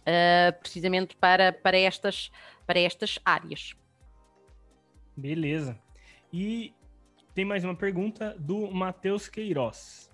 uh, 0.00 0.58
precisamente 0.60 1.16
para, 1.16 1.52
para, 1.52 1.76
estas, 1.76 2.30
para 2.66 2.78
estas 2.78 3.18
áreas. 3.24 3.74
Beleza. 5.20 5.78
E 6.32 6.72
tem 7.34 7.44
mais 7.44 7.62
uma 7.62 7.74
pergunta 7.74 8.34
do 8.38 8.70
Matheus 8.70 9.28
Queiroz. 9.28 10.10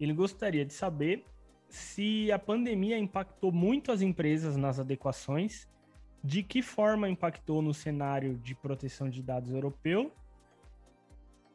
Ele 0.00 0.14
gostaria 0.14 0.64
de 0.64 0.72
saber 0.72 1.22
se 1.68 2.32
a 2.32 2.38
pandemia 2.38 2.98
impactou 2.98 3.52
muito 3.52 3.92
as 3.92 4.00
empresas 4.00 4.56
nas 4.56 4.80
adequações, 4.80 5.68
de 6.24 6.42
que 6.42 6.62
forma 6.62 7.10
impactou 7.10 7.60
no 7.60 7.74
cenário 7.74 8.38
de 8.38 8.54
proteção 8.54 9.10
de 9.10 9.22
dados 9.22 9.52
europeu 9.52 10.10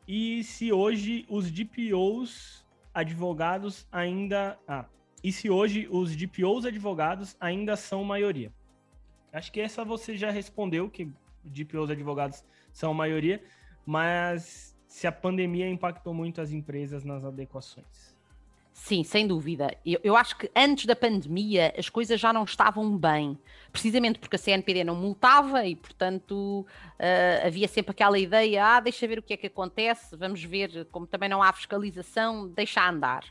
e 0.07 0.43
se 0.43 0.71
hoje 0.71 1.25
os 1.27 1.49
DPOs 1.49 2.63
advogados 2.93 3.87
ainda. 3.91 4.59
Ah, 4.67 4.85
e 5.23 5.31
se 5.31 5.49
hoje 5.49 5.87
os 5.89 6.15
DPOs 6.15 6.65
advogados 6.65 7.35
ainda 7.39 7.75
são 7.75 8.03
maioria. 8.03 8.53
Acho 9.31 9.51
que 9.51 9.59
essa 9.59 9.83
você 9.83 10.15
já 10.15 10.29
respondeu, 10.29 10.89
que 10.91 11.11
DPOs 11.43 11.89
advogados 11.89 12.43
são 12.73 12.91
a 12.91 12.93
maioria, 12.93 13.41
mas 13.85 14.75
se 14.87 15.07
a 15.07 15.11
pandemia 15.11 15.69
impactou 15.69 16.13
muito 16.13 16.41
as 16.41 16.51
empresas 16.51 17.05
nas 17.05 17.23
adequações. 17.23 18.13
Sim, 18.73 19.03
sem 19.03 19.27
dúvida. 19.27 19.77
Eu, 19.85 19.99
eu, 20.03 20.15
acho 20.15 20.35
que 20.35 20.49
antes 20.55 20.87
da 20.87 20.95
pandemia 20.95 21.73
as 21.77 21.89
coisas 21.89 22.19
já 22.19 22.33
não 22.33 22.43
estavam 22.43 22.97
bem, 22.97 23.37
precisamente 23.71 24.17
porque 24.17 24.35
a 24.35 24.39
CNPD 24.39 24.83
não 24.83 24.95
multava 24.95 25.63
e, 25.65 25.75
portanto, 25.75 26.65
uh, 26.99 27.45
havia 27.47 27.67
sempre 27.67 27.91
aquela 27.91 28.17
ideia: 28.17 28.65
ah, 28.65 28.79
deixa 28.79 29.07
ver 29.07 29.19
o 29.19 29.21
que 29.21 29.33
é 29.33 29.37
que 29.37 29.47
acontece, 29.47 30.15
vamos 30.17 30.43
ver, 30.43 30.87
como 30.91 31.05
também 31.05 31.29
não 31.29 31.41
há 31.41 31.53
fiscalização, 31.53 32.47
deixa 32.47 32.87
andar. 32.89 33.23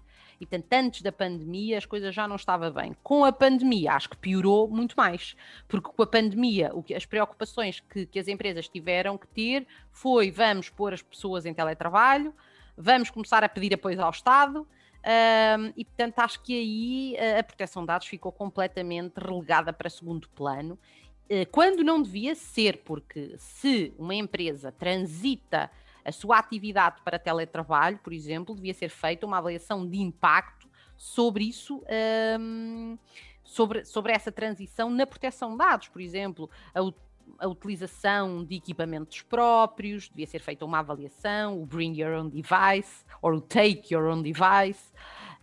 E, 0.43 0.47
portanto, 0.47 0.73
antes 0.73 1.03
da 1.03 1.13
pandemia 1.13 1.79
as 1.79 1.87
coisas 1.87 2.13
já 2.13 2.27
não 2.27 2.35
estavam 2.35 2.69
bem. 2.73 2.97
Com 3.01 3.25
a 3.25 3.31
pandemia, 3.31 3.93
acho 3.93 4.11
que 4.11 4.17
piorou 4.17 4.67
muito 4.67 4.97
mais, 4.97 5.37
porque 5.69 5.89
com 5.89 6.03
a 6.03 6.07
pandemia, 6.07 6.73
o 6.75 6.83
que, 6.83 6.95
as 6.95 7.07
preocupações 7.07 7.79
que, 7.79 8.07
que 8.07 8.19
as 8.19 8.27
empresas 8.27 8.69
tiveram 8.69 9.17
que 9.17 9.29
ter 9.29 9.65
foi: 9.93 10.33
vamos 10.33 10.69
pôr 10.69 10.93
as 10.93 11.01
pessoas 11.01 11.47
em 11.47 11.55
teletrabalho, 11.55 12.35
vamos 12.77 13.09
começar 13.09 13.45
a 13.45 13.49
pedir 13.49 13.73
apoio 13.73 14.03
ao 14.03 14.11
Estado. 14.11 14.67
Um, 15.05 15.73
e 15.77 15.85
portanto 15.85 16.19
acho 16.21 16.43
que 16.43 16.55
aí 16.55 17.17
uh, 17.17 17.41
a 17.41 17.43
proteção 17.43 17.83
de 17.83 17.89
dados 17.89 18.07
ficou 18.07 18.31
completamente 18.31 19.15
relegada 19.19 19.73
para 19.73 19.91
segundo 19.91 20.29
plano, 20.29 20.79
uh, 21.29 21.47
quando 21.53 21.85
não 21.85 22.03
devia 22.03 22.35
ser, 22.35 22.79
porque 22.79 23.35
se 23.39 23.93
uma 23.97 24.15
empresa 24.15 24.73
transita 24.73 25.71
a 26.05 26.13
sua 26.13 26.39
atividade 26.39 27.01
para 27.05 27.19
teletrabalho, 27.19 27.99
por 27.99 28.13
exemplo, 28.13 28.55
devia 28.55 28.75
ser 28.75 28.89
feita 28.89 29.27
uma 29.27 29.39
avaliação 29.39 29.89
de 29.89 29.99
impacto 29.99 30.69
sobre 30.97 31.45
isso. 31.45 31.83
Um, 32.39 32.99
sobre, 33.45 33.85
sobre 33.85 34.13
essa 34.13 34.33
transição 34.33 34.89
na 34.89 35.07
proteção 35.07 35.53
de 35.53 35.59
dados, 35.59 35.89
por 35.89 36.01
exemplo, 36.01 36.49
a 36.75 36.81
a 37.39 37.49
utilização 37.49 38.45
de 38.45 38.57
equipamentos 38.57 39.23
próprios, 39.23 40.09
devia 40.09 40.27
ser 40.27 40.41
feita 40.41 40.65
uma 40.65 40.79
avaliação, 40.79 41.61
o 41.61 41.67
Bring 41.67 42.01
Your 42.01 42.15
Own 42.15 42.29
Device, 42.29 43.05
ou 43.21 43.35
o 43.35 43.41
Take 43.41 43.95
Your 43.95 44.05
Own 44.07 44.23
Device, 44.23 44.93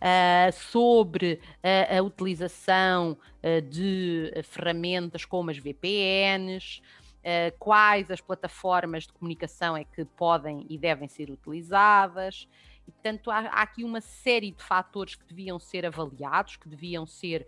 uh, 0.00 0.52
sobre 0.52 1.40
a, 1.62 1.98
a 1.98 2.02
utilização 2.02 3.16
uh, 3.42 3.62
de 3.62 4.32
ferramentas 4.44 5.24
como 5.24 5.50
as 5.50 5.58
VPNs, 5.58 6.82
uh, 7.20 7.56
quais 7.58 8.10
as 8.10 8.20
plataformas 8.20 9.06
de 9.06 9.12
comunicação 9.12 9.76
é 9.76 9.84
que 9.84 10.04
podem 10.04 10.66
e 10.68 10.78
devem 10.78 11.08
ser 11.08 11.30
utilizadas. 11.30 12.48
E, 12.86 12.90
portanto, 12.90 13.30
há, 13.30 13.38
há 13.38 13.62
aqui 13.62 13.84
uma 13.84 14.00
série 14.00 14.50
de 14.50 14.62
fatores 14.62 15.14
que 15.14 15.24
deviam 15.24 15.58
ser 15.58 15.86
avaliados, 15.86 16.56
que 16.56 16.68
deviam 16.68 17.06
ser 17.06 17.46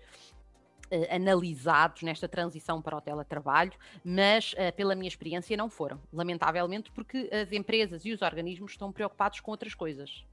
uh, 0.93 1.15
analisados 1.15 2.03
nesta 2.03 2.29
transição 2.29 2.81
para 2.81 2.97
o 2.97 3.01
teletrabalho, 3.01 3.73
mas 4.05 4.53
uh, 4.53 4.75
pela 4.77 4.95
minha 4.95 5.09
experiência 5.09 5.57
não 5.57 5.69
foram, 5.69 6.01
lamentavelmente, 6.13 6.91
porque 6.93 7.29
as 7.33 7.53
empresas 7.53 8.05
e 8.05 8.13
os 8.13 8.23
organismos 8.23 8.73
estão 8.73 8.93
preocupados 8.93 9.41
com 9.41 9.51
outras 9.51 9.75
coisas. 9.75 10.25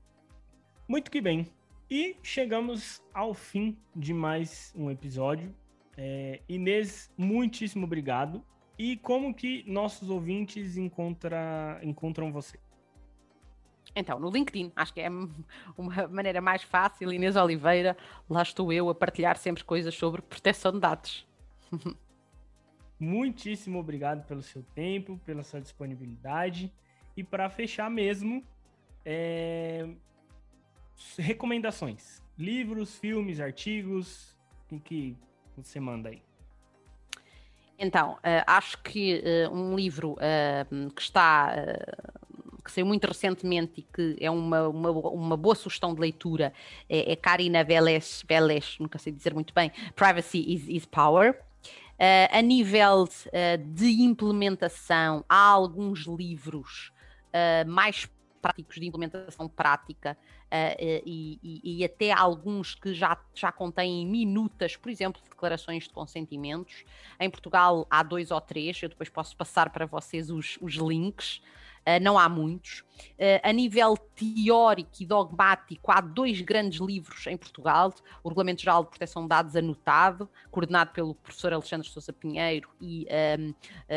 Muito 0.87 1.11
que 1.11 1.21
bem. 1.21 1.47
E 1.91 2.15
chegamos 2.21 3.01
ao 3.11 3.33
fim 3.33 3.75
de 3.95 4.13
mais 4.13 4.71
um 4.75 4.91
episódio. 4.91 5.55
É, 5.97 6.39
Inês, 6.47 7.11
muitíssimo 7.17 7.85
obrigado. 7.85 8.45
E 8.79 8.95
como 8.95 9.33
que 9.33 9.69
nossos 9.69 10.09
ouvintes 10.09 10.77
encontra, 10.77 11.81
encontram 11.83 12.31
você? 12.31 12.57
Então, 13.93 14.17
no 14.17 14.29
LinkedIn, 14.29 14.71
acho 14.73 14.93
que 14.93 15.01
é 15.01 15.09
uma 15.77 16.07
maneira 16.07 16.39
mais 16.39 16.63
fácil. 16.63 17.11
Inês 17.11 17.35
Oliveira, 17.35 17.97
lá 18.29 18.41
estou 18.41 18.71
eu 18.71 18.89
a 18.89 18.95
partilhar 18.95 19.37
sempre 19.37 19.65
coisas 19.65 19.93
sobre 19.93 20.21
proteção 20.21 20.71
de 20.71 20.79
dados. 20.79 21.27
Muitíssimo 22.97 23.79
obrigado 23.79 24.25
pelo 24.25 24.41
seu 24.41 24.63
tempo, 24.73 25.19
pela 25.25 25.43
sua 25.43 25.59
disponibilidade. 25.59 26.71
E 27.17 27.23
para 27.23 27.49
fechar 27.49 27.91
mesmo, 27.91 28.41
é... 29.03 29.89
recomendações: 31.17 32.23
livros, 32.37 32.95
filmes, 32.95 33.41
artigos, 33.41 34.37
o 34.71 34.79
que 34.79 35.17
você 35.57 35.81
manda 35.81 36.07
aí? 36.07 36.28
Então, 37.79 38.15
uh, 38.15 38.43
acho 38.45 38.77
que 38.79 39.23
uh, 39.49 39.55
um 39.55 39.73
livro 39.73 40.11
uh, 40.13 40.91
que 40.91 41.01
está 41.01 41.55
que 42.63 42.71
saiu 42.73 42.85
muito 42.85 43.07
recentemente 43.07 43.79
e 43.79 43.81
que 43.81 44.17
é 44.19 44.29
uma, 44.29 44.67
uma, 44.67 44.91
uma 44.91 45.37
boa 45.37 45.55
sugestão 45.55 45.95
de 45.95 46.01
leitura, 46.01 46.53
é, 46.87 47.13
é 47.13 47.15
Karina 47.15 47.63
Veles, 47.63 48.23
Veles, 48.27 48.77
nunca 48.79 48.99
sei 48.99 49.11
dizer 49.11 49.33
muito 49.33 49.53
bem, 49.55 49.71
Privacy 49.95 50.53
is, 50.53 50.67
is 50.67 50.85
Power. 50.85 51.41
A 52.31 52.41
nível 52.41 53.07
de 53.73 54.03
implementação, 54.03 55.25
há 55.27 55.47
alguns 55.47 56.01
livros 56.01 56.91
mais 57.65 58.07
práticos 58.39 58.75
de 58.75 58.85
implementação 58.85 59.49
prática 59.49 60.15
e, 60.51 61.39
e, 61.43 61.79
e, 61.79 61.85
até 61.85 62.11
alguns 62.11 62.73
que 62.73 62.93
já, 62.93 63.17
já 63.35 63.51
contêm 63.51 64.05
minutas, 64.05 64.75
por 64.75 64.89
exemplo, 64.89 65.21
de 65.21 65.29
declarações 65.29 65.83
de 65.83 65.89
consentimentos. 65.89 66.83
Em 67.19 67.29
Portugal 67.29 67.85
há 67.89 68.01
dois 68.01 68.31
ou 68.31 68.41
três, 68.41 68.81
eu 68.81 68.89
depois 68.89 69.09
posso 69.09 69.35
passar 69.37 69.69
para 69.69 69.85
vocês 69.85 70.29
os, 70.29 70.57
os 70.61 70.73
links. 70.75 71.41
Uh, 71.79 72.01
não 72.01 72.17
há 72.17 72.27
muitos. 72.27 72.83
Uh, 73.13 73.39
a 73.43 73.53
nível 73.53 73.95
teórico 73.95 74.91
e 74.99 75.05
dogmático, 75.05 75.91
há 75.91 76.01
dois 76.01 76.41
grandes 76.41 76.81
livros 76.81 77.25
em 77.27 77.37
Portugal: 77.37 77.93
o 78.23 78.29
Regulamento 78.29 78.61
Geral 78.61 78.83
de 78.83 78.89
Proteção 78.89 79.23
de 79.23 79.29
Dados 79.29 79.55
Anotado, 79.55 80.29
coordenado 80.51 80.91
pelo 80.91 81.15
professor 81.15 81.53
Alexandre 81.53 81.87
Sousa 81.87 82.11
Pinheiro, 82.11 82.69
e 82.81 83.07
um, 83.39 83.49
uh, 83.49 83.55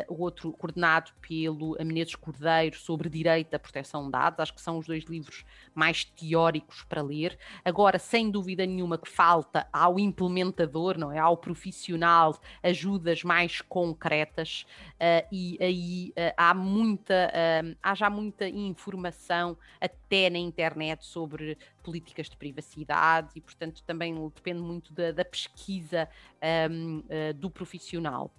o 0.08 0.22
outro 0.22 0.52
coordenado 0.52 1.12
pelo 1.20 1.76
Menezes 1.80 2.14
Cordeiro, 2.14 2.76
sobre 2.76 3.08
Direito 3.08 3.54
à 3.54 3.58
Proteção 3.58 4.04
de 4.04 4.12
Dados. 4.12 4.40
Acho 4.40 4.54
que 4.54 4.60
são 4.60 4.78
os 4.78 4.86
dois 4.86 5.04
livros 5.04 5.44
mais 5.74 6.04
teóricos 6.04 6.84
para 6.84 7.02
ler. 7.02 7.36
Agora, 7.64 7.98
sem 7.98 8.30
dúvida 8.30 8.64
nenhuma, 8.64 8.98
que 8.98 9.08
falta 9.08 9.66
ao 9.72 9.98
implementador, 9.98 10.96
não 10.96 11.10
é? 11.10 11.18
Ao 11.18 11.36
profissional, 11.36 12.38
ajudas 12.62 13.24
mais 13.24 13.60
concretas, 13.60 14.64
e 15.30 15.58
aí 15.60 16.12
há 16.36 16.54
muita 16.54 17.32
há 17.82 17.94
já 17.94 18.10
muita 18.10 18.48
informação 18.48 19.56
até 19.80 20.28
na 20.28 20.38
internet 20.38 21.04
sobre 21.04 21.56
políticas 21.82 22.28
de 22.28 22.36
privacidade 22.36 23.30
e, 23.36 23.40
portanto, 23.40 23.82
também 23.84 24.14
depende 24.34 24.60
muito 24.60 24.92
da, 24.92 25.12
da 25.12 25.24
pesquisa 25.24 26.08
um, 26.70 26.98
uh, 26.98 27.04
eh, 27.08 27.32
do 27.32 27.50
profissional. 27.50 28.30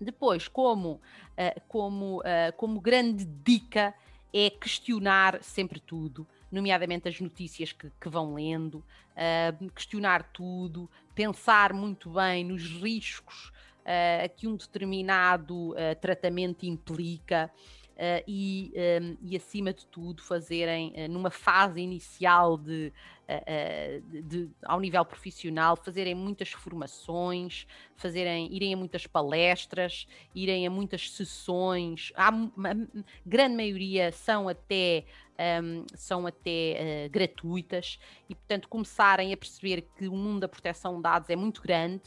Depois, 0.00 0.48
como, 0.48 0.92
uh, 0.92 1.60
como, 1.68 2.18
uh, 2.20 2.52
como 2.56 2.80
grande 2.80 3.24
dica, 3.24 3.94
é 4.32 4.50
questionar 4.50 5.42
sempre 5.42 5.78
tudo, 5.78 6.26
nomeadamente 6.50 7.08
as 7.08 7.20
notícias 7.20 7.72
que, 7.72 7.88
que 8.00 8.08
vão 8.08 8.34
lendo, 8.34 8.78
uh, 8.78 9.70
questionar 9.70 10.24
tudo, 10.32 10.90
pensar 11.14 11.72
muito 11.72 12.10
bem 12.10 12.44
nos 12.44 12.64
riscos 12.64 13.52
uh, 13.84 14.28
que 14.36 14.46
um 14.46 14.56
determinado 14.56 15.70
uh, 15.70 15.94
tratamento 16.00 16.64
implica. 16.66 17.50
Uh, 17.94 18.24
e, 18.26 18.72
um, 18.74 18.80
ehm, 18.80 19.16
e, 19.22 19.36
acima 19.36 19.72
de 19.72 19.86
tudo, 19.86 20.20
fazerem 20.20 20.92
uh, 20.96 21.08
numa 21.08 21.30
fase 21.30 21.80
inicial 21.80 22.58
de, 22.58 22.92
uh, 23.28 24.00
de, 24.10 24.22
de, 24.22 24.50
ao 24.64 24.80
nível 24.80 25.04
profissional, 25.04 25.76
fazerem 25.76 26.12
muitas 26.12 26.50
formações, 26.50 27.68
fazerem, 27.94 28.52
irem 28.52 28.74
a 28.74 28.76
muitas 28.76 29.06
palestras, 29.06 30.08
irem 30.34 30.66
a 30.66 30.70
muitas 30.70 31.08
sessões. 31.08 32.12
A 32.16 32.32
grande 33.24 33.54
maioria 33.54 34.10
são 34.10 34.48
até, 34.48 35.04
um, 35.38 35.42
ehm, 35.42 35.86
são 35.94 36.26
até 36.26 37.08
gratuitas 37.12 38.00
e, 38.28 38.34
portanto, 38.34 38.68
começarem 38.68 39.32
a 39.32 39.36
perceber 39.36 39.82
que 39.96 40.08
o 40.08 40.16
mundo 40.16 40.40
da 40.40 40.48
proteção 40.48 40.96
de 40.96 41.02
dados 41.02 41.30
é 41.30 41.36
muito 41.36 41.62
grande. 41.62 42.02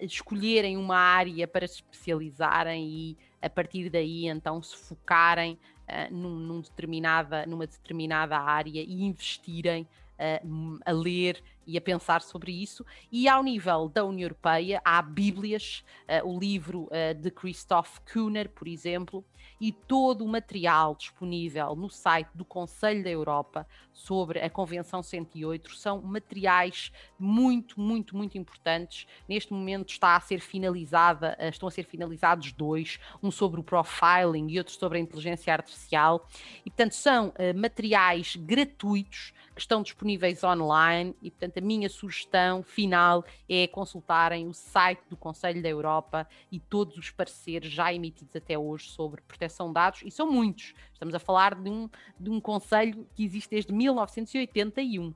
escolherem 0.00 0.76
uma 0.76 0.96
área 0.96 1.46
para 1.46 1.66
se 1.66 1.74
especializarem 1.76 2.88
e 2.88 3.18
a 3.40 3.48
partir 3.48 3.88
daí 3.90 4.26
então 4.26 4.62
se 4.62 4.76
focarem 4.76 5.58
uh, 5.88 6.14
num, 6.14 6.36
num 6.36 6.60
determinada, 6.60 7.46
numa 7.46 7.66
determinada 7.66 8.38
área 8.38 8.80
e 8.80 9.02
investirem 9.04 9.82
uh, 9.82 10.78
a 10.84 10.92
ler 10.92 11.42
e 11.70 11.78
a 11.78 11.80
pensar 11.80 12.20
sobre 12.20 12.50
isso. 12.50 12.84
E 13.12 13.28
ao 13.28 13.44
nível 13.44 13.88
da 13.88 14.04
União 14.04 14.26
Europeia, 14.26 14.82
há 14.84 15.00
Bíblias, 15.00 15.84
uh, 16.08 16.28
o 16.28 16.38
livro 16.38 16.88
uh, 16.88 17.14
de 17.14 17.30
Christoph 17.30 17.98
Kuhner, 18.12 18.48
por 18.48 18.66
exemplo, 18.66 19.24
e 19.60 19.70
todo 19.70 20.24
o 20.24 20.28
material 20.28 20.94
disponível 20.94 21.76
no 21.76 21.88
site 21.88 22.28
do 22.34 22.44
Conselho 22.44 23.04
da 23.04 23.10
Europa 23.10 23.66
sobre 23.92 24.40
a 24.40 24.50
Convenção 24.50 25.02
108 25.02 25.76
são 25.76 26.02
materiais 26.02 26.90
muito, 27.18 27.80
muito, 27.80 28.16
muito 28.16 28.36
importantes. 28.36 29.06
Neste 29.28 29.52
momento 29.52 29.90
está 29.90 30.16
a 30.16 30.20
ser 30.20 30.40
finalizada, 30.40 31.38
uh, 31.40 31.48
estão 31.48 31.68
a 31.68 31.70
ser 31.70 31.84
finalizados 31.84 32.50
dois, 32.52 32.98
um 33.22 33.30
sobre 33.30 33.60
o 33.60 33.62
profiling 33.64 34.48
e 34.48 34.58
outro 34.58 34.72
sobre 34.72 34.98
a 34.98 35.00
inteligência 35.00 35.52
artificial. 35.52 36.26
E 36.66 36.70
portanto 36.70 36.94
são 36.94 37.32
materiais 37.54 38.34
gratuitos 38.34 39.32
estão 39.62 39.82
disponíveis 39.82 40.42
online 40.42 41.14
e 41.22 41.30
portanto 41.30 41.58
a 41.58 41.60
minha 41.60 41.88
sugestão 41.88 42.62
final 42.62 43.24
é 43.48 43.66
consultarem 43.66 44.46
o 44.46 44.54
site 44.54 45.02
do 45.08 45.16
Conselho 45.16 45.62
da 45.62 45.68
Europa 45.68 46.28
e 46.50 46.58
todos 46.58 46.96
os 46.96 47.10
pareceres 47.10 47.70
já 47.70 47.92
emitidos 47.92 48.34
até 48.34 48.58
hoje 48.58 48.88
sobre 48.88 49.20
proteção 49.22 49.68
de 49.68 49.74
dados, 49.74 50.02
e 50.04 50.10
são 50.10 50.30
muitos. 50.30 50.74
Estamos 50.92 51.14
a 51.14 51.18
falar 51.18 51.54
de 51.54 51.70
um, 51.70 51.88
de 52.18 52.30
um 52.30 52.40
conselho 52.40 53.06
que 53.14 53.24
existe 53.24 53.50
desde 53.50 53.72
1981. 53.72 55.14